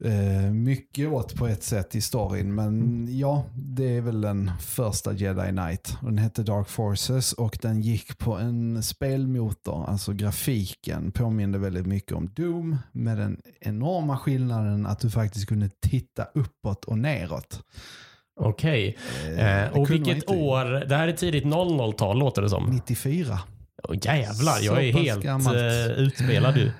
eh, 0.04 0.52
mycket 0.52 1.08
åt 1.08 1.34
på 1.34 1.46
ett 1.46 1.62
sätt 1.62 1.94
i 1.94 2.00
storyn. 2.00 2.54
Men 2.54 3.06
ja, 3.18 3.44
det 3.54 3.96
är 3.96 4.00
väl 4.00 4.20
den 4.20 4.50
första 4.60 5.12
Jedi 5.12 5.48
Knight. 5.48 5.96
Den 6.02 6.18
hette 6.18 6.42
Dark 6.42 6.68
Forces 6.68 7.32
och 7.32 7.58
den 7.62 7.80
gick 7.80 8.18
på 8.18 8.34
en 8.34 8.82
spelmotor. 8.82 9.84
Alltså 9.88 10.12
grafiken 10.12 11.12
påminde 11.12 11.58
väldigt 11.58 11.86
mycket 11.86 12.12
om 12.12 12.30
Doom 12.34 12.76
med 12.92 13.18
den 13.18 13.40
enorma 13.60 14.18
skillnaden 14.18 14.86
att 14.86 15.00
du 15.00 15.10
faktiskt 15.10 15.46
kunde 15.46 15.70
titta 15.80 16.24
uppåt 16.34 16.84
och 16.84 16.98
neråt. 16.98 17.62
Okej. 18.40 18.96
Eh, 19.26 19.30
Eh, 19.30 19.72
det 19.72 19.80
och 19.80 19.90
vilket 19.90 20.30
år? 20.30 20.64
Det 20.86 20.96
här 20.96 21.08
är 21.08 21.12
tidigt 21.12 21.44
00-tal 21.44 22.18
låter 22.18 22.42
det 22.42 22.48
som. 22.50 22.66
94. 22.66 23.38
Åh, 23.88 23.96
jävlar, 24.02 24.52
Så 24.52 24.64
jag 24.64 24.84
är 24.84 24.92
pass 24.92 25.02
helt 25.02 25.22
gammalt. 25.24 25.56
eh, 25.56 25.86
utspelad 25.86 26.54
du. 26.54 26.72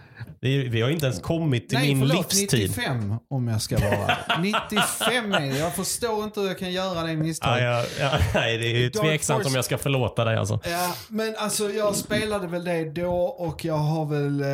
Är, 0.42 0.68
vi 0.68 0.81
har 0.83 0.90
inte 0.90 1.07
ens 1.07 1.20
kommit 1.20 1.68
till 1.68 1.79
Nej, 1.79 1.94
min 1.94 2.09
förlåt, 2.09 2.35
livstid. 2.35 2.68
95 2.70 3.14
om 3.31 3.49
jag 3.49 3.62
ska 3.62 3.79
vara. 3.79 4.16
95 4.42 5.33
är 5.35 5.40
det. 5.40 5.59
Jag 5.59 5.75
förstår 5.77 6.25
inte 6.25 6.40
hur 6.40 6.46
jag 6.46 6.59
kan 6.59 6.73
göra 6.73 7.03
det 7.07 7.16
misstaget. 7.16 7.62
ja, 7.64 7.85
ja, 8.01 8.11
nej, 8.35 8.59
det 8.59 8.66
är 8.66 8.79
ju 8.79 8.90
tveksamt 8.90 9.44
Force- 9.44 9.46
om 9.49 9.55
jag 9.55 9.64
ska 9.64 9.79
förlåta 9.79 10.25
dig 10.25 10.37
alltså. 10.37 10.61
Ja, 10.64 10.94
men 11.09 11.35
alltså 11.38 11.70
jag 11.70 11.96
spelade 11.96 12.46
väl 12.46 12.64
det 12.64 12.85
då 12.85 13.12
och 13.23 13.64
jag 13.64 13.75
har 13.79 14.07
väl, 14.07 14.40
eh, 14.40 14.49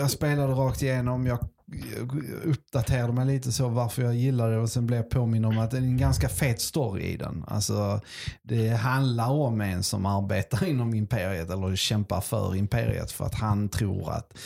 jag 0.00 0.10
spelade 0.10 0.52
rakt 0.52 0.82
igenom. 0.82 1.26
Jag 1.26 1.38
uppdaterade 2.44 3.12
mig 3.12 3.26
lite 3.26 3.52
så 3.52 3.68
varför 3.68 4.02
jag 4.02 4.14
gillade 4.14 4.54
det 4.54 4.60
och 4.60 4.70
sen 4.70 4.86
blev 4.86 4.96
jag 4.96 5.10
påminn 5.10 5.44
om 5.44 5.58
att 5.58 5.70
det 5.70 5.76
är 5.76 5.82
en 5.82 5.96
ganska 5.96 6.28
fet 6.28 6.60
story 6.60 7.02
i 7.02 7.16
den. 7.16 7.44
Alltså 7.46 8.00
det 8.42 8.68
handlar 8.68 9.30
om 9.30 9.60
en 9.60 9.82
som 9.82 10.06
arbetar 10.06 10.64
inom 10.64 10.94
imperiet 10.94 11.50
eller 11.50 11.76
kämpar 11.76 12.20
för 12.20 12.56
imperiet 12.56 13.12
för 13.12 13.24
att 13.24 13.34
han 13.34 13.68
tror 13.68 14.12
att 14.12 14.32
eh, 14.32 14.38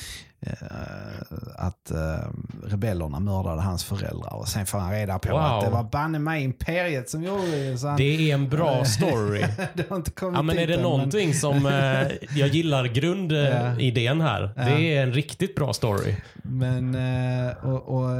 att 1.56 1.90
eh, 1.90 2.28
rebellerna 2.66 3.20
mördade 3.20 3.60
hans 3.62 3.84
föräldrar 3.84 4.34
och 4.34 4.48
sen 4.48 4.66
får 4.66 4.78
han 4.78 4.92
reda 4.92 5.18
på 5.18 5.28
Wow. 5.32 5.40
att 5.40 5.64
det 5.64 5.70
var 5.70 5.82
banne 5.84 6.18
mig 6.18 6.44
imperiet 6.44 7.10
som 7.10 7.22
gjorde 7.24 7.70
det. 7.70 7.78
Så 7.78 7.86
han, 7.88 7.96
Det 7.96 8.30
är 8.30 8.34
en 8.34 8.48
bra 8.48 8.84
story. 8.98 9.44
det 9.74 9.88
har 9.90 9.96
inte 9.96 10.10
kommit 10.10 10.36
Ja, 10.36 10.42
men 10.42 10.58
är 10.58 10.66
det 10.66 10.74
än, 10.74 10.82
någonting 10.82 11.34
som 11.34 11.66
eh, 11.66 12.08
jag 12.38 12.48
gillar 12.48 12.84
grundidén 12.84 14.20
här. 14.20 14.52
Ja. 14.56 14.62
Det 14.64 14.96
är 14.96 15.02
en 15.02 15.12
riktigt 15.12 15.54
bra 15.54 15.72
story. 15.72 16.14
Men, 16.42 16.94
eh, 16.94 17.56
och, 17.64 17.88
och, 17.88 18.10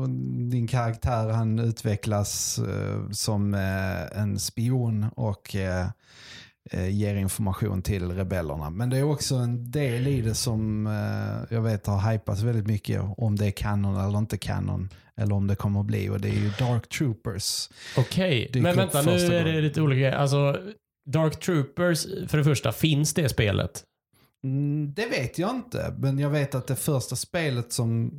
och 0.00 0.08
din 0.50 0.66
karaktär 0.66 1.28
han 1.28 1.58
utvecklas 1.58 2.58
eh, 2.58 3.10
som 3.10 3.54
eh, 3.54 4.20
en 4.20 4.38
spion 4.38 5.06
och 5.16 5.56
eh, 5.56 5.80
eh, 5.80 5.86
ger 6.72 7.14
information 7.14 7.82
till 7.82 8.12
rebellerna. 8.12 8.70
Men 8.70 8.90
det 8.90 8.98
är 8.98 9.02
också 9.02 9.34
en 9.34 9.70
del 9.70 10.06
i 10.06 10.20
det 10.20 10.34
som 10.34 10.86
eh, 10.86 11.56
jag 11.56 11.62
vet 11.62 11.86
har 11.86 12.12
hypats 12.12 12.42
väldigt 12.42 12.66
mycket 12.66 13.02
om 13.16 13.36
det 13.36 13.46
är 13.46 13.50
kanon 13.50 13.96
eller 13.96 14.18
inte 14.18 14.38
kanon. 14.38 14.88
Eller 15.16 15.34
om 15.34 15.46
det 15.46 15.56
kommer 15.56 15.80
att 15.80 15.86
bli 15.86 16.08
och 16.08 16.20
det 16.20 16.28
är 16.28 16.32
ju 16.32 16.50
Dark 16.58 16.88
Troopers. 16.88 17.68
Okej, 17.96 18.50
Dyker 18.52 18.60
men 18.60 18.76
vänta 18.76 19.02
nu 19.02 19.12
är 19.12 19.44
det 19.44 19.60
lite 19.60 19.82
olika. 19.82 20.16
Alltså, 20.16 20.56
Dark 21.10 21.40
Troopers, 21.40 22.06
för 22.28 22.38
det 22.38 22.44
första, 22.44 22.72
finns 22.72 23.14
det 23.14 23.28
spelet? 23.28 23.84
Mm, 24.44 24.92
det 24.94 25.06
vet 25.06 25.38
jag 25.38 25.50
inte, 25.50 25.94
men 25.98 26.18
jag 26.18 26.30
vet 26.30 26.54
att 26.54 26.66
det 26.66 26.76
första 26.76 27.16
spelet 27.16 27.72
som, 27.72 28.10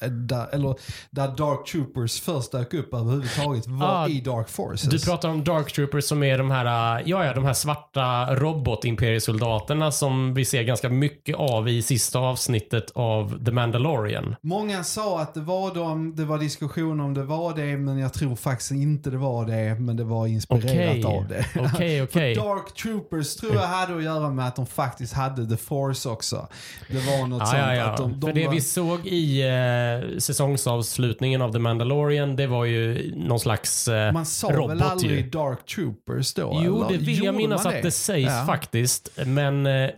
eh, 0.00 0.08
där, 0.10 0.54
eller 0.54 0.74
där 1.10 1.28
Dark 1.36 1.66
Troopers 1.66 2.20
först 2.20 2.52
dök 2.52 2.74
upp 2.74 2.94
överhuvudtaget 2.94 3.66
var 3.66 4.04
Ah, 4.04 4.08
i 4.08 4.20
Dark 4.20 4.48
Forces. 4.48 4.82
Du 4.82 4.98
pratar 5.00 5.28
om 5.28 5.44
Dark 5.44 5.72
Troopers 5.72 6.04
som 6.04 6.22
är 6.22 6.38
de 6.38 6.50
här, 6.50 6.98
äh, 6.98 7.02
ja, 7.08 7.24
ja, 7.24 7.34
de 7.34 7.44
här 7.44 7.52
svarta 7.52 8.34
robot-imperiesoldaterna 8.34 9.90
som 9.92 10.34
vi 10.34 10.44
ser 10.44 10.62
ganska 10.62 10.88
mycket 10.88 11.36
av 11.36 11.68
i 11.68 11.82
sista 11.82 12.18
avsnittet 12.18 12.90
av 12.94 13.44
The 13.44 13.52
Mandalorian. 13.52 14.36
Många 14.42 14.84
sa 14.84 15.20
att 15.20 15.34
det 15.34 15.40
var 15.40 15.74
de, 15.74 16.16
det 16.16 16.24
var 16.24 16.38
diskussion 16.38 17.00
om 17.00 17.14
det 17.14 17.22
var 17.24 17.54
det, 17.56 17.76
men 17.76 17.98
jag 17.98 18.12
tror 18.12 18.36
faktiskt 18.36 18.70
inte 18.70 19.10
det 19.10 19.16
var 19.18 19.46
det, 19.46 19.74
men 19.80 19.96
det 19.96 20.04
var 20.04 20.26
inspirerat 20.26 21.04
Okej, 21.04 21.04
av 21.04 21.28
det. 21.28 21.44
okej, 21.74 22.02
okej. 22.02 22.34
För 22.34 22.42
Dark 22.44 22.74
Troopers 22.74 23.36
tror 23.36 23.54
jag 23.54 23.60
hade 23.62 23.96
att 23.96 24.02
göra 24.02 24.30
med 24.30 24.48
att 24.48 24.56
de 24.56 24.66
faktiskt 24.66 25.12
hade 25.12 25.46
The 25.46 25.56
Force 25.64 26.08
också. 26.08 26.48
Det 26.90 26.94
var 27.18 27.26
något 27.26 27.40
Ja, 27.40 27.46
sånt. 27.46 27.58
ja, 27.58 27.74
ja. 27.74 27.84
Att 27.84 27.96
de, 27.96 28.20
de 28.20 28.26
För 28.26 28.32
det 28.32 28.46
var, 28.46 28.52
vi 28.54 28.60
såg 28.60 29.06
i 29.06 29.42
eh, 29.42 30.18
säsongsavslutningen 30.18 31.42
av 31.42 31.52
The 31.52 31.58
Mandalorian, 31.58 32.36
det 32.36 32.46
var 32.46 32.64
ju 32.64 33.12
någon 33.16 33.40
slags 33.40 33.88
eh, 33.88 34.12
man 34.12 34.26
sa 34.26 34.52
robot 34.52 34.70
väl 34.70 34.82
aldrig 34.82 35.24
ju. 35.24 35.30
Dark 35.30 35.66
Troopers 35.66 36.34
då? 36.34 36.60
Jo, 36.64 36.76
eller? 36.86 36.98
det 36.98 37.04
vill 37.04 37.24
jag 37.24 37.34
minnas 37.34 37.66
att 37.66 37.82
det 37.82 37.90
sägs 37.90 38.28
Ja. 38.30 38.44
faktiskt. 38.46 39.08
Men 39.26 39.66
eh, 39.66 39.90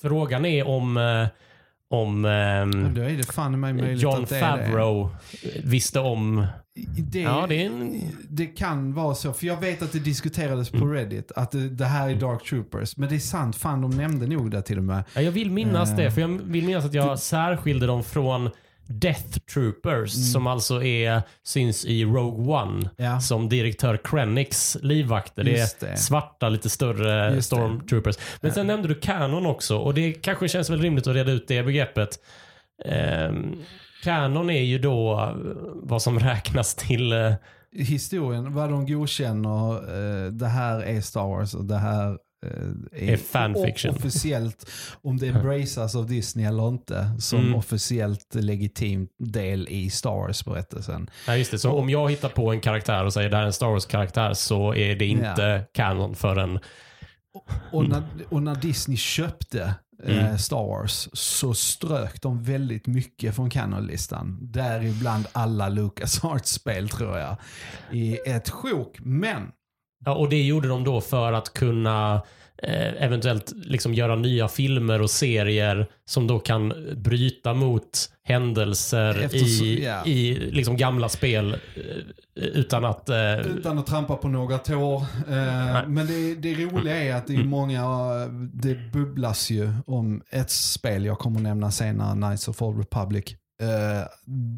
frågan 0.00 0.44
är 0.44 0.68
om, 0.68 0.96
eh, 0.96 1.26
om 1.90 2.20
mig 3.60 3.72
möjligt 3.72 4.02
John. 4.02 4.26
Favreau 4.26 5.08
visste 5.64 6.00
om... 6.00 6.46
Det, 6.98 7.20
Ja, 7.20 7.46
det 7.48 7.64
en... 7.64 8.00
det 8.28 8.46
kan 8.46 8.94
vara 8.94 9.14
så, 9.14 9.32
för 9.32 9.46
jag 9.46 9.60
vet 9.60 9.82
att 9.82 9.92
det 9.92 9.98
diskuterades 9.98 10.70
på 10.70 10.86
Reddit 10.86 11.32
att 11.36 11.50
det, 11.50 11.68
det 11.68 11.84
här 11.84 12.10
är 12.10 12.14
Dark 12.14 12.44
Troopers. 12.44 12.96
Men 12.96 13.08
det 13.08 13.14
är 13.14 13.18
sant, 13.18 13.56
fan 13.56 13.80
de 13.82 13.90
nämnde 13.90 14.26
nog 14.26 14.50
det 14.50 14.62
till 14.62 14.78
och 14.78 14.84
med. 14.84 15.04
Ja, 15.14 15.20
jag 15.20 15.32
vill 15.32 15.50
minnas 15.50 15.90
Eh. 15.90 15.96
det, 15.96 16.10
för 16.10 16.20
jag 16.20 16.28
vill 16.28 16.64
minnas 16.66 16.84
att 16.84 16.94
jag 16.94 17.18
särskilde 17.18 17.86
dem 17.86 18.04
från 18.04 18.50
Death 18.88 19.38
Troopers, 19.54 20.14
Mm. 20.14 20.24
som 20.26 20.46
alltså 20.46 20.82
är, 20.82 21.22
syns 21.44 21.84
i 21.84 22.04
Rogue 22.04 22.54
One, 22.56 22.90
Ja. 22.96 23.20
som 23.20 23.48
direktör 23.48 23.96
Krennics 24.04 24.76
livvakter. 24.82 25.44
Det 25.44 25.58
är 25.60 25.68
det. 25.90 25.96
svarta, 25.96 26.48
lite 26.48 26.68
större 26.70 27.34
Just. 27.34 27.46
Stormtroopers. 27.46 28.16
Men 28.40 28.52
sen 28.52 28.66
nämnde 28.66 28.88
du 28.88 28.94
Canon 28.94 29.46
också, 29.46 29.76
och 29.78 29.94
det 29.94 30.12
kanske 30.12 30.48
känns 30.48 30.70
väl 30.70 30.80
rimligt 30.80 31.06
att 31.06 31.14
reda 31.14 31.32
ut 31.32 31.48
det 31.48 31.62
begreppet. 31.62 32.18
Um, 33.28 33.56
Canon 34.04 34.50
är 34.50 34.62
ju 34.62 34.78
då 34.78 35.20
eh, 35.20 35.34
vad 35.74 36.02
som 36.02 36.18
räknas 36.18 36.74
till... 36.74 37.12
eh, 37.12 37.32
Historien, 37.78 38.54
vad 38.54 38.70
de 38.70 38.86
godkänner, 38.86 39.72
eh, 39.74 40.30
det 40.32 40.46
här 40.46 40.80
är 40.82 41.00
Star 41.00 41.26
Wars 41.26 41.54
och 41.54 41.64
det 41.64 41.76
här 41.78 42.18
eh, 42.46 43.08
Är 43.12 43.16
fanfiction. 43.16 43.90
officiellt, 43.96 44.70
om 45.02 45.16
det 45.16 45.26
embraceas 45.28 45.94
av 45.96 46.06
Disney 46.06 46.46
eller 46.46 46.68
inte, 46.68 47.10
som 47.18 47.38
Mm. 47.40 47.54
officiellt 47.54 48.34
legitim 48.34 49.08
del 49.18 49.68
i 49.70 49.90
Star 49.90 50.10
Wars-berättelsen. 50.10 51.10
Nej, 51.28 51.38
just 51.38 51.50
det. 51.50 51.58
Så 51.58 51.72
om 51.72 51.90
jag 51.90 52.10
hittar 52.10 52.28
på 52.28 52.52
en 52.52 52.60
karaktär 52.60 53.04
och 53.04 53.12
säger 53.12 53.30
det 53.30 53.36
här 53.36 53.42
är 53.42 53.46
en 53.46 53.52
Star 53.52 53.66
Wars-karaktär 53.70 54.32
så 54.34 54.74
är 54.74 54.96
det 54.96 55.06
inte 55.06 55.42
Ja. 55.42 55.60
Canon 55.84 56.14
förrän... 56.14 56.58
Och 57.72 57.88
när, 57.88 58.02
och 58.28 58.42
när 58.42 58.54
Disney 58.54 58.96
köpte 58.96 59.74
Mm. 60.04 60.38
Star 60.38 60.66
Wars 60.66 61.08
så 61.12 61.54
strök 61.54 62.22
de 62.22 62.42
väldigt 62.42 62.86
mycket 62.86 63.36
från 63.36 63.50
Canon-listan. 63.50 64.38
Däribland 64.40 65.26
alla 65.32 65.68
Lucas 65.68 66.20
spel 66.44 66.88
tror 66.88 67.18
jag. 67.18 67.36
I 67.92 68.18
ett 68.26 68.50
sjok. 68.50 68.98
Men 69.00 69.52
Ja, 70.04 70.14
och 70.14 70.28
det 70.28 70.42
gjorde 70.42 70.68
de 70.68 70.84
då 70.84 71.00
för 71.00 71.32
att 71.32 71.52
kunna 71.52 72.14
eh, 72.14 72.20
eventuellt 72.62 73.52
liksom 73.56 73.94
göra 73.94 74.16
nya 74.16 74.48
filmer 74.48 75.02
och 75.02 75.10
serier 75.10 75.86
som 76.04 76.26
då 76.26 76.38
kan 76.38 76.72
bryta 76.96 77.54
mot 77.54 78.10
händelser 78.24 79.20
Eftersom- 79.24 79.66
i, 79.66 79.84
ja. 79.84 80.04
i 80.06 80.34
liksom 80.34 80.76
gamla 80.76 81.08
spel 81.08 81.52
eh, 81.52 82.42
utan 82.44 82.84
att... 82.84 83.08
Eh, 83.08 83.38
Utan 83.38 83.78
att 83.78 83.86
trampa 83.86 84.16
på 84.16 84.28
några 84.28 84.58
tår. 84.58 84.96
Eh, 85.28 85.88
men 85.88 86.06
det, 86.06 86.34
det 86.34 86.54
roliga 86.54 86.96
är 87.02 87.14
att 87.14 87.26
det 87.26 87.34
är 87.34 87.44
många, 87.44 87.80
eh, 87.82 88.32
det 88.52 88.92
bubblas 88.92 89.50
ju 89.50 89.72
om 89.86 90.22
ett 90.30 90.50
spel 90.50 91.04
jag 91.04 91.18
kommer 91.18 91.40
nämna 91.40 91.70
senare, 91.70 92.12
Knights 92.14 92.48
of 92.48 92.62
Old 92.62 92.78
Republic. 92.78 93.36
Eh, 93.60 94.06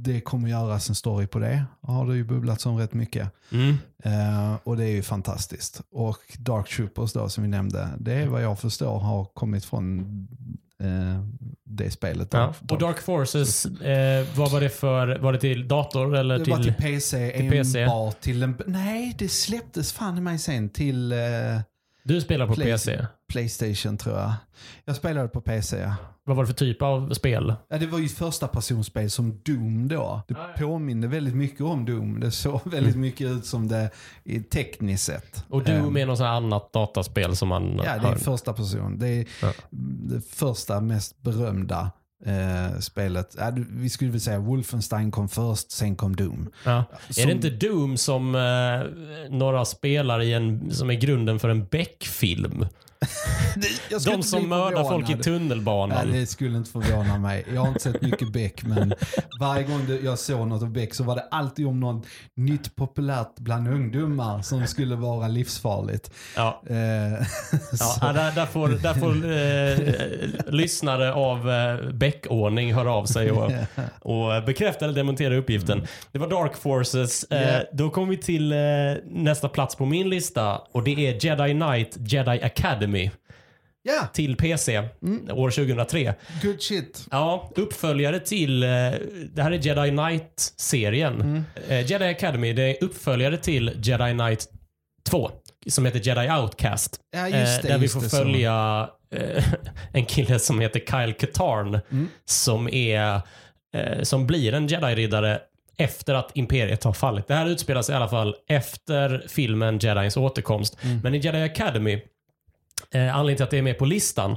det 0.05 0.21
kommer 0.21 0.49
göras 0.49 0.89
en 0.89 0.95
story 0.95 1.27
på 1.27 1.39
det, 1.39 1.65
har 1.81 2.07
det 2.07 2.17
ju 2.17 2.25
bubblats 2.25 2.67
om 2.67 2.79
rätt 2.79 2.95
mycket. 2.95 3.31
mm. 3.53 3.77
Eh, 4.05 4.55
och 4.65 4.77
det 4.77 4.85
är 4.85 4.91
ju 4.91 5.03
fantastiskt. 5.03 5.81
Och 5.91 6.19
Dark 6.39 6.69
Troopers 6.69 7.13
då 7.13 7.29
som 7.29 7.43
vi 7.43 7.49
nämnde, 7.49 7.89
det 7.99 8.13
är 8.13 8.27
vad 8.27 8.43
jag 8.43 8.59
förstår 8.59 8.99
har 8.99 9.25
kommit 9.25 9.65
från 9.65 9.99
eh, 10.83 11.23
det 11.65 11.91
spelet. 11.91 12.29
Ja. 12.33 12.55
Och 12.71 12.79
Dark 12.79 12.99
Forces, 12.99 13.67
eh, 13.67 14.27
vad 14.37 14.51
var 14.53 14.61
det 14.61 14.69
för... 14.71 15.19
Var 15.19 15.33
det 15.33 15.41
till 15.41 15.69
dator 15.69 16.17
eller 16.17 16.39
det 16.39 16.45
till... 16.45 16.53
var 16.55 16.63
till 16.63 16.75
PC 16.75 17.33
till 17.37 17.51
PC? 17.51 17.89
till 18.21 18.43
en... 18.43 18.59
Nej, 18.67 19.15
det 19.19 19.29
släpptes 19.29 19.93
fan 19.93 20.19
i 20.19 20.21
mig 20.21 20.39
sen 20.39 20.69
till... 20.69 21.13
Eh, 21.13 21.19
Du 22.05 22.21
spelar 22.21 22.47
på 22.47 22.55
Play- 22.55 22.73
PC. 22.73 23.07
Playstation 23.29 23.99
tror 23.99 24.19
jag. 24.19 24.33
Jag 24.85 24.97
spelade 24.97 25.29
på 25.29 25.41
PC 25.41 25.79
ja. 25.79 25.95
Vad 26.29 26.37
var 26.37 26.45
det 26.45 26.47
för 26.47 26.55
typ 26.55 26.83
av 26.83 27.15
spel? 27.15 27.55
ja 27.69 27.79
det 27.79 27.87
var 27.87 27.99
ju 27.99 28.09
första 28.09 28.49
personspel 28.49 29.11
som 29.11 29.41
Doom 29.43 29.89
då. 29.89 30.23
Det 30.29 30.35
Ah, 30.35 30.39
ja. 30.57 30.67
påminner 30.67 31.09
väldigt 31.09 31.35
mycket 31.35 31.61
om 31.61 31.85
Doom. 31.85 32.21
Det 32.21 32.31
såg 32.31 32.61
väldigt 32.65 32.97
mycket 32.97 33.27
ut 33.31 33.47
som 33.47 33.69
det 33.69 33.91
i 34.25 34.41
tekniskt 34.41 35.05
sett. 35.05 35.45
Och 35.49 35.65
Doom 35.65 35.77
Ehm, 35.89 35.97
är 35.97 36.07
något 36.07 36.21
annat 36.21 36.73
dataspel 36.73 37.37
som 37.37 37.49
man 37.49 37.81
Ja, 37.85 37.99
det 37.99 38.09
är 38.09 38.17
första 38.17 38.53
person. 38.53 38.99
Det 38.99 39.09
är 39.09 39.27
Ja. 39.43 39.53
det 40.03 40.21
första 40.35 40.81
mest 40.81 41.23
berömda 41.23 41.91
eh, 42.27 42.79
spelet. 42.81 43.37
Ja, 43.39 43.51
du- 43.51 43.67
vi 43.71 43.91
skulle 43.91 44.11
väl 44.11 44.21
säga 44.21 44.39
Wolfenstein 44.39 45.11
kom 45.11 45.29
först, 45.29 45.71
sen 45.71 45.97
kom 45.97 46.17
Doom. 46.17 46.49
Ja. 46.65 46.85
Som- 47.11 47.23
Är 47.23 47.27
det 47.27 47.33
inte 47.33 47.51
Doom 47.51 47.97
som 47.97 48.35
eh, 48.35 49.31
några 49.31 49.65
spelar 49.65 50.21
i 50.23 50.33
en, 50.33 50.71
som 50.71 50.91
är 50.91 50.95
grunden 50.95 51.39
för 51.39 51.49
en 51.49 51.65
Beck-film? 51.67 52.67
De 54.05 54.23
som 54.23 54.49
mördar 54.49 54.85
folk 54.85 55.11
i 55.11 55.17
tunnelbanan. 55.17 56.09
Nej, 56.09 56.21
det 56.21 56.27
skulle 56.27 56.57
inte 56.59 56.71
förvåna 56.71 57.19
mig. 57.19 57.45
Jag 57.55 57.61
har 57.61 57.69
inte 57.69 57.81
sett 57.81 58.03
mycket 58.03 58.33
Beck, 58.33 58.63
men 58.63 58.95
varje 59.41 59.63
gång 59.65 59.99
jag 60.05 60.19
såg 60.19 60.49
något 60.49 60.63
av 60.63 60.71
Beck 60.71 60.95
så 60.95 61.05
var 61.05 61.15
det 61.15 61.25
alltid 61.31 61.67
om 61.67 61.81
något 61.81 62.07
nytt 62.35 62.77
populärt 62.77 63.35
bland 63.39 63.69
ungdomar 63.69 64.43
som 64.43 64.67
skulle 64.67 64.97
vara 64.97 65.29
livsfarligt. 65.29 66.11
Ja. 66.37 66.63
Eh, 66.67 66.77
Ja, 68.01 68.13
där, 68.13 68.33
där 68.35 68.47
får, 68.47 68.69
där 68.69 68.95
får 68.95 69.33
eh, 70.47 70.53
lyssnare 70.53 71.13
av 71.13 71.51
eh, 71.51 71.93
Beck-ordning 71.93 72.75
höra 72.75 72.93
av 72.93 73.05
sig 73.05 73.31
och, 73.31 73.51
och 74.01 74.45
bekräfta 74.45 74.85
eller 74.85 74.95
dementera 74.95 75.37
uppgiften. 75.37 75.87
Det 76.13 76.19
var 76.19 76.29
Dark 76.31 76.57
Forces. 76.57 77.25
Eh. 77.25 77.63
Då 77.73 77.91
kommer 77.91 78.09
vi 78.09 78.17
till 78.17 78.53
eh, 78.53 78.59
nästa 79.05 79.49
plats 79.49 79.77
på 79.77 79.87
min 79.87 80.11
lista 80.11 80.57
och 80.73 80.83
det 80.83 80.91
är 80.91 81.25
Jedi 81.27 81.53
Knight 81.53 81.97
Jedi 82.13 82.43
Academy 82.43 83.11
Ja, 83.89 84.07
till 84.13 84.37
PC 84.37 84.79
år 85.31 85.51
2003. 85.51 86.15
good 86.43 86.63
shit. 86.63 87.07
Ja, 87.11 87.53
uppföljare 87.57 88.21
till, 88.21 88.63
eh, 88.63 88.69
det 89.35 89.43
här 89.43 89.51
är 89.53 89.67
Jedi 89.67 89.91
Knight-serien. 89.91 91.45
Eh, 91.69 91.91
Jedi 91.91 92.05
Academy, 92.05 92.53
det 92.53 92.63
är 92.63 92.85
uppföljare 92.85 93.37
till 93.37 93.73
Jedi 93.83 94.13
Knight 94.13 94.47
2 95.11 95.31
som 95.69 95.85
heter 95.85 96.01
Jedi 96.09 96.31
Outcast. 96.31 96.97
Ja, 97.17 97.29
just 97.29 97.63
det. 97.63 97.69
Eh, 97.69 97.73
där 97.75 97.79
vi 97.79 97.89
får 97.89 98.01
följa 98.01 98.89
eh, 99.15 99.45
en 99.93 100.05
kille 100.05 100.39
som 100.39 100.61
heter 100.61 100.81
Kyle 100.81 101.13
Katarn 101.15 101.81
Mm. 101.91 102.09
som 102.25 102.69
är 102.69 103.21
eh, 103.75 104.03
som 104.03 104.27
blir 104.27 104.55
en 104.55 104.67
Jedi-riddare 104.67 105.39
efter 105.79 106.15
att 106.15 106.31
imperiet 106.35 106.85
har 106.85 106.93
fallit. 106.93 107.29
Det 107.29 107.35
här 107.35 107.47
utspelar 107.47 107.83
sig 107.83 107.93
i 107.93 107.97
alla 107.97 108.09
fall 108.09 108.35
efter 108.49 109.25
filmen 109.29 109.79
Jedins 109.79 110.17
återkomst. 110.17 110.79
Mm. 110.83 111.01
Men 111.03 111.15
i 111.15 111.19
Jedi 111.19 111.43
Academy, 111.43 112.01
eh, 112.95 113.17
anledningen 113.17 113.37
till 113.37 113.45
att 113.45 113.51
det 113.51 113.59
är 113.59 113.63
med 113.63 113.79
på 113.79 113.85
listan, 113.85 114.37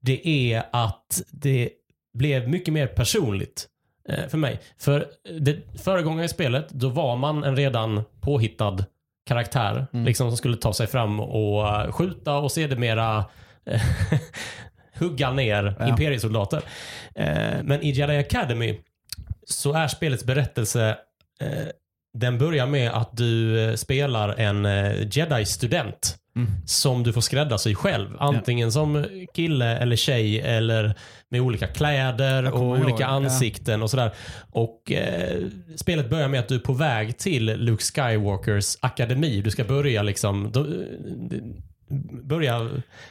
det 0.00 0.28
är 0.28 0.62
att 0.72 1.22
det 1.30 1.70
blev 2.18 2.48
mycket 2.48 2.74
mer 2.74 2.86
personligt 2.86 3.66
eh, 4.08 4.28
för 4.28 4.38
mig. 4.38 4.60
För 4.78 5.06
det, 5.40 5.56
förra 5.82 6.02
gången 6.02 6.24
i 6.24 6.28
spelet, 6.28 6.68
då 6.70 6.88
var 6.88 7.16
man 7.16 7.44
en 7.44 7.56
redan 7.56 8.02
påhittad 8.20 8.84
karaktär. 9.26 9.86
Mm. 9.92 10.04
Liksom 10.06 10.30
som 10.30 10.36
skulle 10.36 10.56
ta 10.56 10.72
sig 10.72 10.86
fram 10.86 11.20
och 11.20 11.68
eh, 11.68 11.92
skjuta 11.92 12.34
och 12.36 12.52
sedermera 12.52 13.24
eh, 13.66 13.80
hugga 14.98 15.30
ner 15.32 15.74
Ja. 15.78 15.88
imperiesoldater. 15.88 16.62
Eh, 17.14 17.62
men 17.62 17.82
i 17.82 17.90
Jedi 17.90 18.16
Academy 18.16 18.78
så 19.46 19.72
är 19.72 19.88
spelets 19.88 20.24
berättelse 20.24 20.96
eh, 21.40 21.48
den 22.18 22.38
börjar 22.38 22.66
med 22.66 22.90
att 22.90 23.16
du 23.16 23.64
eh, 23.68 23.74
spelar 23.74 24.28
en 24.28 24.66
eh, 24.66 25.08
Jedi-student 25.16 26.16
Mm. 26.36 26.50
som 26.66 27.02
du 27.02 27.12
får 27.12 27.20
skräddarsy 27.20 27.74
själv. 27.74 28.08
Antingen 28.18 28.72
som 28.72 29.06
kille 29.34 29.78
eller 29.78 29.96
tjej 29.96 30.40
eller 30.40 30.94
med 31.28 31.40
olika 31.40 31.66
kläder 31.66 32.52
och 32.52 32.60
ihåg, 32.60 32.80
olika 32.80 33.00
ja. 33.00 33.06
ansikten 33.06 33.82
och 33.82 33.90
sådär. 33.90 34.10
Och 34.50 34.92
eh, 34.92 35.42
spelet 35.76 36.10
börjar 36.10 36.28
med 36.28 36.40
att 36.40 36.48
du 36.48 36.54
är 36.54 36.58
på 36.58 36.72
väg 36.72 37.18
till 37.18 37.44
Luke 37.44 37.84
Skywalkers 37.84 38.76
akademi. 38.80 39.40
Du 39.40 39.50
ska 39.50 39.64
börja 39.64 40.02
liksom 40.02 40.52
då, 40.52 40.66
eh, 41.90 41.96
börja 42.24 42.68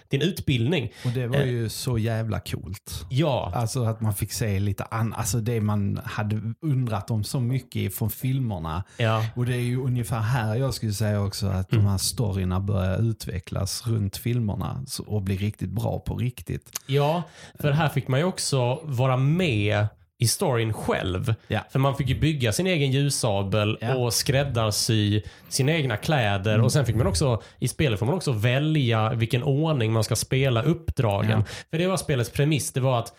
din 0.07 0.21
utbildning. 0.21 0.91
Och 1.05 1.11
det 1.11 1.27
var 1.27 1.39
ju 1.39 1.69
så 1.69 1.97
jävla 1.97 2.39
coolt. 2.39 3.05
Ja, 3.09 3.51
Alltså 3.55 3.84
att 3.84 4.01
man 4.01 4.13
fick 4.13 4.32
se 4.32 4.59
lite 4.59 4.84
an, 4.84 5.13
alltså 5.13 5.39
det 5.39 5.61
man 5.61 5.99
hade 6.05 6.41
undrat 6.61 7.11
om 7.11 7.23
så 7.23 7.39
mycket 7.39 7.95
från 7.95 8.09
filmerna. 8.09 8.84
ja. 8.97 9.25
Och 9.36 9.45
det 9.45 9.55
är 9.55 9.61
ju 9.61 9.82
ungefär 9.82 10.19
här 10.19 10.55
jag 10.55 10.73
skulle 10.73 10.93
säga 10.93 11.21
också 11.21 11.47
att 11.47 11.71
Mm. 11.71 11.84
de 11.86 11.89
här 11.91 11.97
storyna 11.97 12.59
börjar 12.59 13.01
utvecklas 13.01 13.88
runt 13.88 14.17
filmerna 14.17 14.86
och 15.07 15.21
bli 15.21 15.38
riktigt 15.38 15.69
bra 15.69 15.99
på 15.99 16.15
riktigt. 16.17 16.69
Ja, 16.88 17.23
för 17.59 17.71
här 17.71 17.89
fick 17.89 18.07
man 18.07 18.19
ju 18.19 18.25
också 18.25 18.80
vara 18.84 19.17
med 19.17 19.88
i 20.22 20.28
storyn 20.28 20.74
själv. 20.74 21.36
Ja. 21.47 21.59
För 21.70 21.80
man 21.80 21.95
fick 21.95 22.09
ju 22.09 22.20
bygga 22.20 22.51
sin 22.51 22.67
egen 22.67 22.91
ljussabel 22.91 23.78
Ja. 23.82 23.95
och 23.95 24.13
skräddarsy 24.13 25.22
sina 25.49 25.72
egna 25.72 25.97
kläder. 25.97 26.53
Mm. 26.53 26.65
Och 26.65 26.72
sen 26.72 26.86
fick 26.86 26.95
man 26.95 27.07
också, 27.07 27.41
i 27.59 27.67
spelet 27.67 27.99
får 27.99 28.05
man 28.05 28.15
också 28.15 28.32
välja 28.32 29.13
vilken 29.13 29.43
ordning 29.43 29.91
man 29.93 30.03
ska 30.03 30.15
spela 30.15 30.61
uppdragen. 30.63 31.39
Ja. 31.39 31.45
För 31.72 31.78
det 31.78 31.88
var 31.88 31.97
spelets 31.97 32.30
premiss, 32.30 32.74
det 32.74 32.80
var 32.80 32.99
att 32.99 33.13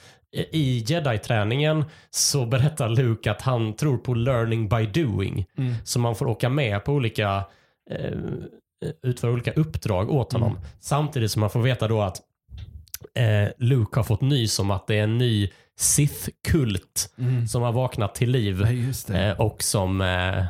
i 0.53 0.79
jedi-träningen 0.87 1.85
så 2.11 2.47
berättar 2.47 2.89
Luke 2.89 3.31
att 3.31 3.43
han 3.43 3.77
tror 3.77 3.99
på 3.99 4.15
learning 4.15 4.69
by 4.69 4.87
doing. 4.87 5.47
Mm. 5.59 5.75
Så 5.85 5.99
man 5.99 6.15
får 6.17 6.27
åka 6.27 6.49
med 6.49 6.85
på 6.85 6.93
olika, 6.93 7.45
eh, 7.91 8.19
utföra 9.03 9.31
olika 9.31 9.53
uppdrag 9.53 10.11
åt 10.11 10.33
honom. 10.33 10.51
Mm. 10.51 10.63
Samtidigt 10.81 11.31
som 11.31 11.41
man 11.41 11.51
får 11.51 11.61
veta 11.61 11.89
då 11.89 12.03
att 12.03 12.17
eh, 13.15 13.49
Luke 13.59 13.99
har 13.99 14.05
fått 14.05 14.21
nys 14.21 14.59
om 14.59 14.71
att 14.71 14.87
det 14.87 14.99
är 14.99 15.03
en 15.03 15.19
ny 15.19 15.51
Sith-kult 15.81 17.11
som 17.51 17.63
har 17.63 17.73
vaknat 17.73 18.15
till 18.15 18.31
liv 18.31 18.61
Ja, 18.65 18.71
just 18.71 19.07
det. 19.07 19.19
eh, 19.27 19.41
och 19.41 19.63
som 19.63 20.01
eh, 20.01 20.45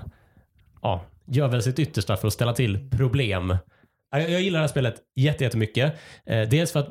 ja, 0.83 1.05
gör 1.27 1.49
väl 1.49 1.63
sitt 1.63 1.79
yttersta 1.79 2.17
för 2.17 2.27
att 2.29 2.33
ställa 2.35 2.53
till 2.53 2.91
problem. 2.91 3.57
Jag, 4.11 4.31
jag 4.31 4.41
gillar 4.43 4.59
det 4.59 4.63
här 4.63 4.69
spelet 4.69 4.95
jätte- 5.17 5.45
jättemycket. 5.45 5.95
Eh, 6.27 6.49
dels 6.49 6.73
för, 6.73 6.81
att, 6.81 6.89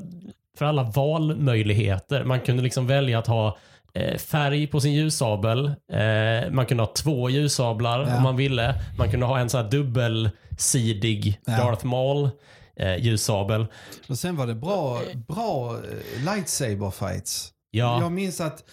för 0.57 0.65
alla 0.65 0.83
valmöjligheter. 0.83 2.23
Man 2.23 2.39
kunde 2.39 2.63
liksom 2.63 2.87
välja 2.87 3.19
att 3.19 3.27
ha 3.27 3.57
eh, 3.93 4.17
färg 4.17 4.67
på 4.67 4.79
sin 4.81 4.93
ljussabel. 4.93 5.65
Eh, 5.91 6.51
man 6.51 6.65
kunde 6.65 6.83
ha 6.83 6.93
två 6.93 7.29
ljussablar 7.29 8.07
Ja. 8.07 8.17
om 8.17 8.23
man 8.23 8.35
ville. 8.35 8.81
Man 8.97 9.11
kunde 9.11 9.25
ha 9.25 9.39
en 9.39 9.49
så 9.49 9.57
här 9.57 9.69
dubbelsidig 9.71 11.39
Ja. 11.45 11.57
Darth 11.57 11.85
Maul 11.85 12.29
ljussabel. 12.99 13.65
Och 14.09 14.17
sen 14.17 14.35
var 14.35 14.47
det 14.47 14.55
bra, 14.55 15.01
bra 15.27 15.77
lightsaber 16.25 16.91
fights. 16.91 17.51
Ja. 17.72 18.01
Jag 18.01 18.11
minns 18.11 18.41
att 18.41 18.63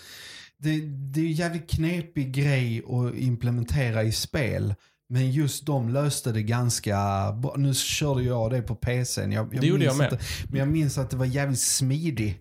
det, 0.59 0.81
det 0.87 1.21
är 1.21 1.25
en 1.25 1.33
jävligt 1.33 1.71
knepig 1.71 2.33
grej 2.33 2.83
att 2.89 3.15
implementera 3.15 4.03
i 4.03 4.13
spel. 4.13 4.75
Men 5.09 5.31
just 5.31 5.67
de 5.67 5.89
löste 5.89 6.33
det 6.33 6.43
ganska 6.43 6.97
bra. 7.33 7.55
Nu 7.57 7.75
körde 7.75 8.23
jag 8.23 8.51
det 8.51 8.63
på 8.63 8.75
PCn. 8.75 9.33
Jag, 9.33 9.55
jag 9.55 9.61
Det 9.61 9.67
gjorde 9.67 9.85
jag 9.85 9.97
med. 9.97 10.13
Inte, 10.13 10.25
men 10.51 10.59
jag 10.59 10.69
minns 10.69 10.99
att 10.99 11.11
det 11.11 11.17
var 11.17 11.27
jävligt 11.27 11.61
smidig 11.61 12.39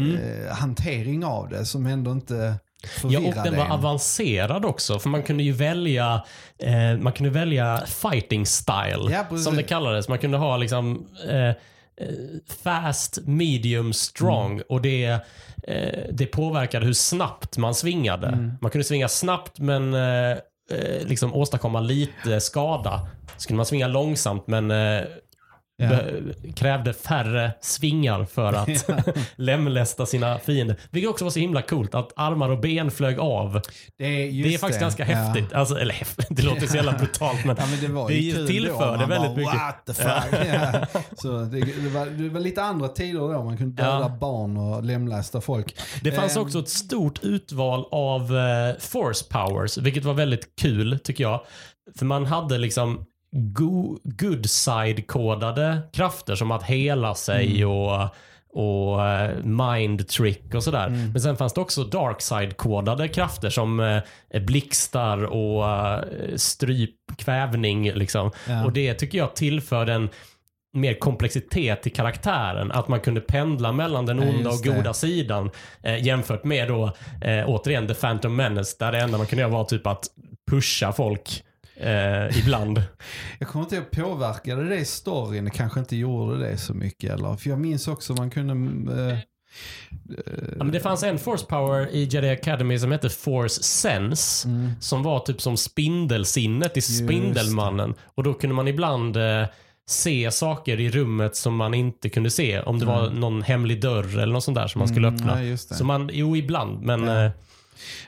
Mm. 0.00 0.16
eh, 0.16 0.52
hantering 0.54 1.24
av 1.24 1.48
det 1.48 1.64
som 1.66 1.86
ändå 1.86 2.10
inte 2.12 2.54
Ja, 3.04 3.18
och 3.18 3.34
den 3.44 3.56
var 3.56 3.64
en. 3.64 3.70
avancerad 3.72 4.64
också. 4.64 4.98
För 4.98 5.08
man 5.08 5.22
kunde 5.22 5.42
ju 5.42 5.52
välja 5.52 6.24
eh, 6.58 6.98
man 7.00 7.12
kunde 7.12 7.30
välja 7.30 7.82
fighting 7.86 8.46
style, 8.46 9.10
Ja, 9.30 9.38
som 9.38 9.56
det 9.56 9.62
kallades. 9.62 10.08
Man 10.08 10.18
kunde 10.18 10.36
ha 10.36 10.56
liksom 10.56 11.06
eh, 11.28 11.48
eh, 11.48 11.54
fast, 12.62 13.18
medium, 13.26 13.92
strong. 13.92 14.52
Mm. 14.52 14.64
Och 14.68 14.82
det, 14.82 15.18
eh, 15.66 16.00
det 16.12 16.26
påverkade 16.26 16.86
hur 16.86 16.92
snabbt 16.92 17.58
man 17.58 17.74
svingade. 17.74 18.26
Mm. 18.26 18.52
Man 18.60 18.70
kunde 18.70 18.84
svinga 18.84 19.08
snabbt 19.08 19.58
men 19.58 19.94
eh, 19.94 20.30
eh, 20.70 21.06
liksom 21.06 21.34
åstadkomma 21.34 21.80
lite 21.80 22.40
skada. 22.40 23.08
Så 23.36 23.48
kunde 23.48 23.56
man 23.56 23.66
svinga 23.66 23.88
långsamt 23.88 24.46
men 24.46 24.70
eh, 24.70 25.02
Ja. 25.78 25.98
krävde 26.54 26.92
färre 26.92 27.52
svingar 27.60 28.24
för 28.24 28.52
att 28.52 28.90
lemlästa 29.36 30.06
sina 30.06 30.38
fiender. 30.38 30.76
Vilket 30.90 31.10
också 31.10 31.24
var 31.24 31.30
så 31.30 31.38
himla 31.40 31.62
coolt 31.62 31.94
att 31.94 32.12
armar 32.16 32.48
och 32.50 32.60
ben 32.60 32.90
flög 32.90 33.18
av. 33.18 33.60
Det 33.98 34.04
är, 34.04 34.42
det 34.44 34.54
är 34.54 34.58
faktiskt 34.58 34.80
ganska 34.80 35.08
Ja. 35.10 35.16
häftigt. 35.16 35.52
Alltså, 35.52 35.78
eller 35.78 35.94
häftigt, 35.94 36.26
det 36.30 36.42
låter 36.42 36.66
så 36.66 36.76
jävla 36.76 36.92
brutalt 36.92 37.44
men 37.44 37.56
Ja, 37.58 37.66
men 37.66 37.80
det 37.80 37.88
var 37.88 38.08
det 38.08 38.14
ju 38.14 38.34
kul 38.34 38.46
tillförde 38.48 39.02
då. 39.02 39.06
Väldigt 39.06 39.44
bara, 39.46 39.54
mycket. 39.86 40.46
Ja. 40.46 41.02
Så 41.16 41.38
det, 41.38 41.60
det, 41.60 41.88
var, 41.88 42.06
det 42.06 42.28
var 42.28 42.40
lite 42.40 42.62
andra 42.62 42.88
tider 42.88 43.20
då. 43.20 43.44
Man 43.44 43.56
kunde 43.56 43.82
döda 43.82 44.00
Ja. 44.00 44.16
barn 44.20 44.56
och 44.56 44.84
lemlästa 44.84 45.40
folk. 45.40 45.76
Det 46.02 46.12
fanns 46.12 46.36
Ehm, 46.36 46.42
också 46.42 46.58
ett 46.58 46.68
stort 46.68 47.18
utval 47.24 47.84
av 47.90 48.22
eh, 48.36 48.76
force 48.78 49.24
powers, 49.30 49.78
vilket 49.78 50.04
var 50.04 50.14
väldigt 50.14 50.56
kul 50.60 50.98
tycker 51.04 51.24
jag. 51.24 51.40
För 51.98 52.04
man 52.06 52.26
hade 52.26 52.58
liksom 52.58 53.04
go- 53.36 53.98
good 54.04 54.50
side-kodade 54.50 55.78
krafter 55.92 56.34
som 56.34 56.50
att 56.50 56.62
hela 56.62 57.14
sig 57.14 57.56
Mm. 57.62 57.70
och 57.70 58.08
och 58.58 59.06
eh, 59.08 59.36
mind 59.44 60.08
trick 60.08 60.54
och 60.54 60.64
sådär. 60.64 60.86
Mm. 60.86 61.12
Men 61.12 61.20
sen 61.20 61.36
fanns 61.36 61.52
det 61.54 61.60
också 61.60 61.84
dark 61.84 62.20
side-kodade 62.22 63.08
krafter 63.08 63.50
som 63.50 63.80
eh, 63.80 64.40
blixtar 64.42 65.24
och 65.24 65.68
eh, 65.70 66.00
stryp, 66.36 66.94
kvävning 67.18 67.92
liksom. 67.92 68.30
Ja. 68.48 68.64
Och 68.64 68.72
det 68.72 68.94
tycker 68.94 69.18
jag 69.18 69.36
tillförde 69.36 69.92
en 69.92 70.08
mer 70.72 70.94
komplexitet 70.94 71.82
till 71.82 71.92
karaktären. 71.92 72.72
Att 72.72 72.88
man 72.88 73.00
kunde 73.00 73.20
pendla 73.20 73.72
mellan 73.72 74.06
den 74.06 74.18
onda 74.20 74.50
och 74.50 74.64
goda 74.64 74.94
sidan. 74.94 75.50
Eh, 75.82 76.04
jämfört 76.06 76.44
med 76.44 76.68
då, 76.68 76.84
eh, 77.20 77.44
återigen, 77.48 77.86
The 77.88 77.94
Phantom 77.94 78.36
Menace. 78.36 78.76
Där 78.78 78.92
det 78.92 78.98
enda 78.98 79.18
man 79.18 79.26
kunde 79.26 79.40
göra 79.42 79.52
var 79.52 79.64
typ 79.64 79.86
att 79.86 80.04
pusha 80.50 80.92
folk 80.92 81.42
eh, 81.76 82.38
ibland. 82.38 82.82
Jag 83.38 83.48
kommer 83.48 83.64
inte 83.64 83.76
ihåg, 83.76 83.90
påverkade 83.90 84.68
det 84.68 84.84
storyn? 84.84 85.44
Det 85.44 85.50
kanske 85.50 85.80
inte 85.80 85.96
gjorde 85.96 86.38
det 86.38 86.56
så 86.58 86.74
mycket. 86.74 87.10
Eller? 87.10 87.36
För 87.36 87.50
jag 87.50 87.58
minns 87.60 87.88
också 87.88 88.12
man 88.14 88.30
kunde... 88.30 89.12
Eh, 89.12 89.18
Ja, 90.58 90.64
men 90.64 90.70
det 90.72 90.80
fanns 90.80 91.02
en 91.02 91.18
force 91.18 91.46
power 91.46 91.88
i 91.92 92.04
Jedi 92.04 92.30
Academy 92.30 92.78
som 92.78 92.92
hette 92.92 93.08
Force 93.10 93.62
Sense. 93.62 94.48
Som 94.80 95.02
var 95.02 95.20
typ 95.20 95.40
som 95.40 95.56
spindelsinnet 95.56 96.76
i 96.76 96.80
Spindelmannen. 96.80 97.94
Och 98.14 98.22
då 98.22 98.34
kunde 98.34 98.56
man 98.56 98.68
ibland 98.68 99.16
eh, 99.16 99.46
se 99.88 100.30
saker 100.30 100.80
i 100.80 100.90
rummet 100.90 101.36
som 101.36 101.56
man 101.56 101.74
inte 101.74 102.08
kunde 102.08 102.30
se. 102.30 102.60
Om 102.60 102.78
det 102.78 102.86
var 102.86 103.10
någon 103.10 103.42
hemlig 103.42 103.80
dörr 103.80 104.18
eller 104.18 104.32
något 104.32 104.44
sånt 104.44 104.54
där 104.54 104.66
som 104.66 104.78
man 104.78 104.88
skulle 104.88 105.08
Mm, 105.08 105.20
öppna. 105.20 105.44
ja. 105.44 105.56
Så 105.56 105.84
man, 105.84 106.10
jo 106.12 106.36
ibland, 106.36 106.82
men 106.82 107.04
Ja. 107.04 107.24
eh, 107.24 107.30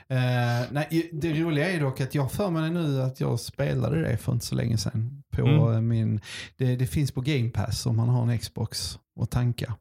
Eh, 0.07 0.67
nej, 0.71 1.09
det 1.13 1.33
roliga 1.33 1.71
är 1.71 1.79
dock 1.79 2.01
att 2.01 2.15
jag 2.15 2.31
för 2.31 2.49
mig 2.49 2.71
nu 2.71 3.01
att 3.01 3.19
jag 3.19 3.39
spelade 3.39 4.01
det 4.01 4.17
för 4.17 4.31
inte 4.31 4.45
så 4.45 4.55
länge 4.55 4.77
sedan. 4.77 5.23
På 5.31 5.41
Mm. 5.41 5.73
eh, 5.73 5.81
min, 5.81 6.21
det, 6.57 6.75
det 6.75 6.87
finns 6.87 7.11
på 7.11 7.21
Game 7.21 7.49
Pass 7.49 7.85
om 7.85 7.97
man 7.97 8.09
har 8.09 8.31
en 8.31 8.39
Xbox 8.39 8.99
och 9.15 9.29
tanka. 9.29 9.75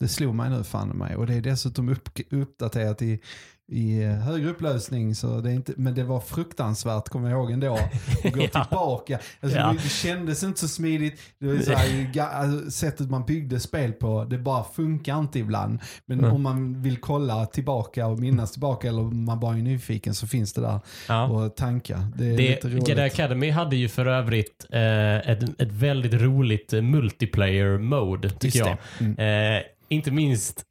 Det 0.00 0.08
slog 0.08 0.34
mig 0.34 0.50
nu 0.50 0.64
fan 0.64 0.88
mig 0.88 1.16
och 1.16 1.26
det 1.26 1.34
är 1.34 1.40
dessutom 1.40 1.88
upp, 1.88 2.08
uppdaterat 2.30 3.02
i, 3.02 3.20
i 3.68 4.02
högre 4.04 4.50
upplösning. 4.50 5.14
Så 5.14 5.40
det 5.40 5.50
är 5.50 5.54
inte, 5.54 5.72
men 5.76 5.94
det 5.94 6.04
var 6.04 6.20
fruktansvärt, 6.20 7.08
kommer 7.08 7.30
jag 7.30 7.38
ihåg 7.38 7.50
ändå, 7.50 7.74
att 7.74 8.32
gå 8.34 8.42
Ja. 8.54 8.64
tillbaka. 8.64 9.18
Alltså, 9.40 9.58
Ja. 9.58 9.74
det, 9.82 9.88
kändes 9.88 10.42
inte 10.44 10.60
så 10.60 10.68
smidigt. 10.68 11.20
Det 11.38 11.46
var 11.46 11.56
så 11.58 11.72
här, 11.72 12.20
alltså, 12.20 12.70
sättet 12.70 13.10
man 13.10 13.24
byggde 13.24 13.60
spel 13.60 13.92
på, 13.92 14.24
det 14.24 14.38
bara 14.38 14.64
funkar 14.64 15.18
inte 15.18 15.38
ibland. 15.38 15.78
Men 16.06 16.18
Mm. 16.18 16.32
om 16.32 16.42
man 16.42 16.82
vill 16.82 16.96
kolla 17.00 17.46
tillbaka 17.46 18.06
och 18.06 18.18
minnas 18.18 18.52
tillbaka 18.52 18.88
eller 18.88 19.00
om 19.00 19.24
man 19.24 19.40
bara 19.40 19.56
är 19.56 19.62
nyfiken 19.62 20.14
så 20.14 20.26
finns 20.26 20.52
det 20.52 20.60
där 20.60 20.80
ja. 21.08 21.24
och 21.26 21.56
tanka. 21.56 22.08
Det 22.16 22.24
är 22.26 22.36
Det, 22.36 22.48
lite 22.48 22.68
roligt. 22.68 22.88
Jedi 22.88 23.02
Academy 23.02 23.50
hade 23.50 23.76
ju 23.76 23.88
för 23.88 24.06
övrigt 24.06 24.66
eh, 24.70 25.16
ett, 25.30 25.42
ett 25.60 25.72
väldigt 25.72 26.14
roligt 26.14 26.72
eh, 26.72 26.82
multiplayer 26.82 27.78
mode, 27.78 28.30
tycker 28.30 28.58
jag. 28.58 28.76
Mm. 29.00 29.56
Eh, 29.56 29.62
inte 29.88 30.10
minst 30.10 30.62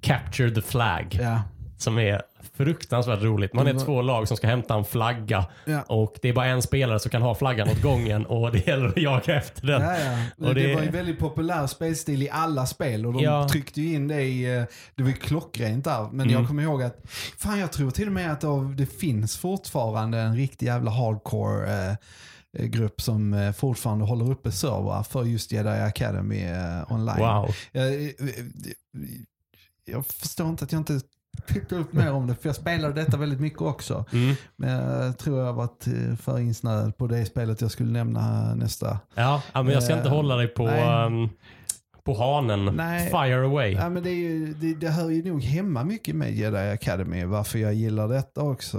Capture 0.00 0.50
the 0.50 0.62
Flag, 0.62 1.18
Ja. 1.22 1.42
som 1.78 1.98
är 1.98 2.22
fruktansvärt 2.56 3.22
roligt. 3.22 3.52
Man 3.54 3.66
är 3.66 3.78
två 3.84 4.02
lag 4.02 4.28
som 4.28 4.36
ska 4.36 4.46
hämta 4.46 4.74
en 4.74 4.84
flagga 4.84 5.46
Ja. 5.64 5.82
och 5.82 6.14
det 6.22 6.28
är 6.28 6.32
bara 6.32 6.46
en 6.46 6.62
spelare 6.62 6.98
som 7.00 7.10
kan 7.10 7.22
ha 7.22 7.34
flaggan 7.34 7.68
åt 7.68 7.82
gången 7.82 8.26
och 8.34 8.52
det 8.52 8.66
gäller 8.66 8.86
att 8.88 8.96
jaga 8.96 9.34
efter 9.36 9.66
den. 9.66 9.82
Ja, 9.82 9.96
ja. 10.38 10.46
Det... 10.54 10.54
det- 10.54 10.74
var 10.74 10.82
ju 10.82 10.90
väldigt 10.90 11.18
populär 11.18 11.66
spelstil 11.66 12.22
i 12.22 12.30
alla 12.30 12.66
spel 12.66 13.06
och 13.06 13.12
de 13.22 13.48
tryckte 13.48 13.80
ju 13.80 13.94
in 13.94 14.08
det 14.08 14.22
i, 14.22 14.56
eh, 14.56 14.64
det 14.94 15.02
var 15.02 15.10
ju 15.10 15.16
klockrent 15.16 15.84
där. 15.84 16.02
Men 16.02 16.20
Mm. 16.20 16.30
jag 16.40 16.48
kommer 16.48 16.62
ihåg 16.62 16.82
att, 16.82 17.00
fan 17.38 17.58
jag 17.58 17.72
tror 17.72 17.90
till 17.90 18.06
och 18.06 18.12
med 18.12 18.32
att 18.32 18.40
det- 18.76 18.86
finns 18.86 19.36
fortfarande 19.36 20.18
en 20.18 20.36
riktig 20.36 20.66
jävla 20.66 20.90
hardcore 20.90 21.88
eh, 21.88 21.96
eh, 22.58 22.66
grupp 22.66 23.00
som 23.00 23.34
eh, 23.34 23.52
fortfarande 23.52 24.04
håller 24.04 24.30
uppe 24.30 24.52
servrar 24.52 25.02
för 25.02 25.24
just 25.24 25.52
Jedi 25.52 25.68
Academy 25.68 26.44
online. 26.88 27.18
Wow. 27.18 27.54
Jag, 27.72 27.94
eh, 28.04 28.10
jag 29.84 30.06
förstår 30.06 30.48
inte 30.48 30.64
att 30.64 30.72
jag 30.72 30.80
inte 30.80 31.00
pickade 31.46 31.80
upp 31.80 31.92
mer 31.92 32.12
om 32.12 32.26
det, 32.26 32.34
för 32.34 32.48
jag 32.48 32.56
spelade 32.56 32.94
detta 32.94 33.16
väldigt 33.16 33.40
mycket 33.40 33.60
också. 33.62 34.04
Mm. 34.12 34.34
Men 34.56 34.70
jag 35.04 35.18
tror 35.18 35.40
jag 35.40 35.52
varit 35.52 35.86
eh, 35.86 36.16
för 36.16 36.38
insnöad 36.38 36.96
på 36.96 37.06
det 37.06 37.24
spelet 37.24 37.60
jag 37.60 37.70
skulle 37.70 37.92
nämna 37.92 38.54
nästa. 38.54 38.98
Ja, 39.14 39.42
men 39.52 39.68
jag 39.68 39.82
ska 39.82 39.92
inte 39.92 40.08
Eh, 40.08 40.14
hålla 40.14 40.36
dig 40.36 40.48
på, 40.48 40.66
nej. 40.66 41.28
På 42.04 42.14
hanen. 42.14 42.64
Nej. 42.76 43.06
Fire 43.06 43.44
away. 43.46 43.72
Ja, 43.72 43.88
men 43.88 44.02
det, 44.02 44.10
är 44.10 44.14
ju, 44.14 44.54
det, 44.54 44.74
det 44.74 44.88
hör 44.90 45.10
ju 45.10 45.22
nog 45.24 45.42
hemma 45.42 45.84
mycket 45.84 46.16
med 46.16 46.34
Jedi 46.34 46.56
Academy, 46.70 47.24
varför 47.24 47.58
jag 47.58 47.74
gillar 47.74 48.08
detta 48.08 48.40
också. 48.42 48.78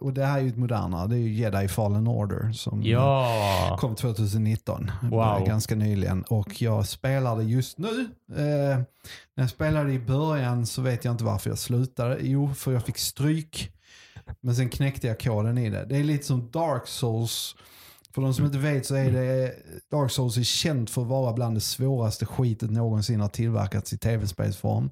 Och 0.00 0.12
det 0.12 0.24
här 0.24 0.38
är 0.38 0.42
ju 0.42 0.48
ett 0.48 0.56
modernare, 0.56 1.08
det 1.08 1.14
är 1.16 1.18
ju 1.18 1.32
Jedi 1.34 1.68
Fallen 1.68 2.06
Order 2.06 2.52
som 2.52 2.82
Ja. 2.82 3.76
kom 3.80 3.94
2019, 3.94 4.90
Wow. 5.02 5.44
ganska 5.46 5.74
nyligen. 5.74 6.22
Och 6.22 6.62
jag 6.62 6.86
spelade 6.88 7.44
just 7.44 7.78
nu. 7.78 8.08
Eh, 8.36 8.78
när 9.36 9.42
jag 9.44 9.50
spelade 9.50 9.92
i 9.92 9.98
början 9.98 10.66
så 10.66 10.82
vet 10.82 11.04
jag 11.04 11.14
inte 11.14 11.24
varför 11.24 11.50
jag 11.50 11.58
slutade. 11.58 12.18
Jo, 12.20 12.54
för 12.54 12.72
jag 12.72 12.84
fick 12.84 12.98
stryk. 12.98 13.72
Men 14.40 14.54
sen 14.54 14.68
knäckte 14.68 15.06
jag 15.06 15.20
koden 15.20 15.58
i 15.58 15.70
det. 15.70 15.84
Det 15.88 15.96
är 15.96 16.04
lite 16.04 16.24
som 16.26 16.50
Dark 16.50 16.86
Souls. 16.86 17.56
För 18.14 18.22
de 18.22 18.34
som 18.34 18.44
inte 18.46 18.58
vet 18.58 18.86
så 18.86 18.94
är 18.94 19.10
det 19.10 19.54
Dark 19.90 20.10
Souls 20.10 20.36
är 20.36 20.42
känt 20.42 20.90
för 20.90 21.02
att 21.02 21.08
vara 21.08 21.32
bland 21.32 21.56
det 21.56 21.60
svåraste 21.60 22.26
skitet 22.26 22.70
någonsin 22.70 23.20
har 23.20 23.28
tillverkats 23.28 23.92
i 23.92 23.98
tv-spelsform. 23.98 24.90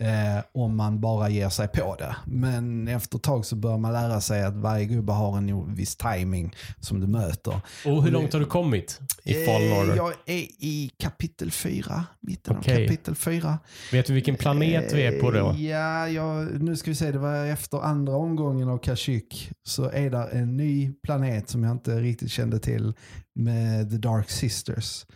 Eh, 0.00 0.08
om 0.52 0.76
man 0.76 1.00
bara 1.00 1.28
ger 1.28 1.48
sig 1.48 1.68
på 1.68 1.96
det. 1.98 2.16
Men 2.26 2.88
efter 2.88 3.16
ett 3.16 3.22
tag 3.22 3.46
så 3.46 3.56
bör 3.56 3.78
man 3.78 3.92
lära 3.92 4.20
sig 4.20 4.42
att 4.44 4.54
varje 4.54 4.84
gubbe 4.84 5.12
har 5.12 5.36
en 5.38 5.74
viss 5.74 5.96
timing 5.96 6.54
som 6.80 7.00
du 7.00 7.06
möter. 7.06 7.60
Och 7.86 8.02
hur 8.04 8.10
långt 8.10 8.32
har 8.32 8.40
du 8.40 8.46
kommit 8.46 9.00
i 9.24 9.34
Fallen 9.34 9.72
Eh, 9.72 9.78
Order? 9.78 9.96
Jag 9.96 10.12
är 10.26 10.46
i 10.58 10.90
kapitel 10.98 11.50
4, 11.50 12.04
mitten 12.20 12.56
Okej. 12.58 12.74
av 12.74 12.88
kapitel 12.88 13.14
4. 13.14 13.58
Vet 13.92 14.06
du 14.06 14.12
vilken 14.14 14.36
planet 14.36 14.92
vi 14.92 15.02
är 15.02 15.20
på 15.20 15.30
då? 15.30 15.50
Eh, 15.50 15.64
Ja, 15.64 16.08
jag, 16.08 16.62
nu 16.62 16.76
ska 16.76 16.90
vi 16.90 16.94
se, 16.94 17.12
det 17.12 17.18
var 17.18 17.46
efter 17.46 17.78
andra 17.84 18.16
omgången 18.16 18.68
av 18.68 18.78
Kashyyyk 18.78 19.50
så 19.66 19.90
är 19.90 20.10
där 20.10 20.28
en 20.28 20.56
ny 20.56 20.92
planet 21.02 21.48
som 21.48 21.64
jag 21.64 21.72
inte 21.72 22.00
riktigt 22.00 22.30
kände 22.30 22.53
till 22.58 22.94
med 23.34 23.90
The 23.90 23.96
Dark 23.96 24.30
Sisters. 24.30 25.06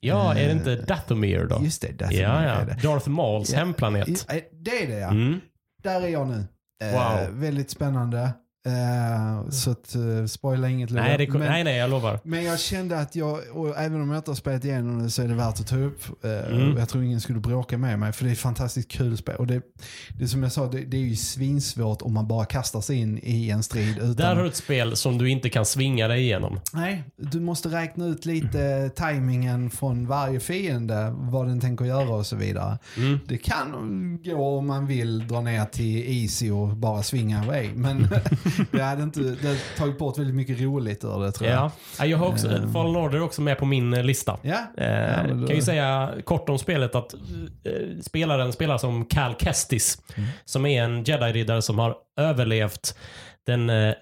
Ja, 0.00 0.30
är 0.34 0.34
det 0.34 0.50
eh, 0.50 0.56
inte 0.56 0.76
Dathomir 0.76 1.44
då? 1.44 1.60
Just 1.64 1.82
det, 1.82 1.92
Dathomir 1.92 2.22
Ja, 2.22 2.28
är 2.40 2.58
ja. 2.58 2.64
det. 2.64 2.82
Darth 2.82 3.08
Mauls 3.08 3.50
Ja. 3.52 3.58
hemplanet. 3.58 4.26
Det 4.52 4.82
är 4.82 4.86
det 4.86 4.98
ja. 4.98 5.08
Mm. 5.10 5.40
Där 5.82 6.00
är 6.02 6.08
jag 6.08 6.28
nu. 6.28 6.44
Eh, 6.84 6.92
Wow. 6.92 7.40
Väldigt 7.40 7.70
spännande. 7.70 8.30
Eh, 8.66 9.50
så 9.50 9.70
att, 9.70 9.96
uh, 9.96 10.26
spoila 10.26 10.68
inget. 10.68 10.90
Nej, 10.90 11.18
det, 11.18 11.28
Men- 11.28 11.40
nej, 11.40 11.64
nej, 11.64 11.76
jag 11.76 11.90
lovar. 11.90 12.20
Men 12.24 12.44
jag 12.44 12.60
kände 12.60 12.98
att 13.00 13.16
jag, 13.16 13.38
och 13.52 13.78
även 13.78 14.00
om 14.02 14.10
jag 14.10 14.18
inte 14.18 14.30
har 14.30 14.36
spelat 14.36 14.64
igenom 14.64 15.02
det 15.02 15.10
så 15.10 15.22
är 15.22 15.28
det 15.28 15.34
värt 15.34 15.60
att 15.60 15.66
ta 15.66 15.76
upp. 15.76 16.24
Eh, 16.24 16.30
Mm. 16.58 16.76
Jag 16.76 16.88
tror 16.88 17.04
ingen 17.04 17.20
skulle 17.20 17.40
bråka 17.40 17.78
med 17.78 17.98
mig 17.98 18.12
för 18.12 18.24
det 18.24 18.30
är 18.30 18.32
ett 18.32 18.38
fantastiskt 18.38 18.90
kul 18.90 19.16
spel. 19.16 19.36
Och 19.36 19.46
det, 19.46 19.62
det 20.18 20.28
som 20.28 20.42
jag 20.42 20.52
sa, 20.52 20.66
det, 20.66 20.80
det 20.80 20.96
är 20.96 21.00
ju 21.00 21.16
svinsvårt 21.16 22.02
om 22.02 22.14
man 22.14 22.28
bara 22.28 22.44
kastar 22.44 22.80
sig 22.80 22.96
in 22.96 23.20
i 23.22 23.50
en 23.50 23.62
strid 23.62 23.96
utan... 23.98 24.14
Där 24.14 24.34
har 24.36 24.42
du 24.42 24.48
ett 24.48 24.56
spel 24.56 24.96
som 24.96 25.18
du 25.18 25.30
inte 25.30 25.48
kan 25.50 25.66
svinga 25.66 26.08
dig 26.08 26.20
igenom. 26.22 26.60
Nej, 26.72 27.04
du 27.16 27.40
måste 27.40 27.68
räkna 27.68 28.06
ut 28.06 28.26
lite 28.26 28.90
tajmingen 28.96 29.70
från 29.70 30.06
varje 30.06 30.40
fiende, 30.40 31.10
vad 31.16 31.46
den 31.46 31.60
tänker 31.60 31.84
göra 31.84 32.08
och 32.10 32.26
så 32.26 32.36
vidare. 32.36 32.78
Mm. 32.96 33.18
Det 33.28 33.38
kan 33.38 34.18
gå 34.24 34.58
om 34.58 34.66
man 34.66 34.86
vill 34.86 35.28
dra 35.28 35.40
ner 35.40 35.64
till 35.64 36.22
easy 36.22 36.50
och 36.50 36.68
bara 36.68 37.02
svinga 37.02 37.40
away. 37.42 37.68
Men 37.74 38.08
det 38.72 38.82
hade 38.82 39.02
inte, 39.02 39.20
det 39.20 39.46
hade 39.48 39.58
tagit 39.76 39.98
bort 39.98 40.18
väldigt 40.18 40.34
mycket 40.34 40.60
roligt 40.60 41.04
ur 41.04 41.20
det 41.24 41.32
tror 41.32 41.50
jag. 41.50 41.58
Ja. 41.58 41.70
Ja, 41.98 42.06
jag 42.06 42.18
har 42.18 42.26
också, 42.26 42.48
Ehm. 42.48 42.72
Fallen 42.72 42.96
Order 42.96 43.18
är 43.18 43.22
också 43.22 43.42
med 43.42 43.58
på 43.58 43.64
min 43.64 43.94
eh, 43.94 44.04
lista. 44.04 44.38
Ja, 44.42 44.56
Eh, 44.76 44.86
Ja, 44.88 45.22
då- 45.34 45.46
kan 45.46 45.56
ju 45.56 45.62
säga 45.62 46.12
kort 46.24 46.48
om 46.48 46.58
spelet 46.58 46.94
att 46.94 47.14
eh, 47.14 47.20
spelaren 48.02 48.52
spelar 48.52 48.78
som 48.78 49.04
Cal 49.04 49.34
Kestis. 49.38 50.02
Mm. 50.16 50.28
Som 50.44 50.66
är 50.66 50.82
en 50.84 51.04
jedi-riddare 51.04 51.62
som 51.62 51.78
har 51.78 51.94
överlevt 52.20 52.98
den 53.46 53.70
eh, 53.70 53.94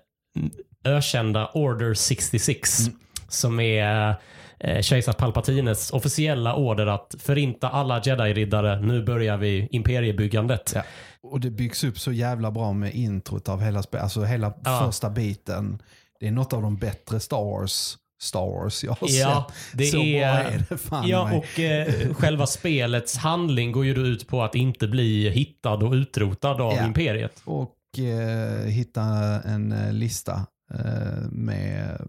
ökända 0.85 1.51
Order 1.55 1.95
66. 1.95 2.81
Mm. 2.81 2.99
Som 3.29 3.61
är 3.61 4.15
eh, 4.61 4.81
kejsar 4.83 5.13
Palpatines 5.13 5.91
officiella 5.91 6.55
order 6.57 6.87
att 6.87 7.15
förinta 7.19 7.69
alla 7.69 8.01
jedi-riddare. 8.01 8.81
Nu 8.81 9.03
börjar 9.05 9.37
vi 9.37 9.69
imperiebyggandet. 9.71 10.73
Ja. 10.75 10.83
Och 11.23 11.41
det 11.41 11.51
byggs 11.51 11.85
upp 11.85 11.99
så 11.99 12.13
jävla 12.13 12.51
bra 12.51 12.73
med 12.73 12.95
introt 12.95 13.49
av 13.49 13.61
hela. 13.63 13.83
Alltså 13.93 14.25
hela 14.25 14.53
Ja. 14.65 14.83
första 14.87 15.11
biten. 15.11 15.83
Det 16.21 16.27
är 16.27 16.31
något 16.33 16.53
av 16.53 16.63
de 16.63 16.77
bättre 16.77 17.21
Star 17.21 17.45
Wars, 17.45 17.97
Star 18.23 18.47
Wars 18.47 18.85
jag 18.85 18.93
har 18.93 19.09
Ja, 19.11 19.47
sett. 19.49 19.79
det 19.79 19.85
så 19.87 19.99
är- 20.03 20.21
bra 20.43 20.51
är 20.53 20.65
det 20.69 20.77
fan 20.79 21.09
Ja, 21.09 21.25
mig. 21.29 21.39
och 21.39 21.61
eh, 21.61 22.15
själva 22.15 22.47
spelets 22.47 23.17
handling 23.17 23.73
går 23.73 23.85
ju 23.85 23.95
då 23.95 24.01
ut 24.01 24.29
på 24.29 24.43
att 24.43 24.55
inte 24.55 24.89
bli 24.89 25.31
hittad 25.31 25.75
och 25.75 25.93
utrotad 25.93 26.61
av 26.61 26.73
Ja. 26.77 26.87
imperiet. 26.87 27.43
Och 27.45 27.75
eh, 27.99 28.65
hitta 28.67 29.03
en 29.45 29.73
eh, 29.73 29.93
lista 29.93 30.47
eh, 30.75 31.29
med 31.31 32.01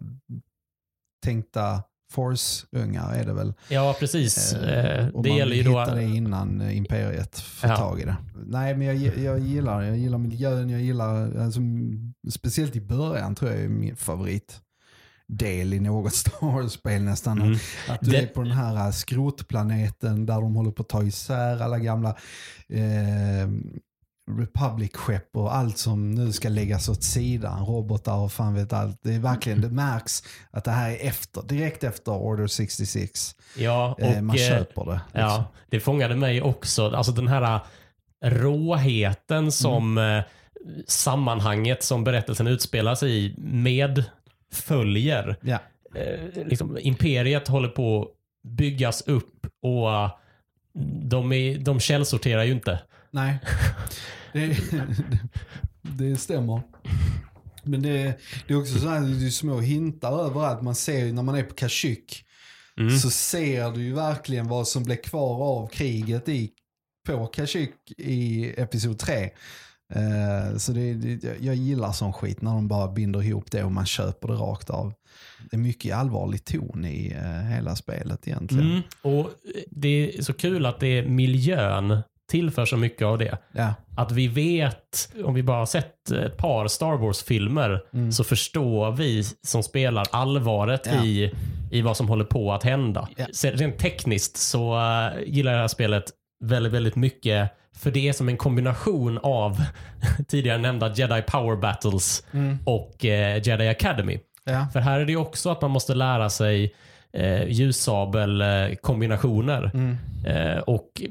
tänkta 1.26 1.84
Force-ungar 2.12 3.14
är 3.14 3.26
det 3.26 3.34
väl. 3.34 3.53
Ja, 3.70 3.95
precis. 3.99 4.53
Eh, 4.53 5.08
och 5.08 5.24
det 5.24 5.30
man 5.30 5.38
gäller 5.38 5.55
ju 5.55 5.64
då... 5.64 5.80
hitta 5.80 5.95
det 5.95 6.03
innan 6.03 6.62
eh, 6.62 6.78
imperiet 6.78 7.39
får 7.39 7.70
Ja. 7.70 7.78
tag 7.78 7.99
i 8.01 8.03
det. 8.05 8.16
Nej, 8.45 8.76
men 8.76 8.88
jag, 8.88 9.18
jag 9.18 9.39
gillar 9.39 9.82
jag 9.82 9.97
gillar 9.97 10.18
miljön, 10.18 10.70
jag 10.70 10.82
gillar, 10.82 11.38
alltså, 11.39 11.60
speciellt 12.32 12.76
i 12.76 12.82
början 12.82 13.36
tror 13.36 13.51
jag 13.51 13.60
är 13.62 13.70
min 13.70 13.95
favorit 13.95 14.62
del 15.28 15.74
i 15.74 15.80
något 15.80 16.14
Star 16.16 16.45
Wars-spel 16.51 17.01
nästan. 17.03 17.41
Mm. 17.41 17.58
Att 17.89 18.01
du 18.01 18.12
Det- 18.12 18.18
är 18.22 18.28
på 18.28 18.41
den 18.43 18.51
här 18.51 18.76
äh, 18.86 18.91
skrotplaneten 18.91 20.26
där 20.26 20.41
de 20.41 20.55
håller 20.55 20.72
på 20.72 20.82
att 20.82 20.89
ta 20.89 21.03
isär 21.03 21.62
alla 21.62 21.80
gamla 21.80 22.10
eh, 22.70 23.47
Republic-skepp 24.32 25.30
och 25.38 25.55
allt 25.55 25.78
som 25.78 26.11
nu 26.11 26.32
ska 26.32 26.49
läggas 26.49 26.89
åt 26.89 27.03
sidan. 27.03 27.65
Robotar 27.65 28.15
och 28.17 28.32
fan 28.32 28.53
vet 28.53 28.73
allt. 28.73 28.99
Det 29.03 29.13
är 29.15 29.19
verkligen, 29.19 29.61
det 29.61 29.69
märks 29.69 30.23
att 30.51 30.63
det 30.63 30.71
här 30.71 30.89
är 30.91 31.07
efter, 31.07 31.41
direkt 31.41 31.84
efter 31.84 32.11
Order 32.11 32.47
66. 32.47 33.36
Ja, 33.57 33.93
och 33.93 34.01
Eh, 34.01 34.21
man 34.21 34.36
eh, 34.36 34.47
köper 34.49 34.86
det. 34.86 34.91
liksom. 35.05 35.21
ja, 35.21 35.45
det 35.69 35.80
fångade 35.80 36.15
mig 36.15 36.41
också. 36.41 36.89
Alltså 36.89 37.11
den 37.11 37.28
här 37.28 37.55
eh, 37.55 38.30
råheten 38.30 39.51
som 39.51 39.97
Mm. 39.97 40.23
sammanhanget 40.88 41.84
som 41.84 42.03
berättelsen 42.03 42.47
utspelar 42.47 42.95
sig 42.95 43.25
i 43.25 43.36
medföljer. 43.38 45.36
Ja. 45.41 45.59
Eh, 45.95 46.45
liksom, 46.47 46.78
imperiet 46.82 47.47
håller 47.47 47.69
på 47.69 48.01
att 48.01 48.07
byggas 48.49 49.01
upp 49.01 49.47
och 49.61 49.91
eh, 49.93 50.11
de, 51.03 51.32
är, 51.32 51.57
de 51.57 51.80
källsorterar 51.80 52.43
ju 52.43 52.51
inte. 52.51 52.80
Nej, 53.11 53.38
det, 54.38 54.58
det 55.98 56.16
stämmer. 56.16 56.62
Men 57.64 57.82
det, 57.82 58.18
det 58.48 58.54
är 58.54 58.60
också 58.60 58.80
så 58.80 58.90
här, 58.90 59.02
det 59.02 59.26
är 59.26 59.30
små 59.30 59.60
hintar 59.60 60.26
överallt. 60.26 60.62
Man 60.62 60.76
ser 60.76 61.06
ju 61.06 61.14
när 61.14 61.24
man 61.24 61.36
är 61.36 61.44
på 61.44 61.54
Kashyyyk 61.54 62.24
Mm. 62.80 62.98
så 62.98 63.10
ser 63.10 63.72
du 63.72 63.84
ju 63.84 63.94
verkligen 63.94 64.48
vad 64.48 64.68
som 64.68 64.84
blev 64.84 64.96
kvar 64.96 65.44
av 65.44 65.68
kriget 65.68 66.30
i, 66.30 66.52
på 67.08 67.28
Kashyyyk 67.28 67.92
i 67.98 68.54
Episod 68.58 69.00
3. 69.00 69.30
Eh, 69.94 70.58
så 70.58 70.72
det, 70.72 70.94
det, 70.94 71.38
jag 71.42 71.56
gillar 71.56 71.92
sån 71.92 72.14
skit 72.14 72.42
när 72.42 72.52
de 72.52 72.68
bara 72.68 72.92
binder 72.92 73.24
ihop 73.24 73.52
det 73.52 73.64
och 73.64 73.72
man 73.72 73.86
köper 73.86 74.28
det 74.28 74.34
rakt 74.34 74.70
av. 74.70 74.94
Det 75.50 75.56
är 75.56 75.60
mycket 75.60 75.96
allvarlig 75.96 76.46
ton 76.46 76.86
i 76.86 77.12
eh, 77.12 77.42
hela 77.42 77.76
spelet 77.76 78.28
egentligen. 78.28 78.72
Mm. 78.72 78.82
Och 79.02 79.30
det 79.72 80.18
är 80.18 80.22
så 80.22 80.34
kul 80.34 80.66
att 80.66 80.80
det 80.80 80.88
är 80.88 81.08
miljön 81.08 82.02
tillför 82.28 82.65
så 82.65 82.78
mycket 82.78 83.05
av 83.05 83.17
det. 83.17 83.38
Ja. 83.51 83.73
Att 83.97 84.11
vi 84.11 84.28
vet, 84.28 85.09
om 85.25 85.34
vi 85.34 85.43
bara 85.43 85.57
har 85.57 85.65
sett 85.65 86.11
ett 86.11 86.38
par 86.38 86.67
Star 86.67 86.97
Wars-filmer, 86.97 87.82
Mm. 87.93 88.11
så 88.11 88.23
förstår 88.23 88.91
vi 88.91 89.23
som 89.47 89.63
spelar 89.63 90.05
allvaret 90.11 90.88
Ja. 90.93 91.03
i, 91.05 91.34
i 91.71 91.82
vad 91.82 91.97
som 91.97 92.07
håller 92.09 92.25
på 92.25 92.53
att 92.53 92.63
hända. 92.63 93.07
Ja. 93.17 93.25
Rent 93.51 93.78
tekniskt 93.78 94.38
så 94.38 94.75
eh, 94.78 95.09
gillar 95.25 95.51
jag 95.51 95.57
det 95.57 95.61
här 95.63 95.67
spelet 95.67 96.03
väldigt, 96.43 96.73
väldigt 96.73 96.95
mycket. 96.95 97.49
För 97.78 97.91
det 97.91 98.09
är 98.09 98.13
som 98.13 98.30
en 98.30 98.38
kombination 98.38 99.19
av 99.23 99.61
tidigare 100.28 100.57
nämnda 100.57 100.93
Jedi 100.93 101.21
Power 101.21 101.55
Battles 101.55 102.23
Mm. 102.34 102.57
och 102.65 103.05
eh, 103.05 103.41
Jedi 103.47 103.67
Academy. 103.67 104.19
Ja. 104.43 104.67
För 104.73 104.80
här 104.80 104.99
är 104.99 105.05
det 105.05 105.15
också 105.15 105.49
att 105.49 105.61
man 105.61 105.71
måste 105.71 105.95
lära 105.95 106.30
sig 106.30 106.73
eh, 107.13 107.47
ljussabelkombinationer. 107.49 109.71
Mm. 109.73 109.97
Eh, 110.25 110.57
och 110.59 111.01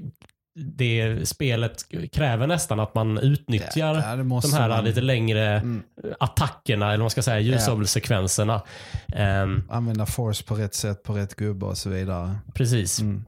det 0.58 1.28
spelet 1.28 1.84
kräver 2.12 2.46
nästan 2.46 2.80
att 2.80 2.94
man 2.94 3.18
utnyttjar 3.18 3.94
Ja, 3.94 4.16
det 4.16 4.22
de 4.40 4.52
här 4.52 4.68
man. 4.68 4.84
lite 4.84 5.00
längre 5.00 5.46
Mm. 5.46 5.82
attackerna, 6.20 6.86
eller 6.86 6.96
vad 6.98 7.00
man 7.04 7.10
ska 7.10 7.22
säga, 7.22 7.40
ljussabelsekvenserna. 7.40 8.62
Ehm, 9.12 9.62
Använda 9.70 10.06
force 10.06 10.44
på 10.44 10.54
rätt 10.54 10.74
sätt, 10.74 11.02
på 11.02 11.12
rätt 11.12 11.34
gubbe 11.34 11.66
och 11.66 11.78
så 11.78 11.90
vidare. 11.90 12.36
precis. 12.54 13.00
Mm. 13.00 13.24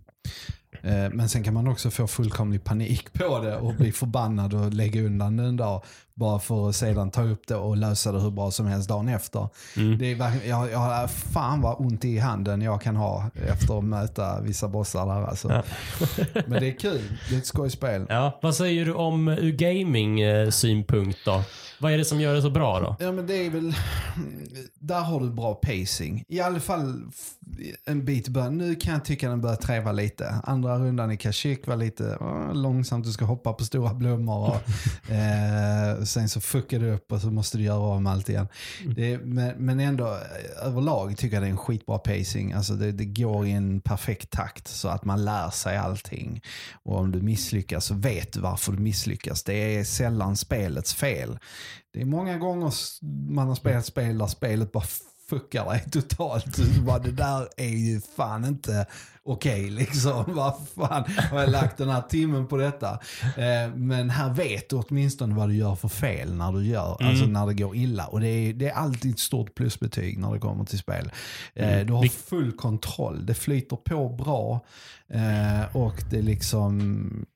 Eh, 0.82 1.10
Men 1.12 1.28
sen 1.28 1.42
kan 1.44 1.54
man 1.54 1.68
också 1.68 1.90
få 1.90 2.06
fullkomlig 2.06 2.64
panik 2.64 3.12
på 3.12 3.38
det 3.38 3.56
och 3.56 3.74
bli 3.74 3.92
förbannad 3.92 4.54
och 4.54 4.72
lägga 4.74 5.02
undan 5.02 5.36
det 5.36 5.42
en 5.44 5.56
dag. 5.56 5.82
Bara 6.18 6.38
för 6.38 6.68
att 6.68 6.76
sedan 6.76 7.10
ta 7.10 7.22
upp 7.22 7.46
det 7.46 7.54
och 7.54 7.76
lösa 7.76 8.12
det 8.12 8.20
hur 8.20 8.30
bra 8.30 8.50
som 8.50 8.66
helst 8.66 8.88
dagen 8.88 9.08
efter. 9.08 9.48
Mm. 9.76 9.98
Det 9.98 10.12
är, 10.12 10.48
jag, 10.48 10.70
jag 10.70 10.78
har 10.78 11.06
fan 11.06 11.60
vad 11.60 11.80
ont 11.80 12.04
i 12.04 12.18
handen 12.18 12.62
jag 12.62 12.82
kan 12.82 12.96
ha 12.96 13.30
efter 13.48 13.78
att 13.78 13.84
möta 13.84 14.40
vissa 14.40 14.68
bossar 14.68 15.06
där. 15.06 15.26
Alltså. 15.26 15.52
Ja. 15.52 15.62
Men 16.46 16.60
det 16.60 16.68
är 16.68 16.78
kul. 16.78 17.18
Det 17.28 17.34
är 17.34 17.38
ett 17.38 17.46
skojspel. 17.46 18.06
Ja, 18.08 18.38
vad 18.42 18.54
säger 18.54 18.84
du 18.84 18.92
om 18.92 19.28
ur 19.28 19.52
gaming-synpunkt 19.52 21.18
då? 21.24 21.42
Vad 21.80 21.92
är 21.92 21.98
det 21.98 22.04
som 22.04 22.20
gör 22.20 22.34
det 22.34 22.42
så 22.42 22.50
bra 22.50 22.80
då? 22.80 22.96
Ja 23.00 23.12
men 23.12 23.26
det 23.26 23.46
är 23.46 23.50
väl, 23.50 23.74
där 24.78 25.00
har 25.00 25.20
du 25.20 25.30
bra 25.30 25.54
pacing. 25.54 26.24
I 26.28 26.40
alla 26.40 26.60
fall 26.60 27.02
en 27.84 28.04
bit 28.04 28.28
i 28.28 28.30
början. 28.30 28.58
Nu 28.58 28.74
kan 28.74 28.92
jag 28.92 29.04
tycka 29.04 29.28
den 29.28 29.40
börjar 29.40 29.56
träva 29.56 29.92
lite. 29.92 30.40
Andra 30.44 30.78
rundan 30.78 31.10
i 31.10 31.16
Kashyyyk 31.16 31.66
var 31.66 31.76
lite 31.76 32.16
åh, 32.20 32.54
långsamt, 32.54 33.04
du 33.04 33.12
ska 33.12 33.24
hoppa 33.24 33.52
på 33.52 33.64
stora 33.64 33.94
blommor. 33.94 34.48
Och, 34.48 34.54
eh, 35.12 36.04
sen 36.08 36.28
så 36.28 36.40
fuckar 36.40 36.78
du 36.78 36.90
upp 36.90 37.12
och 37.12 37.20
så 37.20 37.30
måste 37.30 37.58
du 37.58 37.64
göra 37.64 37.78
om 37.78 38.06
allt 38.06 38.28
igen. 38.28 38.48
Det, 38.96 39.12
är- 39.12 39.18
men, 39.18 39.54
men 39.66 39.80
ändå 39.80 40.06
eh, 40.06 40.66
överlag 40.66 41.16
tycker 41.16 41.36
jag 41.36 41.42
det 41.42 41.46
är 41.46 41.50
en 41.50 41.56
skitbra 41.56 41.98
pacing. 41.98 42.52
Alltså 42.52 42.74
det, 42.74 42.92
det 42.92 43.04
går 43.04 43.46
i 43.46 43.50
en 43.52 43.80
perfekt 43.80 44.30
takt 44.30 44.68
så 44.68 44.88
att 44.88 45.04
man 45.04 45.24
lär 45.24 45.50
sig 45.50 45.76
allting. 45.76 46.42
Och 46.82 46.98
om 46.98 47.12
du 47.12 47.22
misslyckas 47.22 47.84
så 47.84 47.94
vet 47.94 48.32
du 48.32 48.40
varför 48.40 48.72
du 48.72 48.78
misslyckas. 48.78 49.42
Det 49.42 49.76
är 49.76 49.84
sällan 49.84 50.36
spelets 50.36 50.94
fel. 50.94 51.38
Det 51.92 52.00
är 52.00 52.04
många 52.04 52.38
gånger 52.38 52.72
man 53.30 53.48
har 53.48 53.54
spelat 53.54 53.86
spel 53.86 54.18
där 54.18 54.26
spelet 54.26 54.72
bara 54.72 54.84
fuckar 55.28 55.70
dig 55.70 55.84
totalt. 55.92 56.58
Bara, 56.86 56.98
det 56.98 57.12
där 57.12 57.48
är 57.56 57.68
ju 57.68 58.00
fan 58.16 58.44
inte 58.44 58.86
okej 59.28 59.70
liksom. 59.70 60.24
Vad 60.34 60.54
fan 60.74 61.04
har 61.30 61.40
jag 61.40 61.50
lagt 61.50 61.78
den 61.78 61.88
här 61.88 62.02
timmen 62.02 62.46
på 62.46 62.56
detta? 62.56 62.98
Eh, 63.22 63.74
men 63.74 64.10
här 64.10 64.34
vet 64.34 64.70
du 64.70 64.76
åtminstone 64.76 65.34
vad 65.34 65.48
du 65.48 65.56
gör 65.56 65.74
för 65.74 65.88
fel 65.88 66.34
när 66.34 66.52
du 66.52 66.66
gör, 66.66 67.02
alltså 67.02 67.26
när 67.26 67.46
det 67.46 67.54
går 67.54 67.76
illa. 67.76 68.06
Och 68.06 68.20
det 68.20 68.28
är, 68.28 68.52
det 68.52 68.68
är 68.68 68.74
alltid 68.74 69.10
ett 69.10 69.18
stort 69.18 69.54
plusbetyg 69.54 70.18
när 70.18 70.32
det 70.32 70.38
kommer 70.38 70.64
till 70.64 70.78
spel. 70.78 71.12
Eh, 71.54 71.86
du 71.86 71.92
har 71.92 72.08
full 72.08 72.52
kontroll, 72.52 73.26
det 73.26 73.34
flyter 73.34 73.76
på 73.76 74.08
bra 74.08 74.60
eh, 75.08 75.76
och 75.76 76.02
det 76.10 76.22
liksom 76.22 77.26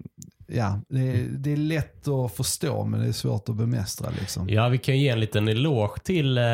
Ja, 0.54 0.80
det 0.88 1.00
är, 1.00 1.26
det 1.28 1.52
är 1.52 1.56
lätt 1.56 2.08
att 2.08 2.36
förstå 2.36 2.84
men 2.84 3.00
det 3.00 3.06
är 3.06 3.12
svårt 3.12 3.48
att 3.48 3.56
bemästra. 3.56 4.10
Liksom. 4.20 4.48
Ja, 4.48 4.68
vi 4.68 4.78
kan 4.78 4.98
ge 4.98 5.08
en 5.08 5.20
liten 5.20 5.48
eloge 5.48 6.00
till 6.04 6.38
eh, 6.38 6.44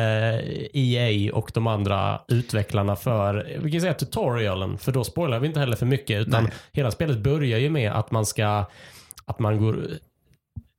EA 0.73 1.33
och 1.35 1.51
de 1.53 1.67
andra 1.67 2.21
utvecklarna 2.27 2.95
för, 2.95 3.57
vi 3.63 3.71
kan 3.71 3.81
säga 3.81 3.93
tutorialen, 3.93 4.77
för 4.77 4.91
då 4.91 5.03
spoilar 5.03 5.39
vi 5.39 5.47
inte 5.47 5.59
heller 5.59 5.75
för 5.75 5.85
mycket, 5.85 6.27
utan 6.27 6.43
Nej. 6.43 6.53
hela 6.71 6.91
spelet 6.91 7.17
börjar 7.17 7.59
ju 7.59 7.69
med 7.69 7.91
att 7.91 8.11
man 8.11 8.25
ska, 8.25 8.65
att 9.25 9.39
man 9.39 9.57
går, 9.57 9.89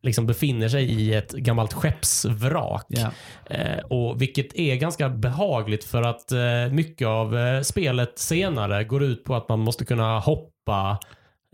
liksom 0.02 0.26
befinner 0.26 0.68
sig 0.68 0.84
i 0.84 1.14
ett 1.14 1.32
gammalt 1.32 1.72
skeppsvrak. 1.72 2.86
Ja. 2.88 3.10
Eh, 3.46 3.78
och 3.78 4.22
Vilket 4.22 4.58
är 4.58 4.76
ganska 4.76 5.08
behagligt 5.08 5.84
för 5.84 6.02
att 6.02 6.32
eh, 6.32 6.72
mycket 6.72 7.08
av 7.08 7.38
eh, 7.38 7.60
spelet 7.62 8.18
senare 8.18 8.84
går 8.84 9.02
ut 9.02 9.24
på 9.24 9.34
att 9.34 9.48
man 9.48 9.58
måste 9.58 9.84
kunna 9.84 10.18
hoppa 10.18 10.98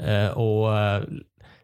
eh, 0.02 0.28
och 0.28 0.78
eh, 0.78 1.02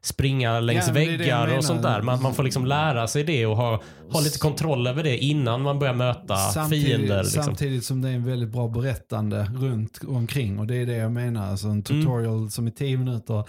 springa 0.05 0.61
längs 0.61 0.87
Ja, 0.87 0.93
väggar 0.93 1.57
och 1.57 1.65
sånt 1.65 1.83
där. 1.83 2.03
Man, 2.03 2.23
man 2.23 2.35
får 2.35 2.43
liksom 2.43 2.67
lära 2.67 3.07
sig 3.09 3.25
det 3.25 3.47
och 3.47 3.57
ha, 3.57 3.83
ha 4.11 4.21
lite 4.21 4.39
kontroll 4.39 4.87
över 4.87 5.03
det 5.03 5.19
innan 5.19 5.63
man 5.63 5.79
börjar 5.79 5.95
möta 5.95 6.37
fiender. 6.71 7.23
Liksom. 7.23 7.43
samtidigt 7.43 7.85
som 7.85 8.03
det 8.03 8.09
är 8.09 8.13
en 8.15 8.25
väldigt 8.25 8.49
bra 8.49 8.69
berättande 8.69 9.47
runt 9.57 10.01
omkring. 10.09 10.59
Och 10.59 10.67
det 10.67 10.75
är 10.77 10.87
det 10.87 10.97
jag 10.97 11.13
menar. 11.13 11.51
Alltså 11.51 11.69
en 11.69 11.83
tutorial 11.83 12.51
som 12.51 12.69
i 12.69 12.71
tio 12.71 12.97
minuter 12.97 13.45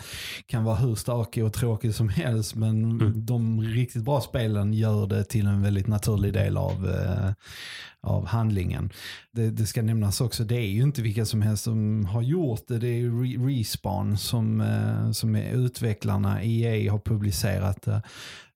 kan 0.47 0.63
vara 0.63 0.75
hur 0.75 0.95
stakig 0.95 1.45
och 1.45 1.53
tråkig 1.53 1.95
som 1.95 2.09
helst. 2.09 2.55
Men 2.55 2.83
Mm. 2.83 3.25
de 3.25 3.61
riktigt 3.61 4.03
bra 4.03 4.21
spelen 4.21 4.73
gör 4.73 5.07
det 5.07 5.23
till 5.23 5.45
en 5.47 5.61
väldigt 5.61 5.87
naturlig 5.87 6.33
del 6.33 6.57
av, 6.57 6.89
eh, 6.89 7.31
av 8.03 8.25
handlingen. 8.25 8.89
Det, 9.31 9.49
det 9.49 9.65
ska 9.65 9.81
nämnas 9.81 10.21
också, 10.21 10.43
det 10.43 10.55
är 10.55 10.67
ju 10.69 10.81
inte 10.83 11.01
vilka 11.01 11.25
som 11.25 11.41
helst 11.41 11.63
som 11.63 12.05
har 12.05 12.21
gjort 12.21 12.67
det. 12.67 12.77
Det 12.79 12.87
är 12.87 13.03
Re- 13.09 13.47
Respawn 13.47 14.17
som, 14.17 14.61
eh, 14.61 15.11
som 15.11 15.35
är 15.35 15.51
utvecklarna. 15.53 16.43
EA 16.43 16.91
har 16.91 16.99
publicerat 16.99 17.81
det. 17.81 18.01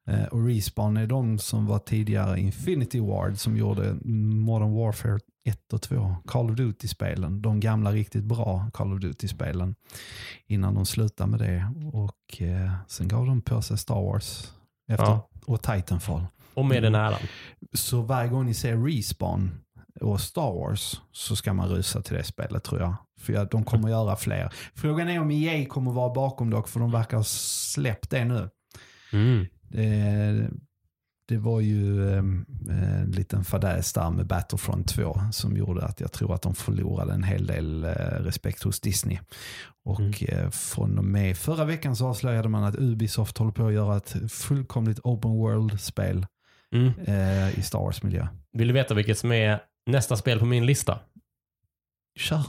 Eh, 0.09 0.23
och 0.25 0.45
Respawn 0.45 0.97
är 0.97 1.07
de 1.07 1.39
som 1.39 1.65
var 1.65 1.79
tidigare 1.79 2.39
Infinity 2.39 2.99
Ward 2.99 3.37
som 3.37 3.57
gjorde 3.57 3.93
Modern 4.03 4.73
Warfare 4.73 5.19
1 5.49 5.73
och 5.73 5.81
2. 5.81 6.15
Call 6.25 6.51
of 6.51 6.57
Duty-spelen. 6.57 7.41
De 7.41 7.59
gamla 7.59 7.91
riktigt 7.91 8.23
bra 8.23 8.69
Call 8.73 8.93
of 8.93 8.99
Duty-spelen. 8.99 9.75
Innan 10.47 10.75
de 10.75 10.85
slutade 10.85 11.29
med 11.31 11.39
det. 11.39 11.71
Och 11.93 12.41
eh, 12.41 12.71
sen 12.87 13.07
gav 13.07 13.25
de 13.25 13.41
på 13.41 13.61
sig 13.61 13.77
Star 13.77 14.01
Wars. 14.01 14.51
Efter, 14.91 15.05
Ja. 15.05 15.29
Och 15.45 15.61
Titanfall. 15.61 16.25
Och 16.57 16.65
med 16.65 16.83
den 16.83 16.95
äran. 16.95 17.19
Så 17.73 18.01
varje 18.01 18.29
gång 18.29 18.45
ni 18.45 18.53
ser 18.53 18.77
Respawn 18.77 19.51
och 20.01 20.21
Star 20.21 20.51
Wars 20.53 21.01
så 21.11 21.35
ska 21.35 21.53
man 21.53 21.69
rusa 21.69 22.01
till 22.01 22.15
det 22.15 22.23
spelet 22.23 22.63
tror 22.63 22.81
jag. 22.81 22.95
För 23.19 23.33
jag- 23.33 23.49
de 23.49 23.63
kommer 23.63 23.89
göra 23.89 24.15
fler. 24.15 24.53
Frågan 24.75 25.09
är 25.09 25.19
om 25.19 25.31
EA 25.31 25.65
kommer 25.65 25.91
vara 25.91 26.13
bakom 26.13 26.49
dock 26.49 26.67
för 26.67 26.79
de 26.79 26.91
verkar 26.91 27.17
ha 27.17 27.23
släppt 27.23 28.09
det 28.09 28.25
nu. 28.25 28.49
Mm. 29.13 29.45
Det, 29.69 30.49
det 31.27 31.37
var 31.37 31.59
ju 31.59 32.09
eh, 32.11 32.17
en 32.69 33.11
liten 33.15 33.43
fadäs 33.43 33.93
där 33.93 34.09
med 34.11 34.27
Battlefront 34.27 34.87
2 34.87 35.19
som 35.31 35.57
gjorde 35.57 35.85
att 35.85 35.99
jag 35.99 36.11
tror 36.11 36.33
att 36.33 36.41
de 36.41 36.55
förlorade 36.55 37.13
en 37.13 37.23
hel 37.23 37.45
del 37.47 37.83
eh, 37.83 37.89
respekt 38.19 38.63
hos 38.63 38.79
Disney. 38.79 39.19
Och 39.85 39.99
Mm. 39.99 40.13
eh, 40.27 40.49
från 40.49 40.97
och 40.97 41.05
med 41.05 41.37
förra 41.37 41.65
veckan 41.65 41.95
så 41.95 42.07
avslöjade 42.07 42.49
man 42.49 42.63
att 42.63 42.75
Ubisoft 42.75 43.37
håller 43.37 43.51
på 43.51 43.67
att 43.67 43.73
göra 43.73 43.97
ett 43.97 44.15
fullkomligt 44.31 44.99
open 45.03 45.31
world-spel 45.31 46.25
Mm. 46.75 46.93
eh, 47.07 47.59
i 47.59 47.61
Star 47.61 47.79
Wars-miljö. 47.79 48.27
Vill 48.57 48.67
du 48.67 48.73
veta 48.73 48.93
vilket 48.93 49.17
som 49.17 49.31
är 49.31 49.59
nästa 49.89 50.15
spel 50.17 50.39
på 50.39 50.45
min 50.45 50.65
lista? 50.65 50.99
Kör. 52.19 52.41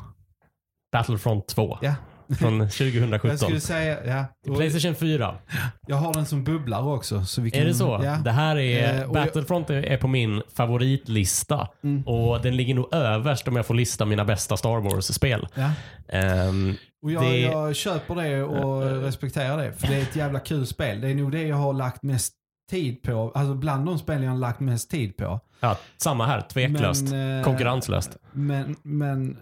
Battlefront 0.93 1.47
2 1.49 1.79
Ja. 1.83 1.95
från 2.39 2.61
Jag 2.61 2.73
2017. 2.73 3.39
skulle 3.39 3.61
säga, 3.61 4.07
ja. 4.47 4.55
Playstation 4.57 4.95
4. 4.95 5.39
Jag 5.87 5.97
har 5.97 6.15
den 6.15 6.27
som 6.27 6.45
bubblar 6.45 6.83
också. 6.83 7.25
Så 7.25 7.41
vi 7.41 7.51
kan, 7.51 7.61
Är 7.63 7.65
det 7.67 7.75
så? 7.75 8.01
Ja. 8.05 8.17
Det 8.25 8.31
här 8.31 8.57
är, 8.57 8.95
Eh, 8.95 9.01
och 9.11 9.17
jag- 9.17 9.25
Battlefront 9.27 9.71
är 9.71 9.97
på 9.97 10.09
min 10.09 10.43
favoritlista. 10.55 11.69
Mm. 11.85 12.07
Och 12.07 12.41
den 12.43 12.57
ligger 12.57 12.75
nog 12.75 12.95
överst 12.95 13.49
om 13.49 13.57
jag 13.57 13.67
får 13.67 13.75
lista 13.75 14.05
mina 14.05 14.25
bästa 14.25 14.57
Star 14.57 14.81
Wars-spel. 14.81 15.49
Ja. 15.55 15.71
Ehm, 16.09 16.75
Och 17.03 17.13
jag, 17.13 17.23
Det- 17.23 17.39
jag 17.41 17.77
köper 17.77 18.15
det 18.15 18.43
och 18.43 18.83
respekterar 19.03 19.57
det. 19.63 19.73
För 19.73 19.87
det 19.87 19.95
är 19.95 20.03
ett 20.03 20.17
jävla 20.17 20.41
kul 20.41 20.67
spel. 20.67 21.01
Det 21.01 21.09
är 21.09 21.15
nog 21.15 21.33
det 21.33 21.43
jag 21.43 21.57
har 21.57 21.73
lagt 21.73 22.03
mest 22.03 22.35
tid 22.69 23.03
på. 23.03 23.33
Alltså 23.35 23.55
bland 23.55 23.87
de 23.87 23.99
spel 23.99 24.23
jag 24.23 24.31
har 24.31 24.39
lagt 24.39 24.61
mest 24.61 24.91
tid 24.91 25.17
på. 25.17 25.41
ja, 25.61 25.77
samma 25.97 26.27
här, 26.27 26.41
tveklöst. 26.41 27.11
Men, 27.11 27.39
eh, 27.39 27.45
Konkurrenslöst. 27.45 28.17
Men, 28.33 28.77
men 28.83 29.37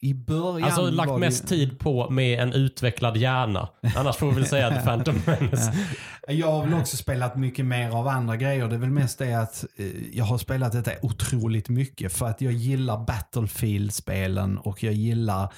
i 0.00 0.14
början 0.14 0.64
Alltså 0.68 0.90
lagt 0.90 1.10
det- 1.12 1.18
mest 1.18 1.48
tid 1.48 1.78
på 1.78 2.10
med 2.10 2.40
en 2.40 2.52
utvecklad 2.52 3.16
hjärna. 3.16 3.68
Annars 3.96 4.16
får 4.16 4.28
vi 4.28 4.34
väl 4.34 4.46
säga 4.46 4.70
The 4.70 4.80
Phantom 4.84 5.22
Menace. 5.26 5.72
Jag 6.28 6.52
har 6.52 6.64
väl 6.64 6.74
också 6.74 6.96
spelat 6.96 7.36
mycket 7.36 7.64
mer 7.64 7.90
av 7.90 8.08
andra 8.08 8.36
grejer. 8.36 8.68
Det 8.68 8.74
är 8.74 8.78
väl 8.78 8.90
mest 8.90 9.18
det 9.18 9.34
att 9.34 9.64
eh, 9.76 9.86
jag 10.12 10.24
har 10.24 10.38
spelat 10.38 10.72
detta 10.72 10.90
otroligt 11.02 11.68
mycket 11.68 12.12
för 12.12 12.26
att 12.26 12.40
jag 12.40 12.52
gillar 12.52 13.04
Battlefield-spelen 13.06 14.58
och 14.58 14.82
jag 14.82 14.92
gillar 14.94 15.52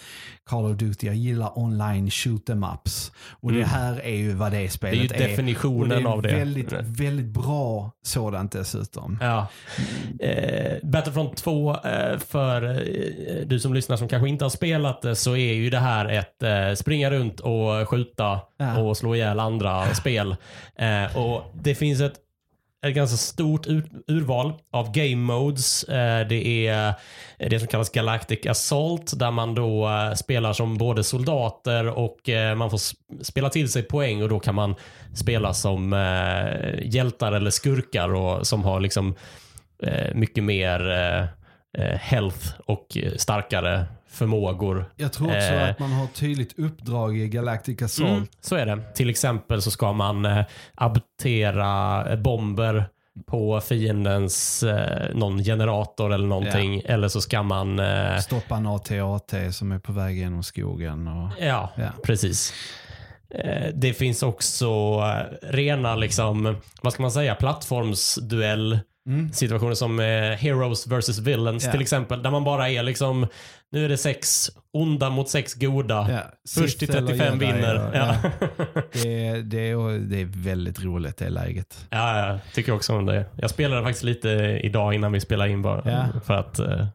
Call 0.45 0.65
of 0.65 0.77
Duty. 0.77 1.07
Jag 1.07 1.17
gillar 1.17 1.59
online 1.59 2.11
shoot 2.11 2.49
em 2.51 2.65
ups. 2.75 3.13
Och 3.31 3.53
det 3.53 3.65
här 3.65 4.01
är 4.01 4.17
ju 4.17 4.33
vad 4.33 4.53
det 4.53 4.57
Det 4.57 4.59
är 4.59 4.63
ju 4.63 4.69
spelet 4.69 5.13
är. 5.13 5.19
definitionen 5.29 5.83
och 5.83 5.89
det 5.89 6.09
är 6.09 6.13
av 6.13 6.23
det. 6.23 6.35
Väldigt, 6.37 6.73
väldigt 6.83 7.27
bra 7.27 7.91
sådant 8.03 8.53
dessutom. 8.53 9.19
Ja. 9.21 9.47
Eh, 10.21 10.77
Battlefront 10.83 11.37
2, 11.37 11.77
eh, 11.77 12.19
för 12.19 12.63
eh, 12.65 13.47
du 13.47 13.61
som 13.61 13.75
lyssnar 13.75 13.97
som 13.97 14.09
kanske 14.09 14.29
inte 14.31 14.45
har 14.45 14.51
spelat 14.51 15.03
det, 15.03 15.17
så 15.17 15.37
är 15.37 15.53
ju 15.53 15.71
det 15.71 15.79
här 15.79 16.07
ett 16.09 16.43
eh, 16.43 16.75
springa 16.75 17.11
runt 17.11 17.41
och 17.41 17.89
skjuta 17.89 18.41
Ja. 18.57 18.79
och 18.79 18.97
slå 18.97 19.15
ihjäl 19.15 19.41
andra 19.41 19.95
spel. 19.95 20.37
Eh, 20.77 21.17
och 21.17 21.43
Det 21.55 21.75
finns 21.75 22.01
ett, 22.01 22.15
ett 22.87 22.95
ganska 22.95 23.17
stort 23.17 23.67
ur, 23.67 23.91
urval 24.07 24.53
av 24.73 24.93
game 24.93 25.17
modes. 25.35 25.85
Eh, 25.85 26.27
det 26.29 26.67
är 26.69 26.95
det 27.39 27.59
som 27.59 27.69
kallas 27.69 27.91
Galactic 27.91 28.47
Assault 28.47 29.19
där 29.19 29.31
man 29.31 29.55
då 29.55 29.89
eh, 29.89 30.13
spelar 30.15 30.53
som 30.53 30.79
både 30.79 31.05
soldater 31.05 31.89
och 31.99 32.29
eh, 32.29 32.55
man 32.55 32.71
får 32.71 32.81
spela 33.25 33.51
till 33.51 33.69
sig 33.73 33.83
poäng 33.83 34.23
och 34.23 34.29
då 34.29 34.41
kan 34.41 34.55
man 34.55 34.75
spela 35.15 35.55
som 35.55 35.93
eh, 35.93 36.87
hjältar 36.95 37.33
eller 37.33 37.51
skurkar 37.51 38.15
och 38.15 38.47
som 38.47 38.65
har 38.65 38.81
liksom 38.81 39.15
mycket 40.15 40.45
mer 40.45 40.81
health 42.01 42.47
och 42.67 42.97
starkare 43.17 43.85
förmågor. 44.11 44.85
Jag 44.97 45.13
tror 45.13 45.27
också 45.27 45.39
Eh. 45.39 45.71
att 45.71 45.79
man 45.79 45.93
har 45.93 46.05
ett 46.05 46.15
tydligt 46.15 46.59
uppdrag 46.59 47.19
i 47.19 47.29
Galactic 47.29 47.83
Assault. 47.83 48.11
Mm, 48.11 48.27
så 48.41 48.57
är 48.57 48.67
det. 48.67 48.83
Till 48.95 49.11
exempel 49.11 49.63
så 49.63 49.71
ska 49.71 49.93
man 49.93 50.25
eh, 50.25 50.45
abortera 50.75 52.05
eh, 52.13 52.17
bomber 52.19 52.85
på 53.27 53.61
fiendens 53.61 54.63
eh, 54.63 55.15
någon 55.15 55.45
generator 55.45 56.13
eller 56.13 56.27
någonting. 56.27 56.83
Eller 56.85 57.09
så 57.09 57.21
ska 57.21 57.43
man... 57.43 57.79
Eh, 57.79 58.19
Stoppa 58.19 58.57
en 58.57 58.67
AT-AT 58.67 59.35
som 59.53 59.73
är 59.73 59.79
på 59.79 59.93
väg 59.93 60.17
genom 60.19 60.43
skogen. 60.43 61.09
Och... 61.09 61.31
ja, 61.41 61.71
Ja. 61.77 61.89
precis. 62.03 62.53
Eh, 63.35 63.69
det 63.75 63.93
finns 63.95 64.23
också 64.23 64.67
eh, 64.67 65.49
rena, 65.51 65.97
liksom, 65.97 66.57
vad 66.83 66.93
ska 66.93 67.03
man 67.03 67.13
säga, 67.13 67.35
plattformsduell 67.35 68.79
Mm. 69.09 69.33
situationer 69.33 69.75
som 69.75 70.01
eh, 70.01 70.07
Heroes 70.37 70.87
vs 70.87 71.19
Villains 71.19 71.65
Ja. 71.65 71.71
till 71.73 71.81
exempel. 71.81 72.23
Där 72.23 72.31
man 72.31 72.45
bara 72.45 72.69
är 72.71 72.83
liksom, 72.83 73.27
nu 73.73 73.85
är 73.85 73.89
det 73.89 73.97
sex 73.97 74.51
onda 74.73 75.11
mot 75.11 75.29
sex 75.29 75.55
goda. 75.55 76.07
Ja, 76.11 76.19
Först 76.55 76.79
till 76.79 76.89
Sith 76.89 76.99
eller 76.99 77.09
35 77.09 77.41
Jedi, 77.41 77.53
vinner. 77.53 77.89
och- 77.89 77.97
Ja. 77.97 78.17
Det, 78.93 79.27
är, 79.27 79.37
det, 79.43 79.71
är, 79.71 79.99
det 79.99 80.21
är 80.21 80.25
väldigt 80.25 80.85
roligt 80.85 81.17
det 81.17 81.31
läget. 81.31 81.87
Ja, 81.91 82.27
jag 82.27 82.39
tycker 82.55 82.73
också 82.73 82.93
om 82.97 83.07
det. 83.07 83.25
Jag 83.37 83.51
spelade 83.51 83.83
faktiskt 83.83 84.05
lite 84.05 84.29
idag 84.63 84.95
innan 84.95 85.13
vi 85.13 85.21
spelade 85.21 85.51
in 85.51 85.63
bara. 85.63 85.83
Ja. 85.85 86.21
För 86.27 86.35
att, 86.35 86.59
eh, 86.59 86.87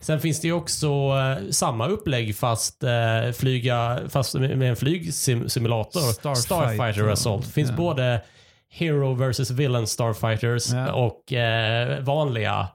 sen 0.00 0.20
finns 0.20 0.40
det 0.40 0.46
ju 0.48 0.52
också 0.54 0.86
eh, 0.86 1.50
samma 1.50 1.86
upplägg 1.88 2.36
fast 2.36 2.82
eh, 2.82 3.32
flyga 3.32 4.00
fast 4.08 4.34
med 4.34 4.58
med 4.58 4.70
en 4.70 4.76
flygsimulator. 4.76 6.00
Starfighter. 6.00 6.40
Starfighter 6.42 7.08
Assault. 7.08 7.46
finns 7.46 7.70
både 7.72 8.20
Hero 8.74 9.14
vs 9.14 9.50
Villain 9.50 9.86
Starfighters 9.86 10.72
Ja. 10.72 10.92
och 10.92 11.32
eh, 11.32 12.02
vanliga 12.04 12.68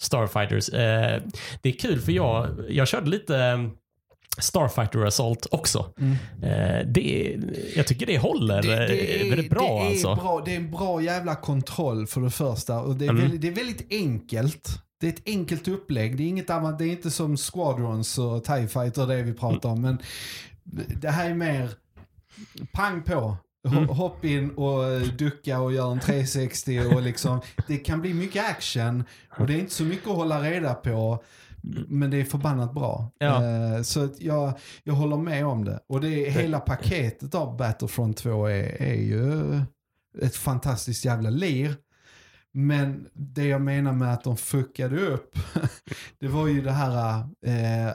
Starfighters. 0.00 0.68
Eh, 0.68 1.22
det 1.62 1.68
är 1.68 1.72
kul 1.78 2.00
för 2.00 2.12
jag, 2.12 2.48
jag 2.68 2.88
körde 2.88 3.10
lite 3.10 3.38
eh, 3.38 3.58
Starfighter 4.38 5.06
Assault 5.06 5.46
också. 5.50 5.92
Eh, 6.42 6.86
det, 6.86 7.36
jag 7.76 7.86
tycker 7.86 8.06
det 8.06 8.18
håller 8.18 8.62
det, 8.62 9.28
väldigt 9.30 9.50
bra 9.50 9.78
det 9.80 9.86
är 9.86 9.90
alltså. 9.90 10.14
Bra, 10.14 10.42
det 10.44 10.52
är 10.52 10.56
en 10.56 10.70
bra 10.70 11.02
jävla 11.02 11.34
kontroll 11.34 12.06
för 12.06 12.20
det 12.20 12.30
första. 12.30 12.80
Och 12.80 12.96
det, 12.96 13.04
är 13.04 13.10
Mm. 13.10 13.22
väldigt, 13.22 13.40
det 13.40 13.48
är 13.48 13.52
väldigt 13.52 13.86
enkelt. 13.92 14.68
Det 15.00 15.06
är 15.06 15.12
ett 15.12 15.22
enkelt 15.28 15.68
upplägg. 15.68 16.16
Det 16.16 16.22
är, 16.22 16.28
inget 16.28 16.50
annat, 16.50 16.78
det 16.78 16.84
är 16.84 16.88
inte 16.90 17.10
som 17.10 17.36
Squadrons 17.36 18.18
och 18.18 18.44
TIE 18.44 18.68
Fighter 18.68 19.06
det 19.06 19.22
vi 19.22 19.32
pratar 19.34 19.68
om. 19.68 19.82
Men 19.82 19.98
det 21.00 21.10
här 21.10 21.30
är 21.30 21.34
mer 21.34 21.70
pang 22.72 23.02
på. 23.02 23.36
Mm. 23.66 23.88
Hopp 23.88 24.24
in 24.24 24.50
och 24.50 24.84
eh, 24.84 25.02
ducka 25.02 25.60
och 25.60 25.72
göra 25.72 25.92
en 25.92 26.00
360 26.00 26.80
och 26.94 27.02
liksom. 27.02 27.40
Det 27.66 27.76
kan 27.76 28.00
bli 28.00 28.14
mycket 28.14 28.50
action 28.50 29.04
och 29.38 29.46
det 29.46 29.54
är 29.54 29.58
inte 29.58 29.74
så 29.74 29.84
mycket 29.84 30.08
att 30.08 30.16
hålla 30.16 30.40
reda 30.42 30.74
på. 30.74 31.22
Men 31.88 32.10
det 32.10 32.20
är 32.20 32.24
förbannat 32.24 32.74
bra. 32.74 33.10
Ja. 33.18 33.44
Eh, 33.44 33.82
Så 33.82 34.08
jag, 34.18 34.52
jag 34.84 34.94
håller 34.94 35.16
med 35.16 35.46
om 35.46 35.64
det. 35.64 35.80
Och 35.88 36.00
det 36.00 36.26
är, 36.26 36.30
hela 36.30 36.60
paketet 36.60 37.34
av 37.34 37.56
Battlefront 37.56 38.16
2 38.16 38.46
är, 38.46 38.82
är 38.82 38.94
ju 38.94 39.60
ett 40.22 40.36
fantastiskt 40.36 41.04
jävla 41.04 41.30
lir. 41.30 41.74
Men 42.58 43.08
det 43.12 43.46
jag 43.46 43.60
menar 43.60 43.92
med 43.92 44.12
att 44.12 44.24
de 44.24 44.36
fuckade 44.36 45.00
upp, 45.00 45.38
det 46.18 46.28
var 46.28 46.46
ju 46.46 46.62
det 46.62 46.72
här, 46.72 47.18
eh, 47.46 47.92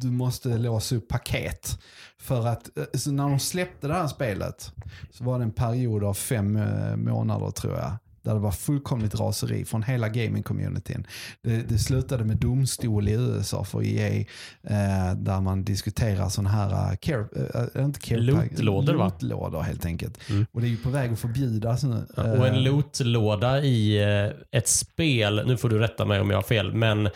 du 0.00 0.10
måste 0.10 0.58
låsa 0.58 0.96
upp 0.96 1.08
paket. 1.08 1.78
För 2.18 2.46
att 2.46 2.78
eh, 2.78 2.84
så 2.94 3.12
när 3.12 3.28
de 3.28 3.38
släppte 3.38 3.88
det 3.88 3.94
här 3.94 4.08
spelet 4.08 4.72
så 5.10 5.24
var 5.24 5.38
det 5.38 5.44
en 5.44 5.52
period 5.52 6.04
av 6.04 6.14
fem 6.14 6.56
eh, 6.56 6.96
månader 6.96 7.50
tror 7.50 7.74
jag. 7.74 7.98
Där 8.22 8.34
det 8.34 8.40
var 8.40 8.50
fullkomligt 8.50 9.14
raseri 9.14 9.64
från 9.64 9.82
hela 9.82 10.08
gaming-communityn. 10.08 11.06
Det, 11.42 11.68
det 11.68 11.78
slutade 11.78 12.24
med 12.24 12.36
domstol 12.36 13.08
i 13.08 13.12
USA 13.12 13.64
för 13.64 13.84
EA. 13.84 14.24
Eh, 14.62 15.14
där 15.16 15.40
man 15.40 15.64
diskuterar 15.64 16.28
sådana 16.28 16.50
här, 16.50 16.90
uh, 16.90 16.96
care, 16.96 17.26
eh, 17.74 17.84
inte 17.84 18.00
care 18.00 18.20
Lootlådor, 18.20 18.94
va? 18.94 19.04
Lootlådor 19.04 19.60
helt 19.60 19.86
enkelt. 19.86 20.30
Mm. 20.30 20.46
Och 20.52 20.60
det 20.60 20.66
är 20.66 20.70
ju 20.70 20.76
på 20.76 20.90
väg 20.90 21.12
att 21.12 21.20
förbjudas 21.20 21.82
nu. 21.84 22.06
Och 22.16 22.46
en 22.46 22.54
Eh, 22.54 22.60
lootlåda 22.60 23.62
i 23.62 24.02
eh, 24.02 24.58
ett 24.58 24.68
spel, 24.68 25.42
nu 25.46 25.56
får 25.56 25.68
du 25.68 25.78
rätta 25.78 26.04
mig 26.04 26.20
om 26.20 26.30
jag 26.30 26.36
har 26.36 26.42
fel, 26.42 26.72
men 26.72 27.08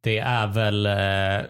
det 0.00 0.18
är 0.18 0.46
väl 0.46 0.86
eh, 0.86 1.46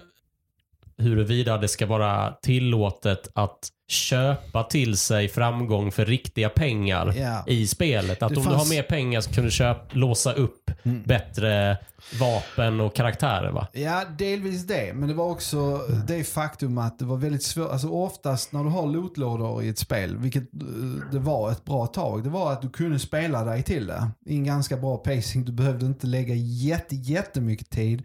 huruvida 0.98 1.58
det 1.58 1.68
ska 1.68 1.86
vara 1.86 2.32
tillåtet 2.42 3.28
att 3.34 3.68
köpa 3.90 4.62
till 4.62 4.96
sig 4.96 5.28
framgång 5.28 5.92
för 5.92 6.06
riktiga 6.06 6.48
pengar 6.48 7.14
Ja. 7.16 7.44
i 7.46 7.66
spelet. 7.66 8.22
Att 8.22 8.28
Det 8.30 8.36
om 8.36 8.42
du 8.44 8.50
fanns- 8.50 8.62
har 8.62 8.76
mer 8.76 8.82
pengar 8.82 9.20
så 9.20 9.30
kan 9.32 9.44
du 9.44 9.50
köpa, 9.50 9.86
låsa 9.90 10.32
upp 10.32 10.70
Mm. 10.82 11.02
bättre 11.02 11.78
vapen 12.20 12.80
och 12.80 12.94
karaktärer 12.94 13.50
va? 13.50 13.66
Ja, 13.72 14.02
delvis 14.18 14.66
det. 14.66 14.92
Men 14.94 15.08
det 15.08 15.14
var 15.14 15.24
också 15.30 15.80
det 16.06 16.24
faktum 16.24 16.78
att 16.78 16.98
det 16.98 17.04
var 17.04 17.16
väldigt 17.16 17.42
svårt. 17.42 17.70
Alltså 17.72 17.88
oftast 17.88 18.52
när 18.52 18.64
du 18.64 18.70
har 18.70 18.86
lootlådor 18.86 19.62
i 19.62 19.68
ett 19.68 19.78
spel, 19.78 20.16
vilket 20.16 20.42
eh, 20.42 21.10
det 21.12 21.18
var 21.18 21.50
ett 21.52 21.64
bra 21.64 21.86
tag, 21.86 22.24
det 22.24 22.30
var 22.30 22.52
att 22.52 22.62
du 22.62 22.70
kunde 22.70 22.98
spela 22.98 23.44
dig 23.44 23.62
till 23.62 23.86
det. 23.86 24.10
I 24.26 24.34
en 24.34 24.44
ganska 24.44 24.76
bra 24.76 24.96
pacing. 24.96 25.44
Du 25.44 25.52
behövde 25.52 25.86
inte 25.86 26.06
lägga 26.06 26.34
jätte, 26.34 26.94
jättemycket 26.96 27.70
tid. 27.70 28.02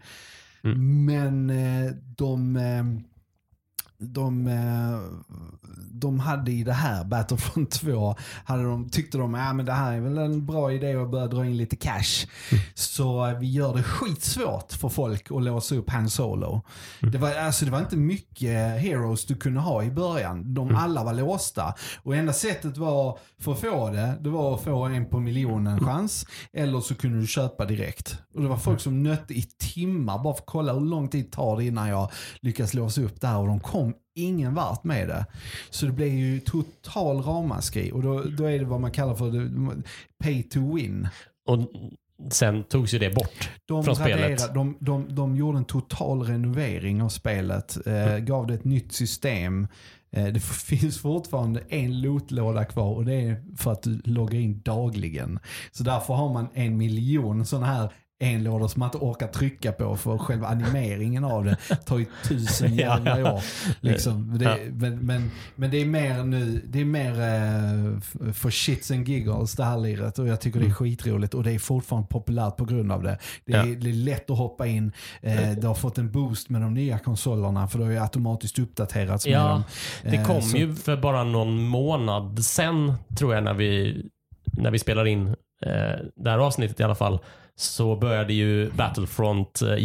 Mm. 0.64 1.04
Men 1.04 1.50
eh, 1.50 1.92
de... 2.16 2.56
Eh, 2.56 3.13
de, 4.04 4.46
eh, 4.46 5.00
de 5.92 6.20
hade 6.20 6.52
i 6.52 6.64
det 6.64 6.72
här 6.72 7.04
Battlefront 7.04 7.70
2, 7.80 8.16
hade 8.44 8.62
de, 8.62 8.88
tyckte 8.88 9.18
de 9.18 9.34
att 9.34 9.56
men 9.56 9.66
det 9.66 9.72
här 9.72 9.92
är 9.92 10.00
väl 10.00 10.18
en 10.18 10.46
bra 10.46 10.72
idé 10.72 10.94
att 10.94 11.10
börja 11.10 11.26
dra 11.26 11.46
in 11.46 11.56
lite 11.56 11.76
cash. 11.76 12.26
Så 12.74 13.26
eh, 13.26 13.38
vi 13.38 13.52
gör 13.52 13.74
det 13.74 13.82
skitsvårt 13.82 14.72
för 14.72 14.88
folk 14.88 15.30
att 15.30 15.42
låsa 15.42 15.74
upp 15.74 15.90
Han 15.90 16.10
Solo. 16.10 16.62
Det, 17.00 17.18
var, 17.18 17.34
alltså, 17.34 17.64
det 17.64 17.70
var 17.70 17.80
inte 17.80 17.96
mycket 17.96 18.80
heroes 18.80 19.24
du 19.24 19.34
kunde 19.34 19.60
ha 19.60 19.82
i 19.82 19.90
början. 19.90 20.54
De 20.54 20.74
alla 20.74 21.04
var 21.04 21.14
låsta. 21.14 21.74
Och 22.02 22.16
enda 22.16 22.32
sättet 22.32 22.76
var 22.76 23.18
för 23.38 23.52
att 23.52 23.60
få 23.60 23.90
det, 23.90 24.14
det 24.20 24.30
var 24.30 24.54
att 24.54 24.64
få 24.64 24.82
en 24.84 25.06
på 25.06 25.20
miljonen 25.20 25.80
chans. 25.80 26.26
Eller 26.52 26.80
så 26.80 26.94
kunde 26.94 27.20
du 27.20 27.26
köpa 27.26 27.64
direkt. 27.64 28.18
Och 28.34 28.42
det 28.42 28.48
var 28.48 28.56
folk 28.56 28.80
som 28.80 29.02
nötte 29.02 29.34
i 29.34 29.42
timmar 29.42 30.18
bara 30.18 30.34
för 30.34 30.40
att 30.40 30.46
kolla 30.46 30.72
hur 30.72 30.80
lång 30.80 31.08
tid 31.08 31.32
tar 31.32 31.56
det 31.56 31.64
innan 31.64 31.88
jag 31.88 32.10
lyckas 32.40 32.74
låsa 32.74 33.00
upp 33.00 33.20
det 33.20 33.26
här. 33.26 33.38
Och 33.38 33.46
de 33.46 33.60
kom 33.60 33.93
ingen 34.14 34.54
vart 34.54 34.84
med 34.84 35.08
det. 35.08 35.26
Så 35.70 35.86
det 35.86 35.92
blev 35.92 36.08
ju 36.08 36.40
total 36.40 37.22
ramaskri. 37.22 37.92
Och 37.92 38.02
då, 38.02 38.22
då 38.22 38.44
är 38.44 38.58
det 38.58 38.64
vad 38.64 38.80
man 38.80 38.90
kallar 38.90 39.14
för 39.14 39.52
pay 40.24 40.42
to 40.42 40.74
win. 40.74 41.08
Och 41.46 41.58
sen 42.32 42.64
togs 42.64 42.94
ju 42.94 42.98
det 42.98 43.10
bort 43.14 43.50
De, 43.66 43.84
från 43.84 43.96
spelet. 43.96 44.20
raderade- 44.20 44.54
de, 44.54 44.76
de, 44.80 45.14
de 45.14 45.36
gjorde 45.36 45.58
en 45.58 45.64
total 45.64 46.22
renovering 46.22 47.02
av 47.02 47.08
spelet. 47.08 47.86
Eh, 47.86 48.18
gav 48.18 48.46
det 48.46 48.54
ett 48.54 48.64
nytt 48.64 48.92
system. 48.92 49.68
Eh, 50.12 50.26
det 50.26 50.40
finns 50.42 50.98
fortfarande 50.98 51.62
en 51.68 52.00
lootlåda 52.00 52.64
kvar 52.64 52.94
och 52.94 53.04
det 53.04 53.14
är 53.14 53.42
för 53.56 53.72
att 53.72 53.82
du 53.82 54.00
loggar 54.04 54.40
in 54.40 54.60
dagligen. 54.64 55.38
Så 55.72 55.82
därför 55.84 56.14
har 56.14 56.32
man 56.32 56.48
en 56.54 56.76
miljon 56.76 57.46
sådana 57.46 57.66
här 57.66 57.90
enlådor 58.24 58.68
som 58.68 58.80
man 58.80 58.86
inte 58.86 58.98
orkar 58.98 59.26
trycka 59.26 59.72
på 59.72 59.96
för 59.96 60.18
själva 60.18 60.46
animeringen 60.48 61.24
av 61.24 61.44
det 61.44 61.56
tar 61.86 61.98
ju 61.98 62.06
tusen 62.28 62.74
jävla 62.76 63.34
år. 63.34 63.42
Liksom. 63.80 64.38
Det, 64.38 64.44
Ja. 64.44 64.56
men, 64.72 64.98
men, 64.98 65.30
men 65.54 65.70
det 65.70 65.76
är 65.82 65.86
mer 65.86 66.22
nu, 66.24 66.62
det 66.68 66.80
är 66.80 66.84
mer 66.84 67.20
eh, 67.20 67.98
f- 67.98 68.36
för 68.36 68.50
shits 68.50 68.90
and 68.90 69.08
giggles 69.08 69.52
det 69.52 69.64
här 69.64 69.78
liret 69.78 70.18
och 70.18 70.28
jag 70.28 70.40
tycker 70.40 70.60
det 70.60 70.66
är 70.66 70.70
skitroligt 70.70 71.34
och 71.34 71.42
det 71.42 71.52
är 71.52 71.58
fortfarande 71.58 72.08
populärt 72.08 72.56
på 72.56 72.64
grund 72.64 72.92
av 72.92 73.02
det. 73.02 73.18
Det 73.44 73.52
är, 73.52 73.66
Ja. 73.66 73.74
det 73.80 73.88
är 73.90 73.92
lätt 73.92 74.30
att 74.30 74.38
hoppa 74.38 74.66
in, 74.66 74.92
eh, 75.22 75.50
det 75.50 75.66
har 75.66 75.74
fått 75.74 75.98
en 75.98 76.10
boost 76.12 76.48
med 76.50 76.60
de 76.60 76.74
nya 76.74 76.98
konsolerna 76.98 77.68
för 77.68 77.78
det 77.78 77.84
har 77.84 77.92
ju 77.92 77.98
automatiskt 77.98 78.58
uppdaterats 78.58 79.26
Ja, 79.26 79.48
dem. 79.48 79.62
Det 80.02 80.16
Eh, 80.16 80.26
kom 80.26 80.42
så- 80.42 80.56
ju 80.56 80.74
för 80.74 80.96
bara 80.96 81.24
någon 81.24 81.62
månad 81.68 82.44
sen, 82.44 82.92
tror 83.18 83.34
jag, 83.34 83.44
när 83.44 83.54
vi, 83.54 84.02
när 84.52 84.70
vi 84.70 84.78
spelade 84.78 85.10
in 85.10 85.26
eh, 85.28 85.34
det 86.16 86.30
här 86.30 86.38
avsnittet 86.38 86.80
i 86.80 86.82
alla 86.82 86.94
fall, 86.94 87.18
så 87.56 87.96
började 87.96 88.32
ju 88.34 88.70
Battlefront 88.70 89.62
eh, 89.62 89.76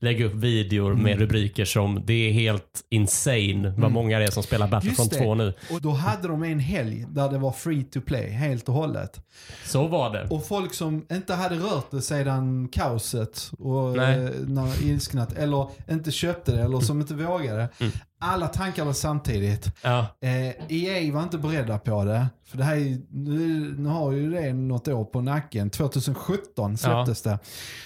lägga 0.00 0.26
upp 0.26 0.34
videor 0.34 0.90
Mm. 0.90 1.02
med 1.02 1.18
rubriker 1.18 1.64
som 1.64 2.02
det 2.06 2.28
är 2.28 2.32
helt 2.32 2.84
insane 2.90 3.74
vad 3.78 3.92
många 3.92 4.18
det 4.18 4.24
är 4.24 4.30
som 4.30 4.42
spelar 4.42 4.68
Battlefront 4.68 5.12
Just 5.12 5.18
det. 5.18 5.24
2 5.24 5.34
nu. 5.34 5.54
Och 5.70 5.80
då 5.80 5.90
hade 5.90 6.28
de 6.28 6.42
en 6.42 6.58
helg 6.58 7.06
där 7.10 7.28
det 7.28 7.38
var 7.38 7.52
free 7.52 7.82
to 7.84 8.00
play 8.00 8.30
helt 8.30 8.68
och 8.68 8.74
hållet. 8.74 9.20
Så 9.64 9.86
var 9.86 10.10
det. 10.12 10.26
Och 10.30 10.46
folk 10.46 10.74
som 10.74 11.06
inte 11.12 11.34
hade 11.34 11.54
rört 11.56 11.90
det 11.90 12.02
sedan 12.02 12.68
kaoset 12.72 13.50
och 13.58 13.96
eh, 14.02 14.30
när 14.46 14.84
ilsknat, 14.84 15.32
eller 15.32 15.68
inte 15.90 16.10
köpte 16.10 16.52
det 16.52 16.62
eller 16.62 16.80
som 16.80 17.00
inte 17.00 17.14
vågade. 17.14 17.68
Mm. 17.80 17.92
Alla 18.20 18.48
tankade 18.48 18.94
samtidigt. 18.94 19.70
Ja, 19.82 20.06
Eh, 20.20 20.48
EA 20.68 21.12
var 21.14 21.22
inte 21.22 21.38
beredda 21.38 21.78
på 21.78 22.04
det. 22.04 22.26
För 22.46 22.58
det 22.58 22.64
här 22.64 22.76
är, 22.76 22.98
nu, 23.10 23.74
nu 23.78 23.88
har 23.88 24.12
ju 24.12 24.30
det 24.30 24.52
något 24.52 24.88
år 24.88 25.04
på 25.04 25.20
nacken. 25.20 25.70
2017 25.70 26.76
släpptes 26.76 27.22
det. 27.22 27.38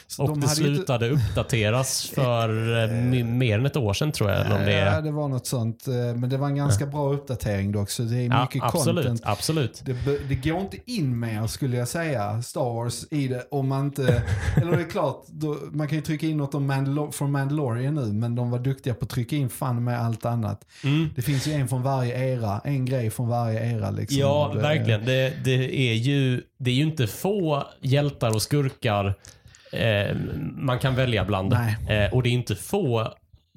Så 0.06 0.22
och 0.22 0.38
det 0.40 0.46
hade 0.46 0.60
ju 0.60 0.66
inte- 0.66 0.76
slutade 0.76 1.10
uppdateras 1.10 2.06
för 2.14 2.48
eh, 2.84 2.88
me- 2.88 3.24
mer 3.24 3.58
än 3.58 3.66
ett 3.66 3.76
år 3.76 3.92
sedan 3.94 4.12
tror 4.12 4.30
jag. 4.30 4.40
Om 4.52 4.64
det 4.64 4.72
Ja, 4.72 5.00
det 5.00 5.10
var 5.10 5.28
något 5.28 5.46
sånt. 5.46 5.88
eh, 5.88 5.94
Men 5.94 6.28
det 6.30 6.36
var 6.36 6.46
en 6.46 6.56
ganska 6.56 6.86
bra 6.86 7.12
uppdatering 7.12 7.72
dock. 7.72 7.90
Så 7.90 8.02
det 8.02 8.16
är 8.16 8.22
Ja, 8.28 8.42
mycket 8.42 8.62
absolut. 8.62 9.06
content. 9.06 9.20
absolut. 9.24 9.82
Det, 9.84 10.28
det 10.28 10.34
går 10.34 10.60
inte 10.60 10.76
in 10.86 11.18
mer 11.18 11.46
skulle 11.46 11.76
jag 11.76 11.88
säga, 11.88 12.42
Star 12.42 12.74
Wars 12.74 13.04
i 13.10 13.28
det 13.28 13.46
om 13.50 13.68
man 13.68 13.84
inte... 13.86 14.22
eller 14.56 14.76
det 14.76 14.82
är 14.82 14.90
klart, 14.90 15.24
då, 15.28 15.56
man 15.72 15.88
kan 15.88 15.96
ju 15.98 16.02
trycka 16.02 16.26
in 16.26 16.36
något 16.36 16.54
om 16.54 16.70
Mandalor- 16.72 17.10
från 17.12 17.32
Mandalorian 17.32 17.94
nu, 17.94 18.12
men 18.12 18.34
de 18.34 18.50
var 18.50 18.58
duktiga 18.58 18.94
på 18.94 19.04
att 19.04 19.10
trycka 19.10 19.36
in 19.36 19.48
fan 19.48 19.84
med 19.84 20.00
allt 20.00 20.21
annat. 20.24 20.66
Mm. 20.84 21.10
Det 21.16 21.22
finns 21.22 21.46
ju 21.46 21.52
en 21.52 21.68
från 21.68 21.82
varje 21.82 22.32
era, 22.32 22.60
en 22.64 22.84
grej 22.84 23.10
från 23.10 23.28
varje 23.28 23.72
era 23.76 23.90
liksom. 23.90 24.18
Ja, 24.18 24.50
Det- 24.54 24.60
verkligen. 24.62 25.04
Det, 25.04 25.32
det, 25.44 25.90
är 25.90 25.94
ju, 25.94 26.42
det 26.58 26.70
är 26.70 26.74
ju 26.74 26.82
inte 26.82 27.06
få 27.06 27.66
hjältar 27.80 28.34
och 28.34 28.42
skurkar 28.42 29.14
eh, 29.72 30.16
man 30.56 30.78
kan 30.78 30.94
välja 30.94 31.24
bland. 31.24 31.52
Eh, 31.52 32.12
och 32.12 32.22
det 32.22 32.28
är 32.28 32.32
inte 32.32 32.56
få 32.56 33.00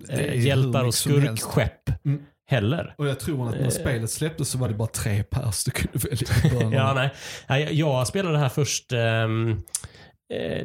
eh, 0.09 0.45
hjältar 0.45 0.83
och 0.83 0.93
skurkskepp 0.93 2.05
Mm. 2.05 2.21
heller. 2.47 2.95
Och 2.97 3.07
jag 3.07 3.19
tror 3.19 3.49
att 3.49 3.55
när 3.55 3.63
Eh. 3.63 3.69
spelet 3.69 4.09
släpptes 4.09 4.49
så 4.49 4.57
var 4.57 4.67
det 4.69 4.73
bara 4.75 4.87
tre 4.87 5.23
pers 5.23 5.63
du 5.63 5.71
kunde 5.71 5.97
välja. 6.07 6.69
Ja, 6.77 6.93
nej. 6.93 7.09
nej. 7.49 7.79
Jag 7.79 8.07
spelade 8.07 8.35
det 8.35 8.39
här 8.39 8.49
först. 8.49 8.91
eh, 8.91 9.27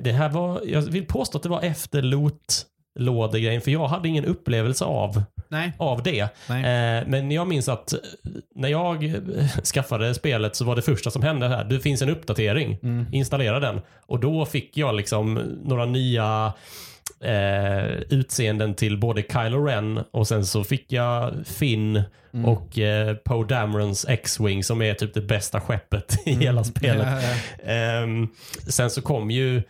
det 0.02 0.12
här 0.12 0.28
var, 0.28 0.60
jag 0.66 0.82
vill 0.82 1.06
påstå 1.06 1.36
att 1.38 1.42
det 1.42 1.48
var 1.48 1.62
efter 1.62 2.02
loot-lådegrejen, 2.02 3.60
för 3.60 3.70
jag 3.70 3.88
hade 3.88 4.08
ingen 4.08 4.24
upplevelse 4.24 4.84
av, 4.84 5.22
Nej. 5.50 5.72
av 5.78 6.02
det. 6.02 6.20
Eh, 6.20 7.06
men 7.06 7.30
jag 7.30 7.48
minns 7.48 7.68
att 7.68 7.92
eh, 7.92 7.98
när 8.54 8.68
jag 8.68 9.04
eh, 9.04 9.48
skaffade 9.64 10.14
spelet 10.14 10.56
så 10.56 10.64
var 10.64 10.76
det 10.76 10.82
första 10.82 11.10
som 11.10 11.22
hände 11.22 11.48
här, 11.48 11.64
det 11.64 11.80
finns 11.80 12.02
en 12.02 12.10
uppdatering. 12.10 12.78
Mm. 12.82 13.06
Installera 13.12 13.60
den. 13.60 13.80
Och 14.06 14.20
då 14.20 14.46
fick 14.46 14.76
jag 14.76 14.94
liksom 14.94 15.34
några 15.64 15.84
nya 15.84 16.52
eh, 17.24 17.84
utseenden 18.10 18.74
till 18.74 18.98
både 18.98 19.22
Kylo 19.22 19.64
Ren 19.64 20.00
och 20.10 20.28
sen 20.28 20.46
så 20.46 20.64
fick 20.64 20.92
jag 20.92 21.32
Finn 21.46 22.02
Mm. 22.34 22.46
och 22.48 22.78
eh, 22.78 23.14
Poe 23.16 23.44
Damerons 23.44 24.06
X-Wing 24.08 24.64
som 24.64 24.82
är 24.82 24.94
typ 24.94 25.14
det 25.14 25.20
bästa 25.20 25.60
skeppet 25.60 26.18
i 26.26 26.32
hela 26.34 26.64
spelet. 26.64 27.06
Ja, 27.06 27.20
ja. 27.64 27.72
Ehm, 27.72 28.28
sen 28.68 28.90
så 28.90 29.02
kom 29.02 29.30
ju 29.30 29.62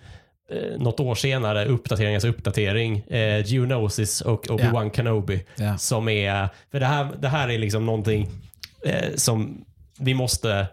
eh, 0.51 0.79
något 0.79 1.01
år 1.01 1.15
senare 1.15 1.67
uppdateringens 1.67 2.25
uppdatering, 2.25 2.99
eh, 2.99 3.47
Geonosis 3.47 4.21
och 4.21 4.47
Obi-Wan 4.47 4.91
Kenobi. 4.91 5.45
Ja. 5.57 5.79
Som 5.79 6.09
är, 6.09 6.49
för 6.71 6.81
det 6.81 6.87
här, 6.87 7.09
det 7.19 7.29
här 7.29 7.49
är 7.49 7.59
liksom 7.59 7.87
någonting 7.87 8.29
eh, 8.85 9.15
som 9.15 9.65
vi 9.99 10.15
måste 10.15 10.67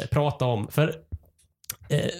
eh, 0.00 0.06
prata 0.10 0.44
om. 0.44 0.68
För 0.68 0.94
eh, 1.88 2.10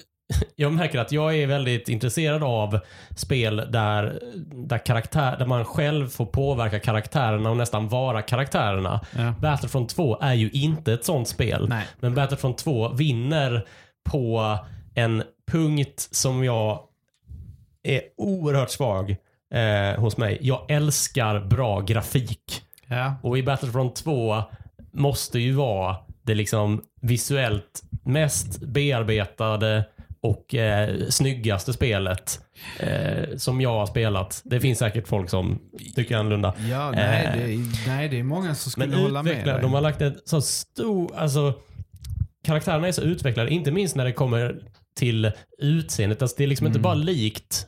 jag 0.56 0.72
märker 0.72 0.98
att 0.98 1.12
jag 1.12 1.36
är 1.36 1.46
väldigt 1.46 1.88
intresserad 1.88 2.42
av 2.42 2.80
spel 3.16 3.56
där, 3.56 4.20
där, 4.52 4.78
karaktär, 4.78 5.36
där 5.38 5.46
man 5.46 5.64
själv 5.64 6.08
får 6.08 6.26
påverka 6.26 6.80
karaktärerna 6.80 7.50
och 7.50 7.56
nästan 7.56 7.88
vara 7.88 8.22
karaktärerna. 8.22 9.00
Ja. 9.16 9.34
Battlefront 9.40 9.90
2 9.90 10.18
är 10.20 10.34
ju 10.34 10.50
inte 10.50 10.92
ett 10.92 11.04
sånt 11.04 11.28
spel. 11.28 11.68
Nej. 11.68 11.86
Men 12.00 12.14
Battlefront 12.14 12.58
2 12.58 12.88
vinner 12.88 13.66
på 14.10 14.58
en 14.94 15.22
punkt 15.50 16.08
som 16.10 16.44
jag 16.44 16.80
är 17.82 18.02
oerhört 18.16 18.70
svag 18.70 19.16
eh, 19.54 20.00
hos 20.00 20.16
mig. 20.16 20.38
Jag 20.40 20.70
älskar 20.70 21.40
bra 21.40 21.80
grafik. 21.80 22.62
Ja. 22.86 23.14
Och 23.22 23.38
i 23.38 23.42
Battlefront 23.42 23.96
2 23.96 24.42
måste 24.92 25.38
ju 25.38 25.52
vara 25.52 25.96
det 26.22 26.34
liksom 26.34 26.82
visuellt 27.00 27.82
mest 28.04 28.60
bearbetade 28.60 29.84
och 30.20 30.54
eh, 30.54 30.96
snyggaste 31.08 31.72
spelet 31.72 32.40
eh, 32.78 33.36
som 33.36 33.60
jag 33.60 33.70
har 33.70 33.86
spelat. 33.86 34.42
Det 34.44 34.60
finns 34.60 34.78
säkert 34.78 35.08
folk 35.08 35.30
som 35.30 35.58
tycker 35.94 36.16
annorlunda. 36.16 36.54
Ja, 36.70 36.90
nej, 36.90 37.26
Eh, 37.26 37.32
det 37.36 37.42
är, 37.54 37.86
nej, 37.88 38.08
det 38.08 38.18
är 38.18 38.22
många 38.22 38.54
som 38.54 38.72
skulle 38.72 38.96
hålla 38.96 39.22
med 39.22 39.46
dig. 39.46 39.58
de 39.62 39.72
har 39.72 39.80
lagt 39.80 40.00
en 40.02 40.18
så 40.24 40.40
stor, 40.42 41.16
alltså 41.16 41.54
karaktärerna 42.44 42.88
är 42.88 42.92
så 42.92 43.02
utvecklade, 43.02 43.50
inte 43.50 43.70
minst 43.70 43.96
när 43.96 44.04
det 44.04 44.12
kommer 44.12 44.62
till 44.96 45.32
utseendet. 45.58 46.22
Alltså, 46.22 46.34
det 46.38 46.44
är 46.44 46.48
liksom 46.48 46.66
inte 46.66 46.76
Mm. 46.78 46.82
bara 46.82 46.94
likt 46.94 47.66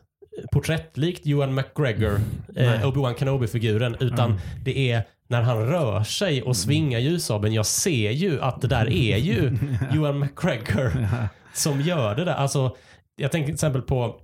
porträttlikt 0.53 1.27
Ewan 1.27 1.55
McGregor, 1.55 2.21
Nej. 2.49 2.67
eh, 2.67 2.87
Obi-Wan 2.89 3.15
Kenobi-figuren, 3.15 3.97
utan 4.01 4.31
Mm. 4.31 4.41
det 4.65 4.91
är 4.93 5.03
när 5.29 5.43
han 5.43 5.67
rör 5.67 6.03
sig 6.05 6.43
och 6.43 6.57
svingar 6.57 6.99
ljussabeln. 6.99 7.55
Jag 7.55 7.67
ser 7.67 8.11
ju 8.11 8.41
att 8.43 8.61
det 8.61 8.69
där 8.69 8.87
är 8.93 9.17
ju 9.17 9.47
Ewan 9.93 10.19
McGregor 10.19 11.09
som 11.55 11.81
gör 11.81 12.15
det 12.17 12.25
där. 12.25 12.35
Alltså, 12.35 12.77
jag 13.17 13.33
tänker 13.33 13.47
till 13.47 13.55
exempel 13.55 13.83
på 13.83 14.17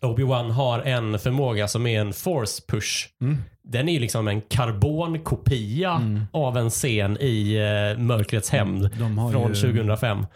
Obi-Wan 0.00 0.50
har 0.50 0.78
en 0.80 1.18
förmåga 1.18 1.68
som 1.68 1.86
är 1.86 2.00
en 2.00 2.12
force 2.12 2.62
push. 2.68 3.06
Mm. 3.20 3.38
Den 3.62 3.88
är 3.88 3.92
ju 3.92 3.98
liksom 4.00 4.28
en 4.28 4.40
karbonkopia 4.40 6.00
av 6.32 6.56
en 6.56 6.70
scen 6.70 7.16
i 7.20 7.54
eh, 7.94 7.98
Mörkrets 8.02 8.50
hämnd 8.50 8.90
från 9.32 9.54
ju 9.54 9.54
2005. 9.54 10.26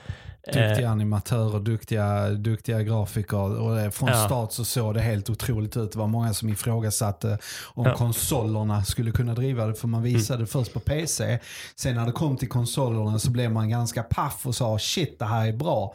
Duktiga 0.47 0.81
Eh, 0.81 0.91
animatörer, 0.91 1.61
duktiga, 1.61 2.31
duktiga 2.31 2.83
grafiker. 2.83 3.61
Och 3.61 3.77
det, 3.77 3.91
från 3.91 4.09
Ja. 4.09 4.25
start 4.27 4.53
så 4.53 4.65
såg 4.65 4.95
det 4.95 5.01
helt 5.01 5.31
otroligt 5.31 5.77
ut. 5.77 5.93
Det 5.93 5.99
var 5.99 6.07
många 6.07 6.35
som 6.35 6.49
ifrågasatte 6.49 7.39
om 7.75 7.87
Ja. 7.87 7.97
konsolerna 7.97 8.85
skulle 8.85 9.11
kunna 9.13 9.35
driva 9.35 9.67
det. 9.67 9.75
För 9.75 9.89
man 9.89 10.03
visade 10.03 10.47
först 10.47 10.73
på 10.73 10.81
PC. 10.81 11.39
Sen 11.77 11.95
när 11.95 12.07
det 12.07 12.13
kom 12.13 12.37
till 12.37 12.49
konsolerna 12.49 13.19
så 13.19 13.31
blev 13.31 13.53
man 13.53 13.69
ganska 13.71 14.03
paff 14.03 14.47
och 14.47 14.55
sa 14.55 14.79
shit 14.79 15.19
det 15.19 15.25
här 15.25 15.47
är 15.49 15.53
bra. 15.53 15.95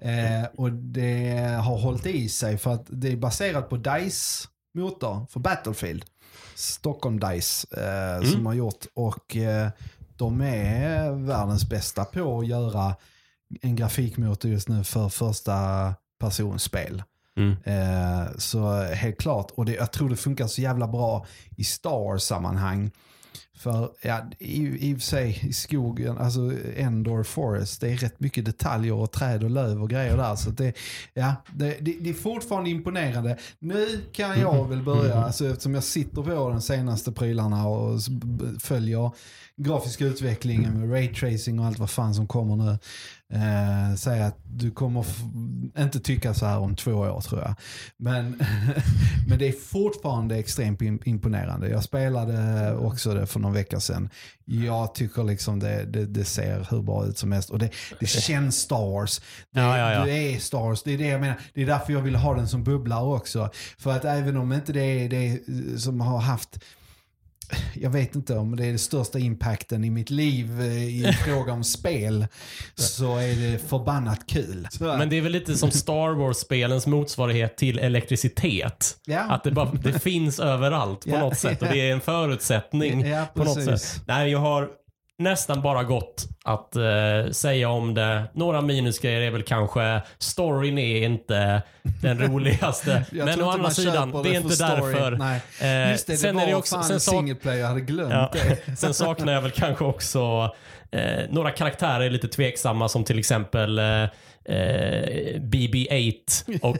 Eh, 0.00 0.44
och 0.56 0.72
det 0.72 1.38
har 1.64 1.78
hållit 1.78 2.06
i 2.06 2.28
sig 2.28 2.58
för 2.58 2.72
att 2.74 2.84
det 2.88 3.12
är 3.12 3.16
baserat 3.16 3.68
på 3.68 3.76
DICE 3.76 4.48
motor 4.74 5.26
för 5.30 5.40
Battlefield. 5.40 6.04
Stockholm 6.54 7.20
DICE 7.20 7.66
eh, 7.76 8.30
som 8.30 8.46
har 8.46 8.54
gjort. 8.54 8.86
Och 8.94 9.36
eh, 9.36 9.68
de 10.16 10.40
är 10.40 11.10
världens 11.26 11.68
bästa 11.68 12.04
på 12.04 12.38
att 12.38 12.46
göra 12.46 12.94
en 13.60 13.76
grafikmotor 13.76 14.50
just 14.50 14.68
nu 14.68 14.84
för 14.84 15.08
första 15.08 15.54
personspel. 16.20 17.02
mm. 17.36 17.56
Eh, 17.64 18.28
så 18.38 18.82
helt 18.82 19.18
klart, 19.18 19.50
och 19.50 19.64
det, 19.64 19.72
jag 19.72 19.92
tror 19.92 20.08
det 20.08 20.16
funkar 20.16 20.46
så 20.46 20.60
jävla 20.60 20.88
bra 20.88 21.26
i 21.56 21.64
Star 21.64 22.04
Wars-sammanhang. 22.04 22.90
För 23.62 23.90
ja, 24.02 24.20
i, 24.38 24.90
i 24.90 24.94
och 24.94 24.98
för 24.98 25.06
sig 25.06 25.40
i 25.42 25.52
skogen, 25.52 26.18
alltså 26.18 26.52
Endor 26.76 27.22
Forest, 27.22 27.80
det 27.80 27.92
är 27.92 27.96
rätt 27.96 28.20
mycket 28.20 28.44
detaljer 28.44 28.94
och 28.94 29.12
träd 29.12 29.44
och 29.44 29.50
löv 29.50 29.82
och 29.82 29.90
grejer 29.90 30.16
där. 30.16 30.36
Så 30.36 30.50
det, 30.50 30.74
ja, 31.14 31.34
det, 31.54 31.76
det, 31.80 31.96
det 32.00 32.10
är 32.10 32.14
fortfarande 32.14 32.70
imponerande. 32.70 33.38
Nu 33.58 34.00
kan 34.12 34.40
jag 34.40 34.68
väl 34.68 34.82
börja, 34.82 35.14
alltså, 35.14 35.46
eftersom 35.48 35.74
jag 35.74 35.84
sitter 35.84 36.22
på 36.22 36.48
de 36.50 36.60
senaste 36.60 37.12
prylarna 37.12 37.68
och 37.68 38.00
följer 38.60 39.10
grafiska 39.56 40.04
utvecklingen 40.04 40.80
med 40.80 40.92
raytracing 40.92 41.60
och 41.60 41.66
allt 41.66 41.78
vad 41.78 41.90
fan 41.90 42.14
som 42.14 42.26
kommer 42.26 42.56
nu. 42.56 42.78
Eh, 43.32 43.94
säg 43.96 44.22
att 44.22 44.38
du 44.44 44.70
kommer 44.70 45.06
inte 45.78 46.00
tycka 46.00 46.34
så 46.34 46.46
här 46.46 46.58
om 46.58 46.76
två 46.76 46.92
år 46.92 47.20
tror 47.20 47.40
jag. 47.40 47.54
Men, 47.96 48.42
men 49.28 49.38
det 49.38 49.48
är 49.48 49.52
fortfarande 49.52 50.36
extremt 50.36 50.80
im- 50.80 51.02
imponerande. 51.04 51.68
Jag 51.68 51.84
spelade 51.84 52.74
också 52.76 53.14
det 53.14 53.26
för 53.26 53.40
någon 53.40 53.51
vecka 53.52 53.80
sedan. 53.80 54.10
Jag 54.44 54.94
tycker 54.94 55.24
liksom 55.24 55.58
det, 55.58 55.84
det, 55.84 56.06
det 56.06 56.24
ser 56.24 56.66
hur 56.70 56.82
bra 56.82 57.06
ut 57.06 57.18
som 57.18 57.32
helst. 57.32 57.50
Och 57.50 57.58
det, 57.58 57.70
det 58.00 58.06
känns 58.06 58.56
Star 58.60 58.90
Wars. 58.90 59.20
Det, 59.50 59.60
Ja, 59.60 59.78
ja, 59.78 59.92
ja. 59.92 60.04
det 60.04 60.34
är 60.34 60.38
Star 60.38 60.58
Wars. 60.58 60.82
Det 60.82 60.92
är 60.92 60.98
det 60.98 61.06
jag 61.06 61.20
menar. 61.20 61.40
Det 61.54 61.62
är 61.62 61.66
därför 61.66 61.92
jag 61.92 62.00
vill 62.00 62.14
ha 62.14 62.34
den 62.34 62.48
som 62.48 62.64
bubblare 62.64 63.04
också. 63.04 63.50
För 63.78 63.90
att 63.90 64.04
även 64.04 64.36
om 64.36 64.52
inte 64.52 64.72
det 64.72 65.04
är 65.04 65.08
det 65.08 65.40
som 65.80 66.00
har 66.00 66.18
haft 66.18 66.58
jag 67.74 67.90
vet 67.90 68.14
inte 68.14 68.36
om 68.36 68.56
det 68.56 68.64
är 68.64 68.68
den 68.68 68.78
största 68.78 69.18
impacten 69.18 69.84
i 69.84 69.90
mitt 69.90 70.10
liv 70.10 70.60
eh, 70.60 70.84
i 70.84 71.12
fråga 71.26 71.52
om 71.52 71.64
spel. 71.64 72.26
Så 72.74 73.16
är 73.16 73.34
det 73.52 73.58
förbannat 73.68 74.26
kul. 74.26 74.68
Men 74.80 75.08
det 75.08 75.16
är 75.16 75.20
väl 75.20 75.32
lite 75.32 75.54
som 75.54 75.70
Star 75.70 76.14
Wars-spelens 76.14 76.86
motsvarighet 76.86 77.56
till 77.56 77.78
elektricitet. 77.78 78.96
Ja. 79.06 79.20
Att 79.20 79.44
det, 79.44 79.50
bara, 79.50 79.70
det 79.72 79.98
finns 80.02 80.40
överallt 80.40 81.00
på 81.04 81.10
Ja. 81.10 81.20
något 81.20 81.38
sätt 81.38 81.62
och 81.62 81.68
det 81.68 81.80
är 81.88 81.92
en 81.92 82.00
förutsättning 82.00 83.06
Ja, 83.06 83.26
på 83.34 83.44
något 83.44 83.64
sätt. 83.64 84.02
Nej, 84.06 84.30
jag 84.30 84.38
har 84.38 84.68
nästan 85.22 85.62
bara 85.62 85.82
gått 85.84 86.24
att 86.44 86.76
eh, 86.76 87.30
säga 87.32 87.68
om 87.68 87.94
det. 87.94 88.22
Några 88.34 88.60
minusgrejer 88.60 89.20
är 89.20 89.30
väl 89.30 89.42
kanske 89.42 90.02
storyn 90.18 90.78
är 90.78 91.04
inte 91.04 91.62
den 91.82 92.18
roligaste. 92.32 93.04
Men 93.12 93.42
å 93.42 93.50
andra 93.50 93.70
sidan, 93.70 94.22
det 94.22 94.28
är 94.28 94.34
inte 94.40 94.54
story. 94.56 94.70
därför. 94.70 95.10
Nej. 95.10 95.40
Eh, 95.60 95.90
Just 95.90 96.06
det, 96.06 96.12
det 96.12 96.16
sen 96.16 96.34
var 96.36 96.42
är 96.42 96.46
det 96.46 96.54
också, 96.54 96.74
fan 96.74 97.00
sen 97.00 97.28
en 97.28 97.36
player, 97.36 97.60
jag 97.60 97.68
hade 97.68 97.80
glömt 97.80 98.12
Ja. 98.12 98.30
det. 98.32 98.76
Sen 98.78 98.94
saknar 98.94 99.32
jag 99.32 99.40
väl 99.42 99.50
kanske 99.50 99.84
också 99.84 100.50
eh, 100.90 101.02
några 101.30 101.50
karaktärer 101.50 102.00
är 102.00 102.10
lite 102.10 102.28
tveksamma 102.28 102.88
som 102.88 103.04
till 103.04 103.18
exempel 103.18 103.78
eh, 103.78 104.04
eh, 104.44 105.40
BB-8 105.40 106.60
och 106.62 106.78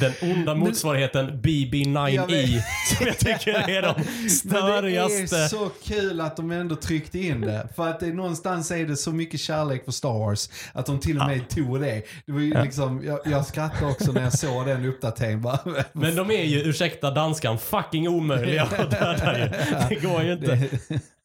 den 0.00 0.12
onda 0.30 0.54
motsvarigheten 0.54 1.26
Jag 1.26 1.34
BB-9E 1.34 2.26
vet. 2.26 2.64
som 2.98 3.06
jag 3.06 3.18
tycker 3.18 3.68
är 3.70 3.82
de 3.82 3.94
Men 4.04 4.04
det 4.24 4.30
störigaste. 4.30 5.36
är 5.36 5.48
så 5.48 5.70
kul 5.84 6.20
att 6.20 6.36
de 6.36 6.50
ändå 6.50 6.76
tryckte 6.76 7.18
in 7.18 7.40
det. 7.40 7.68
För 7.76 7.88
att 7.88 8.00
det, 8.00 8.06
någonstans 8.06 8.70
är 8.70 8.86
det 8.86 8.96
så 8.96 9.12
mycket 9.12 9.40
kärlek 9.40 9.84
för 9.84 9.92
Star 9.92 10.18
Wars 10.18 10.48
att 10.72 10.86
de 10.86 11.00
till 11.00 11.20
och 11.20 11.26
med 11.26 11.48
tog 11.48 11.80
det. 11.80 12.02
det 12.26 12.32
var 12.32 12.40
ju 12.40 12.62
liksom, 12.62 13.02
jag, 13.04 13.20
jag 13.24 13.46
skrattade 13.46 13.90
också 13.92 14.12
när 14.12 14.22
jag 14.22 14.38
såg 14.38 14.66
den 14.66 14.84
uppdateringen. 14.84 15.42
Men 15.92 16.16
de 16.16 16.30
är 16.30 16.44
ju, 16.44 16.60
ursäkta 16.60 17.10
danskan, 17.10 17.58
fucking 17.58 18.08
omöjliga 18.08 18.62
att 18.62 18.90
döda 18.90 19.38
ju. 19.38 19.44
Det 19.88 19.94
går 19.94 20.22
ju 20.22 20.32
inte. 20.32 20.68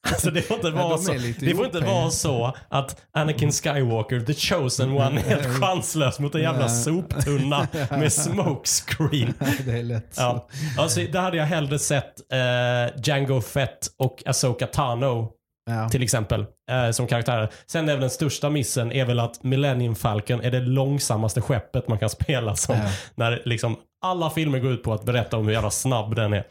Alltså 0.06 0.32
det 0.32 0.41
får 0.41 0.56
inte, 0.56 0.68
Ja, 0.68 0.74
vara 0.76 0.89
de 0.97 1.03
så, 1.03 1.14
det 1.45 1.56
får 1.56 1.66
inte 1.66 1.80
vara 1.80 2.10
så 2.10 2.53
att 2.70 3.01
Anakin 3.14 3.51
Skywalker, 3.51 4.20
the 4.20 4.34
chosen 4.34 4.91
one, 4.91 5.20
är 5.22 5.24
helt 5.24 5.47
chanslös 5.62 6.20
mot 6.20 6.36
en 6.36 6.41
jävla 6.41 6.70
soptunna 6.70 7.68
med 7.89 8.14
smokescreen. 8.14 9.34
det 9.66 9.72
är 9.80 9.84
lätt. 9.84 10.14
Ja. 10.18 10.47
Alltså, 10.78 10.99
där 11.12 11.22
hade 11.22 11.38
jag 11.38 11.45
hellre 11.45 11.80
sett 11.80 12.32
eh, 12.34 13.01
Django 13.03 13.41
Fett 13.41 13.88
och 13.99 14.24
Asoka 14.26 14.68
Tano 14.68 15.32
Ja. 15.70 15.89
till 15.89 16.03
exempel 16.03 16.45
eh, 16.72 16.91
som 16.91 17.08
karaktärer. 17.08 17.49
Sen 17.68 17.89
är 17.89 17.93
väl 17.93 18.01
den 18.01 18.10
största 18.10 18.49
missen 18.49 18.91
är 18.91 19.06
väl 19.06 19.20
att 19.20 19.43
Millennium 19.43 19.95
Falcon 19.95 20.41
är 20.41 20.51
det 20.51 20.60
långsammaste 20.60 21.41
skeppet 21.41 21.88
man 21.88 21.99
kan 21.99 22.10
spela 22.10 22.56
som. 22.56 22.76
Ja. 22.76 22.89
När 23.16 23.41
liksom 23.45 23.76
alla 24.06 24.30
filmer 24.30 24.60
går 24.60 24.72
ut 24.72 24.84
på 24.84 24.93
att 24.93 25.03
berätta 25.06 25.38
om 25.38 25.45
hur 25.45 25.53
jävla 25.53 25.70
snabb 25.70 26.16
den 26.16 26.34
är. 26.34 26.43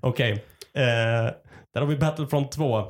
Okej, 0.00 0.44
eh, 0.76 1.30
där 1.76 1.80
har 1.80 1.88
vi 1.88 1.96
Battlefront 1.96 2.52
2. 2.52 2.78
Eh, 2.78 2.84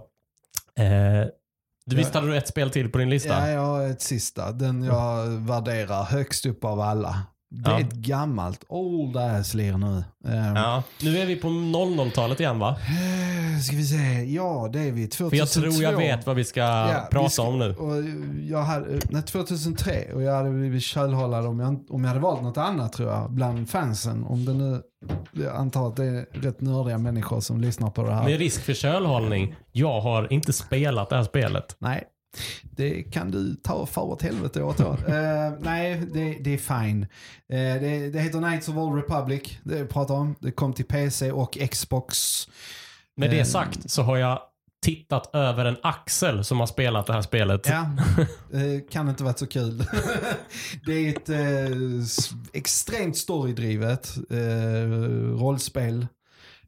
du 1.87 1.97
visst 1.97 2.14
hade 2.14 2.26
du 2.26 2.37
ett 2.37 2.49
spel 2.49 2.70
till 2.70 2.93
på 2.93 2.99
din 2.99 3.11
lista? 3.11 3.28
Ja, 3.28 3.49
jag 3.51 3.61
har 3.61 3.89
ett 3.89 4.03
sista. 4.03 4.53
Den 4.53 4.82
jag 4.82 5.26
värderar 5.26 6.05
högst 6.05 6.47
upp 6.47 6.64
av 6.64 6.80
alla. 6.80 7.26
Det 7.64 7.70
är 7.70 7.74
Ja. 7.74 7.80
ett 7.80 7.92
gammalt 7.92 8.64
old 8.68 9.16
ass 9.16 9.54
lir 9.54 9.72
nu. 9.76 9.86
Um, 10.24 10.54
Ja. 10.57 10.82
Nu 11.02 11.18
är 11.18 11.26
vi 11.26 11.36
på 11.36 11.48
00-talet 11.48 12.40
igen 12.40 12.59
va? 12.59 12.76
Ska 13.66 13.76
vi 13.76 13.84
se. 13.84 14.24
Ja, 14.34 14.68
det 14.72 14.80
är 14.80 14.92
vi. 14.92 15.09
2002. 15.09 15.30
För 15.30 15.36
jag 15.36 15.50
tror 15.50 15.82
jag 15.82 15.96
vet 15.98 16.26
vad 16.26 16.36
vi 16.36 16.44
ska 16.44 16.61
Ja, 16.61 17.09
prata 17.11 17.24
vi 17.24 17.30
ska- 17.30 17.42
om 17.42 17.59
nu. 17.59 17.74
Och 17.74 17.96
jag 18.50 18.62
hade, 18.62 18.86
nej, 19.11 19.22
2003 19.22 20.12
och 20.14 20.22
jag 20.22 20.34
hade 20.36 20.50
blivit 20.50 20.82
kölhållad 20.82 21.46
om 21.46 21.61
jag, 21.61 21.84
om 21.90 22.02
jag 22.04 22.09
hade 22.09 22.20
valt 22.20 22.42
något 22.42 22.57
annat 22.59 22.92
tror 22.92 23.11
jag. 23.11 23.30
Bland 23.32 23.70
fansen. 23.70 24.24
Om 24.24 24.44
det 24.44 24.52
nu, 24.54 24.80
jag 25.32 25.57
antar 25.57 25.88
att 25.88 25.96
det 25.96 26.04
är 26.04 26.26
rätt 26.32 26.61
nördiga 26.61 26.98
människor 26.98 27.40
som 27.40 27.61
lyssnar 27.61 27.90
på 27.90 28.02
det 28.02 28.14
här. 28.14 28.24
Med 28.24 28.38
risk 28.38 28.62
för 28.62 28.74
kölhållning, 28.74 29.54
jag 29.72 30.00
har 30.00 30.32
inte 30.32 30.52
spelat 30.52 31.11
det 31.11 31.16
här 31.16 31.24
spelet. 31.24 31.76
Nej, 31.78 32.04
det 32.62 33.03
kan 33.03 33.30
du 33.30 33.55
ta 33.55 33.87
för 33.87 34.03
åt 34.03 34.22
helvete 34.22 34.62
åt 34.62 34.78
då. 34.78 34.97
Eh, 35.16 35.53
nej, 35.61 36.03
det, 36.14 36.39
det 36.41 36.55
är 36.55 36.59
fine. 36.59 37.03
Eh, 37.03 37.80
det, 37.80 38.11
det 38.11 38.20
heter 38.20 38.39
Knights 38.39 38.68
of 38.68 38.76
Old 38.76 38.97
Republic. 38.97 39.59
Det 39.62 39.78
jag 39.78 39.89
pratar 39.89 40.14
om. 40.14 40.34
Det 40.41 40.51
kom 40.51 40.72
till 40.72 40.84
PC 40.84 41.32
och 41.32 41.59
Xbox. 41.70 42.49
Med 43.16 43.30
det 43.30 43.39
Eh, 43.39 43.45
sagt 43.45 43.91
så 43.91 44.03
har 44.03 44.16
jag 44.16 44.41
tittat 44.82 45.34
över 45.34 45.64
en 45.64 45.76
axel 45.82 46.45
som 46.45 46.61
har 46.61 46.66
spelat 46.66 47.07
det 47.07 47.12
här 47.12 47.22
spelet. 47.22 47.68
Ja, 47.68 47.91
kan 48.91 49.09
inte 49.09 49.24
varit 49.24 49.39
så 49.39 49.47
kul. 49.47 49.84
det 50.87 50.93
är 50.93 51.09
ett 51.09 51.30
extremt 52.53 53.16
storydrivet 53.16 54.14
rollspel. 55.41 56.07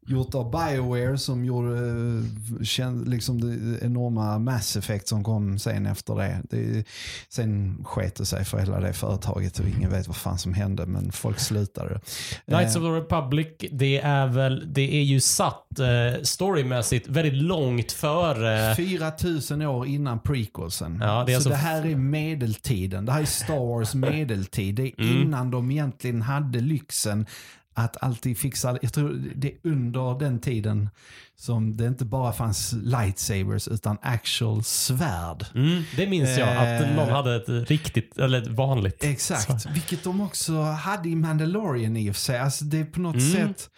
Gjort 0.09 0.35
av 0.35 0.51
Bioware 0.51 1.17
som 1.17 1.45
gjorde 1.45 1.77
eh, 2.77 2.93
liksom 3.05 3.41
det 3.41 3.85
enorma 3.85 4.39
Mass 4.39 4.75
Effect 4.77 5.07
som 5.07 5.23
kom 5.23 5.59
sen 5.59 5.85
efter 5.85 6.15
det. 6.15 6.41
det 6.49 6.83
sen 7.29 7.77
sket 7.85 8.15
det 8.15 8.25
sig 8.25 8.45
för 8.45 8.57
hela 8.59 8.79
det 8.79 8.93
företaget 8.93 9.59
och 9.59 9.67
ingen 9.67 9.91
vet 9.91 10.07
vad 10.07 10.15
fan 10.15 10.37
som 10.37 10.53
hände 10.53 10.85
men 10.85 11.11
folk 11.11 11.39
slutade. 11.39 11.99
Knights 12.45 12.75
Eh, 12.75 12.81
of 12.81 12.87
the 12.87 12.99
Republic, 13.01 13.47
det 13.71 13.97
är 13.99 14.27
väl, 14.27 14.73
det 14.73 14.95
är 14.97 15.03
ju 15.03 15.19
satt 15.19 15.79
eh, 15.79 16.21
storymässigt 16.23 17.07
väldigt 17.07 17.43
långt 17.43 17.91
före 17.91 18.75
4000 18.75 19.61
år 19.61 19.87
innan 19.87 20.19
prequelsen. 20.19 20.99
Ja, 21.01 21.23
det 21.27 21.31
så 21.31 21.35
alltså- 21.35 21.49
det 21.49 21.55
här 21.55 21.85
är 21.85 21.95
medeltiden. 21.95 23.05
Det 23.05 23.11
här 23.11 23.21
är 23.21 23.25
Star 23.25 23.65
Wars 23.67 23.93
medeltid. 23.95 24.75
Det 24.75 24.83
är 24.83 24.93
Mm. 24.99 25.21
innan 25.21 25.51
de 25.51 25.71
egentligen 25.71 26.21
hade 26.21 26.59
lyxen 26.59 27.25
att 27.79 28.03
alltid 28.03 28.37
fixa. 28.37 28.77
Jag 28.81 28.93
tror 28.93 29.21
det 29.35 29.47
är 29.47 29.57
under 29.63 30.19
den 30.19 30.39
tiden 30.39 30.89
som 31.35 31.77
det 31.77 31.85
inte 31.85 32.05
bara 32.05 32.33
fanns 32.33 32.73
lightsabers 32.83 33.67
utan 33.67 33.97
actual 34.01 34.63
svärd. 34.63 35.45
Mm, 35.55 35.83
det 35.95 36.07
minns 36.07 36.37
jag, 36.37 36.49
att 36.57 36.81
Eh. 36.81 36.95
någon 36.95 37.09
hade 37.09 37.35
ett 37.35 37.69
riktigt, 37.69 38.17
eller 38.17 38.41
ett 38.41 38.47
vanligt. 38.47 39.03
Exakt, 39.03 39.65
vilket 39.65 40.03
de 40.03 40.21
också 40.21 40.61
hade 40.61 41.09
i 41.09 41.15
Mandalorian 41.15 41.97
i 41.97 42.11
och 42.11 42.15
för 42.15 42.21
sig. 42.21 42.39
Alltså 42.39 42.65
det 42.65 42.79
är 42.79 42.85
på 42.85 42.99
något 42.99 43.15
Mm. 43.15 43.31
sätt, 43.31 43.69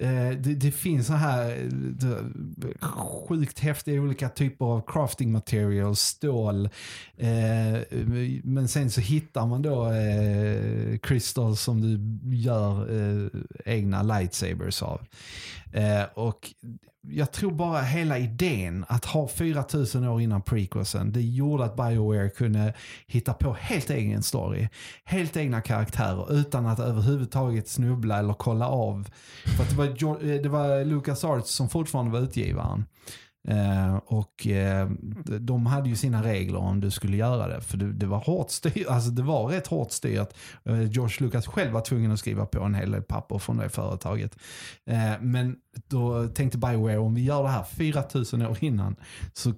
Eh, 0.00 0.30
det, 0.30 0.54
det 0.54 0.70
finns 0.70 1.06
så 1.06 1.12
här 1.12 1.68
det- 1.70 2.86
sjukt 3.28 3.58
häftiga 3.58 4.00
olika 4.00 4.28
typer 4.28 4.64
av 4.64 4.82
crafting 4.86 5.32
materials, 5.32 6.00
stål. 6.00 6.68
Eh, 7.16 7.78
men 8.44 8.68
sen 8.68 8.90
så 8.90 9.00
hittar 9.00 9.46
man 9.46 9.62
då 9.62 9.92
eh, 9.92 10.98
crystals 10.98 11.60
som 11.60 11.80
du 11.80 12.00
gör 12.36 12.90
eh, 13.00 13.28
egna 13.64 14.02
lightsabers 14.02 14.82
av. 14.82 15.00
Eh, 15.72 16.02
och 16.14 16.48
jag 17.08 17.32
tror 17.32 17.52
bara 17.52 17.80
hela 17.80 18.18
idén 18.18 18.84
att 18.88 19.04
ha 19.04 19.28
4000 19.28 20.08
år 20.08 20.20
innan 20.20 20.42
prequelsen, 20.42 21.12
det 21.12 21.20
gjorde 21.20 21.64
att 21.64 21.76
Bioware 21.76 22.30
kunde 22.30 22.74
hitta 23.06 23.34
på 23.34 23.52
helt 23.52 23.90
egen 23.90 24.22
story. 24.22 24.68
Helt 25.04 25.36
egna 25.36 25.60
karaktärer 25.60 26.32
utan 26.32 26.66
att 26.66 26.78
överhuvudtaget 26.80 27.68
snubbla 27.68 28.18
eller 28.18 28.34
kolla 28.34 28.68
av. 28.68 29.08
För 29.56 29.62
att 29.62 29.70
det 29.70 29.76
var, 29.76 29.86
eh, 29.86 30.42
det 30.42 30.48
var 30.48 30.84
Lucas 30.84 31.24
Arts 31.24 31.50
som 31.50 31.68
fortfarande 31.68 32.12
var 32.12 32.20
utgivaren. 32.20 32.84
Eh, 33.48 33.94
och 33.96 34.46
eh, 34.46 34.90
de 35.40 35.66
hade 35.66 35.88
ju 35.88 35.96
sina 35.96 36.22
regler 36.22 36.58
om 36.58 36.80
du 36.80 36.90
skulle 36.90 37.16
göra 37.16 37.48
det. 37.48 37.60
För 37.60 37.76
det, 37.78 37.92
det 37.92 38.06
var 38.06 38.18
hårt 38.18 38.50
styrt, 38.50 38.86
alltså 38.88 39.10
det 39.10 39.22
var 39.22 39.46
rätt 39.48 39.66
hårt 39.66 39.92
styrt. 39.92 40.28
Eh, 40.64 40.82
George 40.90 41.16
Lucas 41.20 41.46
själv 41.46 41.72
var 41.72 41.80
tvungen 41.80 42.12
att 42.12 42.18
skriva 42.18 42.46
på 42.46 42.62
en 42.62 42.74
hel 42.74 42.90
del 42.90 43.02
papper 43.02 43.38
från 43.38 43.56
det 43.56 43.68
företaget. 43.68 44.36
Eh, 44.86 45.20
men 45.20 45.56
då 45.88 46.28
tänkte 46.28 46.58
Bioware 46.58 46.98
om 46.98 47.14
vi 47.14 47.22
gör 47.24 47.42
det 47.42 47.48
här 47.48 47.64
4000 47.64 48.42
år 48.46 48.58
innan 48.60 48.96
så 49.34 49.52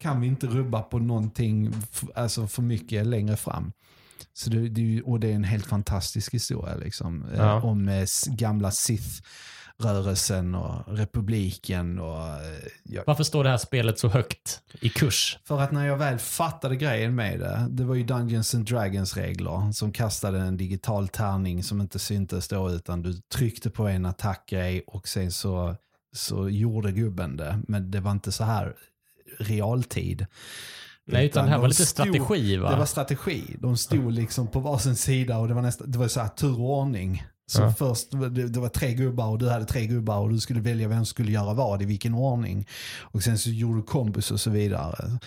kan 0.00 0.20
vi 0.20 0.26
inte 0.26 0.46
rubba 0.46 0.82
på 0.82 0.98
någonting 0.98 1.72
alltså 2.14 2.46
för 2.46 2.62
mycket 2.62 3.06
längre 3.06 3.36
fram. 3.36 3.72
Så 4.32 4.50
det, 4.50 4.68
det, 4.68 5.02
och 5.02 5.20
det 5.20 5.30
är 5.30 5.34
en 5.34 5.44
helt 5.44 5.66
fantastisk 5.66 6.34
historia 6.34 6.74
liksom. 6.76 7.24
eh, 7.32 7.36
Ja. 7.38 7.60
Om 7.62 7.88
eh, 7.88 7.94
s- 8.02 8.24
Sith-rörelsen 9.82 10.54
och 10.54 10.96
republiken. 10.96 11.98
Och, 11.98 12.18
eh, 12.18 12.68
ja, 12.84 13.02
Varför 13.06 13.24
står 13.24 13.44
det 13.44 13.50
här 13.50 13.56
spelet 13.56 13.98
så 13.98 14.08
högt 14.08 14.60
i 14.80 14.88
kurs? 14.88 15.38
för 15.44 15.60
att 15.60 15.72
när 15.72 15.86
jag 15.86 15.96
väl 15.96 16.18
fattade 16.18 16.76
grejen 16.76 17.14
med 17.14 17.40
det, 17.40 17.66
det 17.70 17.84
var 17.84 17.94
ju 17.94 18.02
Dungeons 18.04 18.54
and 18.54 18.66
Dragons 18.66 19.16
regler 19.16 19.72
som 19.72 19.92
kastade 19.92 20.38
en 20.38 20.56
digital 20.56 21.08
tärning 21.08 21.62
som 21.62 21.80
inte 21.80 21.98
syntes 21.98 22.48
då 22.48 22.70
utan 22.70 23.02
du 23.02 23.12
tryckte 23.12 23.70
på 23.70 23.88
en 23.88 24.06
attackgrej 24.06 24.84
och 24.86 25.08
sen 25.08 25.32
så, 25.32 25.76
så 26.12 26.48
gjorde 26.48 26.92
gubben 26.92 27.36
det. 27.36 27.60
Men 27.68 27.90
det 27.90 28.00
var 28.00 28.10
inte 28.10 28.32
så 28.32 28.44
här 28.44 28.74
realtid. 29.38 30.26
Nej, 31.08 31.26
utan 31.26 31.44
det 31.44 31.50
här 31.50 31.56
de 31.56 31.60
var 31.60 31.68
lite 31.68 31.86
stod- 31.86 32.06
strategi 32.06 32.56
va? 32.56 32.70
Det 32.70 32.76
var 32.76 32.86
strategi. 32.86 33.56
De 33.58 33.76
stod 33.76 34.12
liksom 34.20 34.46
på 34.46 34.60
varsin 34.60 34.96
sida 34.96 35.38
och 35.38 35.48
det 35.48 35.54
var, 35.54 35.62
nästa, 35.62 35.86
det 35.86 35.98
var 35.98 36.08
så 36.08 36.20
här 36.20 36.28
tur 36.28 36.60
och 36.60 36.78
ordning. 36.78 37.24
Så 37.48 37.60
Ja. 37.62 37.72
först, 37.72 38.10
det, 38.10 38.48
det 38.48 38.60
var 38.60 38.68
tre 38.68 38.94
gubbar 38.94 39.26
och 39.28 39.38
du 39.38 39.48
hade 39.50 39.64
tre 39.64 39.86
gubbar 39.86 40.18
och 40.18 40.30
du 40.30 40.40
skulle 40.40 40.60
välja 40.60 40.88
vem 40.88 40.98
som 40.98 41.06
skulle 41.06 41.32
göra 41.32 41.54
vad 41.54 41.82
i 41.82 41.84
vilken 41.84 42.14
ordning. 42.14 42.66
Och 43.00 43.22
sen 43.22 43.38
så 43.38 43.50
gjorde 43.50 43.78
du 43.78 43.82
kombos 43.82 44.30
och 44.30 44.40
så 44.40 44.50
vidare. 44.50 45.18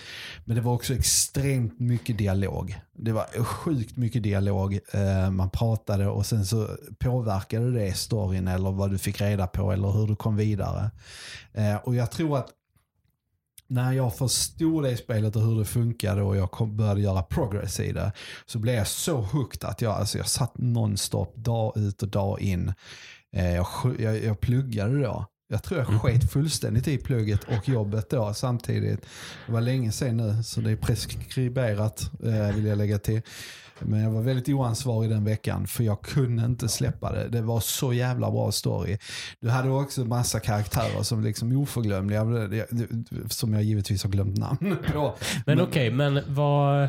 Men 0.44 0.56
det 0.56 0.62
var 0.62 0.72
också 0.72 0.94
extremt 0.94 1.80
mycket 1.80 2.18
dialog. 2.18 2.80
Det 2.96 3.12
var 3.12 3.44
sjukt 3.44 3.96
mycket 3.96 4.22
dialog. 4.22 4.78
Eh, 4.92 5.30
man 5.30 5.50
pratade 5.50 6.06
och 6.08 6.26
sen 6.26 6.46
så 6.46 6.68
påverkade 6.98 7.70
det 7.72 7.92
storyn 7.96 8.48
eller 8.48 8.70
vad 8.72 8.90
du 8.90 8.98
fick 8.98 9.20
reda 9.20 9.46
på 9.46 9.72
eller 9.72 9.90
hur 9.90 10.06
du 10.06 10.16
kom 10.16 10.36
vidare. 10.36 10.90
Eh, 11.52 11.76
och 11.76 11.94
jag 11.94 12.10
tror 12.10 12.38
att 12.38 12.48
när 13.70 13.92
jag 13.92 14.16
förstod 14.16 14.84
det 14.84 14.96
spelet 14.96 15.36
och 15.36 15.42
hur 15.42 15.58
det 15.58 15.64
funkade 15.64 16.22
och 16.22 16.36
jag 16.36 16.50
kom, 16.50 16.76
började 16.76 17.00
göra 17.00 17.22
progress 17.22 17.80
i 17.80 17.92
det 17.92 18.12
så 18.46 18.58
blev 18.58 18.74
jag 18.74 18.86
så 18.86 19.16
hooked 19.16 19.64
att 19.64 19.82
jag, 19.82 19.92
alltså 19.92 20.18
jag 20.18 20.28
satt 20.28 20.58
nonstop 20.58 21.36
dag 21.36 21.76
ut 21.76 22.02
och 22.02 22.08
dag 22.08 22.40
in. 22.40 22.72
Eh, 23.36 23.54
jag, 23.54 23.66
jag, 23.98 24.24
jag 24.24 24.40
pluggade 24.40 25.02
då. 25.02 25.26
Jag 25.48 25.62
tror 25.62 25.80
jag 25.80 26.00
sket 26.00 26.32
fullständigt 26.32 26.88
i 26.88 26.98
plugget 26.98 27.44
och 27.44 27.68
jobbet 27.68 28.10
då 28.10 28.34
samtidigt. 28.34 29.06
Det 29.46 29.52
var 29.52 29.60
länge 29.60 29.92
sedan 29.92 30.16
nu 30.16 30.42
så 30.42 30.60
det 30.60 30.70
är 30.70 30.76
preskriberat 30.76 32.10
eh, 32.24 32.54
vill 32.54 32.66
jag 32.66 32.78
lägga 32.78 32.98
till. 32.98 33.22
Men 33.80 34.00
jag 34.00 34.10
var 34.10 34.22
väldigt 34.22 34.48
oansvarig 34.48 35.10
den 35.10 35.24
veckan 35.24 35.66
för 35.66 35.84
jag 35.84 36.02
kunde 36.02 36.44
inte 36.44 36.68
släppa 36.68 37.12
det. 37.12 37.28
Det 37.28 37.42
var 37.42 37.60
så 37.60 37.92
jävla 37.92 38.30
bra 38.30 38.52
story. 38.52 38.98
Du 39.40 39.48
hade 39.50 39.70
också 39.70 40.04
massa 40.04 40.40
karaktärer 40.40 41.02
som 41.02 41.24
liksom 41.24 41.56
oförglömliga, 41.56 42.26
som 43.28 43.54
jag 43.54 43.62
givetvis 43.62 44.02
har 44.02 44.10
glömt 44.10 44.38
namn 44.38 44.76
på. 44.92 45.14
Men 45.46 45.60
okej, 45.60 45.90
men 45.90 46.20
vad... 46.28 46.88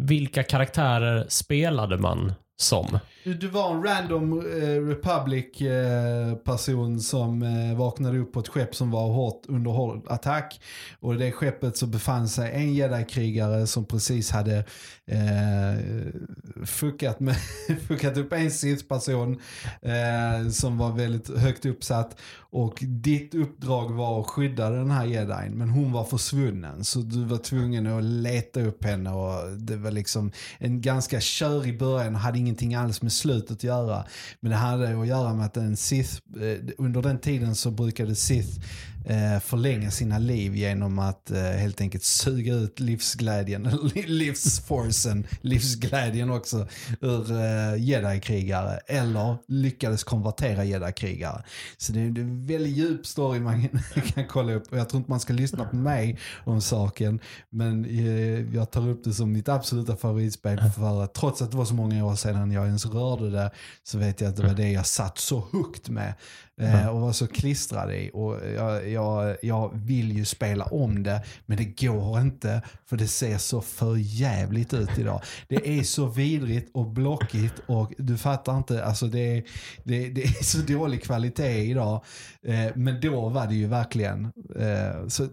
Vilka 0.00 0.42
karaktärer 0.42 1.26
spelade 1.28 1.98
man 1.98 2.32
som? 2.60 2.98
Du, 3.24 3.34
du 3.34 3.48
var 3.48 3.74
en 3.74 3.82
random 3.82 4.40
eh, 4.40 4.80
Republic 4.88 5.60
eh, 5.60 6.34
person 6.34 7.00
som 7.00 7.42
eh, 7.42 7.78
vaknade 7.78 8.18
upp 8.18 8.32
på 8.32 8.40
ett 8.40 8.48
skepp 8.48 8.74
som 8.74 8.90
var 8.90 9.08
hårt 9.08 9.42
under 9.48 9.70
hård 9.70 10.06
attack. 10.08 10.60
Och 11.00 11.14
i 11.14 11.16
det 11.16 11.32
skeppet 11.32 11.76
så 11.76 11.86
befann 11.86 12.28
sig 12.28 12.52
en 12.52 12.74
jedi-krigare 12.74 13.66
som 13.66 13.84
precis 13.84 14.30
hade 14.30 14.64
eh, 15.06 16.64
fuckat, 16.66 17.20
med, 17.20 17.36
fuckat 17.88 18.16
upp 18.16 18.32
en 18.32 18.50
Sith-person 18.50 19.40
eh, 19.82 20.50
som 20.50 20.78
var 20.78 20.92
väldigt 20.92 21.38
högt 21.38 21.66
uppsatt. 21.66 22.20
Och 22.50 22.78
ditt 22.80 23.34
uppdrag 23.34 23.92
var 23.92 24.20
att 24.20 24.26
skydda 24.26 24.70
den 24.70 24.90
här 24.90 25.04
jedin 25.04 25.58
men 25.58 25.70
hon 25.70 25.92
var 25.92 26.04
försvunnen. 26.04 26.84
Så 26.84 26.98
du 26.98 27.24
var 27.24 27.38
tvungen 27.38 27.86
att 27.86 28.04
leta 28.04 28.60
upp 28.60 28.84
henne 28.84 29.10
och 29.10 29.58
det 29.58 29.76
var 29.76 29.90
liksom 29.90 30.32
en 30.58 30.80
ganska 30.80 31.20
körig 31.20 31.78
början 31.78 32.14
hade 32.14 32.38
ingenting 32.48 32.74
alls 32.74 33.02
med 33.02 33.12
slutet 33.12 33.50
att 33.50 33.64
göra. 33.64 34.04
Men 34.40 34.50
det 34.50 34.56
hade 34.56 35.00
att 35.00 35.06
göra 35.06 35.34
med 35.34 35.46
att 35.46 35.56
en 35.56 35.76
Sith, 35.76 36.14
eh, 36.40 36.58
under 36.78 37.02
den 37.02 37.18
tiden 37.18 37.54
så 37.54 37.70
brukade 37.70 38.14
Sith 38.14 38.60
Eh, 39.08 39.40
förlänga 39.40 39.90
sina 39.90 40.18
liv 40.18 40.56
genom 40.56 40.98
att 40.98 41.30
eh, 41.30 41.42
helt 41.42 41.80
enkelt 41.80 42.04
suga 42.04 42.54
ut 42.54 42.80
livsglädjen, 42.80 43.62
livsforcen, 44.06 45.26
livsglädjen 45.40 46.30
också 46.30 46.68
ur 47.00 47.32
eh, 47.32 47.82
jedi-krigare 47.82 48.78
eller 48.86 49.36
lyckades 49.46 50.04
konvertera 50.04 50.64
jedi-krigare. 50.64 51.42
Så 51.76 51.92
det 51.92 52.00
är 52.00 52.04
en 52.06 52.46
väldigt 52.46 52.76
djup 52.76 53.06
story 53.06 53.40
man 53.40 53.68
kan, 54.14 54.26
kolla 54.26 54.52
upp. 54.52 54.72
Och 54.72 54.78
jag 54.78 54.88
tror 54.88 54.98
inte 54.98 55.10
man 55.10 55.20
ska 55.20 55.32
lyssna 55.32 55.64
på 55.64 55.76
mig 55.76 56.18
om 56.44 56.60
saken 56.60 57.20
men 57.50 57.84
eh, 57.84 58.54
jag 58.54 58.70
tar 58.70 58.88
upp 58.88 59.04
det 59.04 59.12
som 59.12 59.32
mitt 59.32 59.48
absoluta 59.48 59.96
favoritspel 59.96 60.58
för 60.76 61.04
att 61.04 61.14
trots 61.14 61.42
att 61.42 61.50
det 61.50 61.56
var 61.56 61.64
så 61.64 61.74
många 61.74 62.04
år 62.04 62.14
sedan 62.14 62.52
jag 62.52 62.66
ens 62.66 62.86
rörde 62.86 63.30
det 63.30 63.50
så 63.82 63.98
vet 63.98 64.20
jag 64.20 64.30
att 64.30 64.36
det 64.36 64.42
var 64.42 64.54
det 64.54 64.70
jag 64.70 64.86
satt 64.86 65.18
så 65.18 65.38
hooked 65.38 65.90
med 65.90 66.14
eh, 66.58 66.88
och 66.88 67.00
var 67.00 67.12
så 67.12 67.26
klistrad 67.26 67.92
i. 67.92 68.10
Och 68.14 68.36
jag, 68.56 68.88
jag, 68.88 69.36
jag 69.42 69.70
vill 69.74 70.12
ju 70.12 70.24
spela 70.24 70.64
om 70.64 71.02
det, 71.02 71.22
men 71.46 71.56
det 71.56 71.86
går 71.86 72.20
inte 72.20 72.62
för 72.86 72.96
det 72.96 73.06
ser 73.06 73.38
så 73.38 73.60
för 73.60 73.96
jävligt 73.96 74.74
ut 74.74 74.98
idag. 74.98 75.22
Det 75.48 75.78
är 75.78 75.82
så 75.82 76.06
vidrigt 76.06 76.70
och 76.74 76.86
blockigt 76.86 77.54
och 77.66 77.92
du 77.98 78.16
fattar 78.18 78.56
inte, 78.56 78.84
alltså 78.84 79.06
det 79.06 79.36
är, 79.36 79.44
det, 79.84 80.08
det 80.08 80.22
är 80.22 80.44
så 80.44 80.58
dålig 80.58 81.04
kvalitet 81.04 81.70
idag. 81.70 82.04
Eh, 82.46 82.66
men 82.74 83.00
då 83.00 83.28
var 83.28 83.46
det 83.46 83.54
ju 83.54 83.66
verkligen, 83.66 84.32
eh, 84.56 85.06
så, 85.08 85.28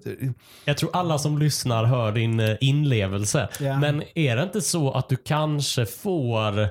Jag 0.66 0.78
tror 0.78 0.90
alla 0.94 1.18
som 1.18 1.38
lyssnar 1.38 1.84
hör 1.84 2.12
din 2.12 2.58
inlevelse. 2.62 3.50
Ja. 3.60 3.80
Men 3.80 4.04
är 4.16 4.36
det 4.36 4.44
inte 4.44 4.62
så 4.62 4.92
att 4.92 5.10
du 5.10 5.16
kanske 5.16 5.86
får 5.86 6.70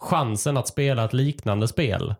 chansen 0.00 0.56
att 0.56 0.68
spela 0.68 1.04
ett 1.04 1.12
liknande 1.12 1.68
spel? 1.68 2.14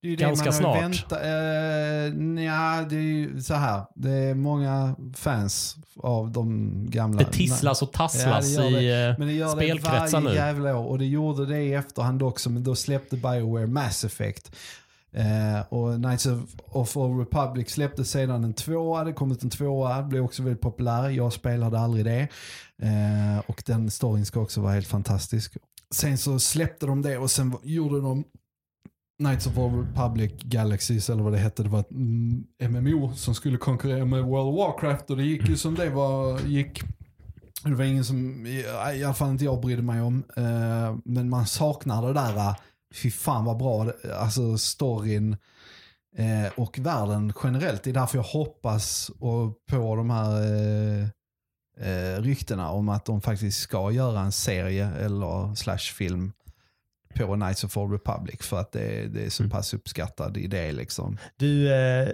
Det 0.00 0.06
är 0.08 0.10
ju 0.10 0.16
Ganska 0.16 0.44
det 0.44 0.50
man 0.50 0.60
snart. 0.60 0.82
Vänta, 0.82 1.16
eh, 1.16 2.12
nja, 2.12 2.86
det 2.90 2.96
är 2.96 3.00
ju 3.00 3.42
så 3.42 3.54
här. 3.54 3.82
Det 3.94 4.10
är 4.10 4.34
många 4.34 4.96
fans 5.14 5.76
av 5.96 6.30
de 6.32 6.70
gamla. 6.90 7.18
Det 7.18 7.32
tisslas 7.32 7.82
och 7.82 7.92
tasslas 7.92 8.48
Ja, 8.50 8.62
det 8.62 8.70
gör 8.70 8.80
i 8.80 9.10
eh, 9.10 9.18
Men 9.18 9.28
det 9.28 9.34
gör 9.34 9.56
det 9.56 9.78
varje 9.82 10.20
nu. 10.20 10.34
jävla 10.34 10.76
år. 10.76 10.86
Och 10.86 10.98
det 10.98 11.06
gjorde 11.06 11.46
det 11.46 11.62
i 11.62 11.74
efterhand 11.74 12.22
också. 12.22 12.50
Men 12.50 12.64
då 12.64 12.74
släppte 12.74 13.16
Bioware 13.16 13.66
Mass 13.66 14.04
Effect. 14.04 14.56
Eh, 15.12 15.60
och 15.68 15.94
Knights 15.94 16.26
of, 16.26 16.40
of 16.66 16.96
Old 16.96 17.20
Republic 17.20 17.70
släppte 17.70 18.04
sedan 18.04 18.44
en 18.44 18.54
tvåa. 18.54 19.04
Det 19.04 19.12
kom 19.12 19.32
ut 19.32 19.42
en 19.42 19.50
tvåa. 19.50 20.02
Blev 20.02 20.24
också 20.24 20.42
väldigt 20.42 20.62
populär. 20.62 21.08
Jag 21.10 21.32
spelade 21.32 21.78
aldrig 21.78 22.04
det. 22.04 22.28
Eh, 22.82 23.38
och 23.46 23.62
den 23.66 23.90
storyn 23.90 24.26
ska 24.26 24.40
också 24.40 24.60
vara 24.60 24.72
helt 24.72 24.86
fantastisk. 24.86 25.56
Sen 25.94 26.18
så 26.18 26.38
släppte 26.38 26.86
de 26.86 27.02
det 27.02 27.18
och 27.18 27.30
sen 27.30 27.56
gjorde 27.62 28.00
de 28.00 28.24
Knights 29.20 29.46
of 29.46 29.58
Old 29.58 29.94
Public 29.94 30.32
Galaxies 30.42 31.10
eller 31.10 31.22
vad 31.22 31.32
det 31.32 31.38
hette. 31.38 31.62
Det 31.62 31.68
var 31.68 31.80
ett 31.80 31.90
MMO 32.70 33.12
som 33.14 33.34
skulle 33.34 33.58
konkurrera 33.58 34.04
med 34.04 34.24
World 34.24 34.48
of 34.48 34.58
Warcraft 34.58 35.10
och 35.10 35.16
det 35.16 35.24
gick 35.24 35.48
ju 35.48 35.56
som 35.56 35.74
det 35.74 35.90
var, 35.90 36.40
gick. 36.40 36.82
Det 37.64 37.74
var 37.74 37.84
ingen 37.84 38.04
som, 38.04 38.46
i 38.46 38.64
alla 39.04 39.14
fall 39.14 39.30
inte 39.30 39.44
jag 39.44 39.60
brydde 39.60 39.82
mig 39.82 40.00
om. 40.00 40.24
Eh, 40.36 40.96
men 41.04 41.28
man 41.28 41.46
saknar 41.46 42.06
det 42.06 42.12
där, 42.12 42.54
fy 42.94 43.10
fan 43.10 43.44
vad 43.44 43.58
bra, 43.58 43.92
alltså 44.18 44.58
storyn 44.58 45.36
eh, 46.16 46.52
och 46.56 46.78
världen 46.78 47.32
generellt. 47.42 47.82
Det 47.82 47.90
är 47.90 47.94
därför 47.94 48.18
jag 48.18 48.24
hoppas 48.24 49.10
på 49.70 49.96
de 49.96 50.10
här 50.10 50.42
eh, 51.80 52.22
ryktena 52.22 52.70
om 52.70 52.88
att 52.88 53.04
de 53.04 53.20
faktiskt 53.20 53.60
ska 53.60 53.90
göra 53.90 54.20
en 54.20 54.32
serie 54.32 54.90
eller 54.90 55.54
slash 55.54 55.78
film 55.78 56.32
på 57.14 57.34
Knights 57.34 57.64
of 57.64 57.76
Old 57.76 57.92
Republic 57.92 58.40
för 58.42 58.60
att 58.60 58.72
det, 58.72 59.06
det 59.06 59.24
är 59.24 59.30
så 59.30 59.42
Mm. 59.42 59.50
pass 59.50 59.74
uppskattad 59.74 60.36
idé 60.36 60.72
liksom. 60.72 61.18
Du, 61.36 61.72
eh, 61.74 62.08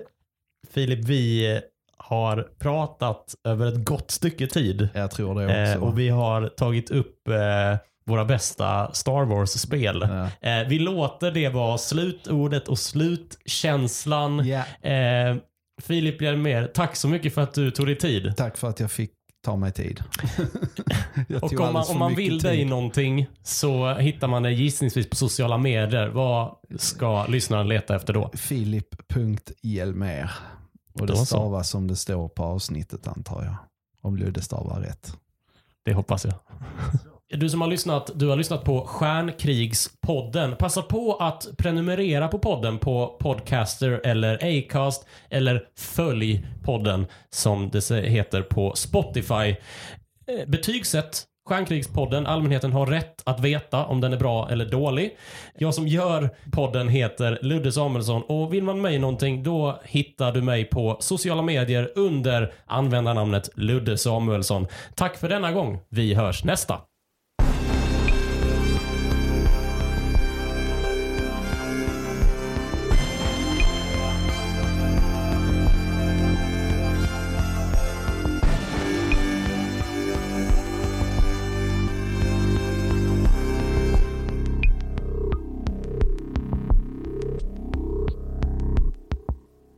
Filip, 0.71 1.05
vi 1.05 1.61
har 1.97 2.49
pratat 2.59 3.35
över 3.45 3.67
ett 3.67 3.85
gott 3.85 4.11
stycke 4.11 4.47
tid. 4.47 4.89
Jag 4.95 5.11
tror 5.11 5.41
det 5.41 5.47
också. 5.47 5.79
Eh, 5.79 5.83
och 5.89 5.99
vi 5.99 6.09
har 6.09 6.49
tagit 6.49 6.91
upp 6.91 7.29
eh, 7.29 7.79
våra 8.07 8.25
bästa 8.25 8.93
Star 8.95 9.25
Wars-spel. 9.25 10.07
Ja. 10.41 10.51
Eh, 10.51 10.69
vi 10.69 10.79
låter 10.79 11.31
det 11.31 11.49
vara 11.49 11.79
slutordet 11.79 12.69
och 12.69 12.79
slutkänslan. 12.79 14.41
Eh, 14.51 15.37
Filip 15.83 16.23
Hjelmér, 16.23 16.67
tack 16.75 16.97
så 16.97 17.09
mycket 17.09 17.35
för 17.35 17.43
att 17.43 17.55
du 17.55 17.71
tog 17.71 17.87
dig 17.87 17.97
tid. 17.97 18.37
tack 18.37 18.57
för 18.57 18.69
att 18.69 18.81
jag 18.81 18.91
fick 18.91 19.11
ta 19.47 19.57
mig 19.57 19.73
tid. 19.73 20.03
Och 21.43 21.61
om 21.61 21.73
man, 21.73 21.85
om 21.89 21.99
man 21.99 22.15
vill 22.15 22.41
tid. 22.41 22.51
dig 22.51 22.65
någonting 22.65 23.27
så 23.43 23.95
hittar 23.95 24.29
man 24.29 24.43
det 24.43 24.53
gissningsvis 24.53 25.11
på 25.11 25.17
sociala 25.17 25.59
medier. 25.59 26.09
Vad 26.09 26.57
ska 26.77 27.27
lyssnaren 27.27 27.69
leta 27.69 27.97
efter 27.97 28.13
då? 28.13 28.31
Filip.hjelmer. 28.35 30.31
Och 30.93 31.07
det 31.07 31.17
stavas 31.17 31.71
som 31.71 31.87
det 31.87 31.97
står 31.97 32.29
på 32.29 32.43
avsnittet 32.43 33.07
antar 33.07 33.45
jag. 33.45 33.55
Om 34.01 34.17
Ludde 34.17 34.43
stavar 34.43 34.81
rätt. 34.81 35.17
Det 35.85 35.95
hoppas 35.95 36.25
jag. 36.25 36.35
Du 37.29 37.49
som 37.51 37.61
har 37.61 37.69
lyssnat, 37.69 38.11
du 38.15 38.29
har 38.29 38.37
lyssnat 38.37 38.65
på 38.65 38.81
Stjärnkrigspodden. 38.81 40.57
Passa 40.57 40.83
på 40.83 41.17
att 41.21 41.49
prenumerera 41.59 42.29
på 42.29 42.39
podden 42.39 42.79
på 42.79 43.17
Podcaster 43.21 44.01
eller 44.05 44.59
Acast 44.59 45.07
eller 45.31 45.63
följ 45.79 46.47
podden 46.65 47.07
som 47.31 47.71
det 47.71 47.91
heter 47.91 48.43
på 48.43 48.73
Spotify. 48.75 49.57
Eh, 50.27 50.47
betygsätt 50.47 51.25
Stjärnkrigspodden. 51.49 52.27
Allmänheten 52.27 52.73
har 52.73 52.87
rätt 52.87 53.23
att 53.25 53.41
veta 53.41 53.85
om 53.85 54.01
den 54.01 54.13
är 54.13 54.19
bra 54.19 54.51
eller 54.51 54.67
dålig. 54.67 55.17
Jag 55.59 55.75
som 55.75 55.89
gör 55.89 56.31
podden 56.53 56.89
heter 56.89 57.39
Ludde 57.43 57.73
Samuelsson 57.73 58.23
och 58.23 58.55
vill 58.55 58.65
man 58.65 58.81
mig 58.81 58.99
någonting 58.99 59.43
då 59.43 59.81
hittar 59.85 60.33
du 60.33 60.43
mig 60.43 60.65
på 60.65 60.97
sociala 61.01 61.43
medier 61.43 61.93
under 61.95 62.53
användarnamnet 62.67 63.51
Ludde 63.55 63.99
Samuelsson. 63.99 64.67
Tack 64.95 65.17
för 65.17 65.29
denna 65.29 65.53
gång. 65.53 65.81
Vi 65.89 66.15
hörs 66.15 66.45
nästa. 66.45 66.81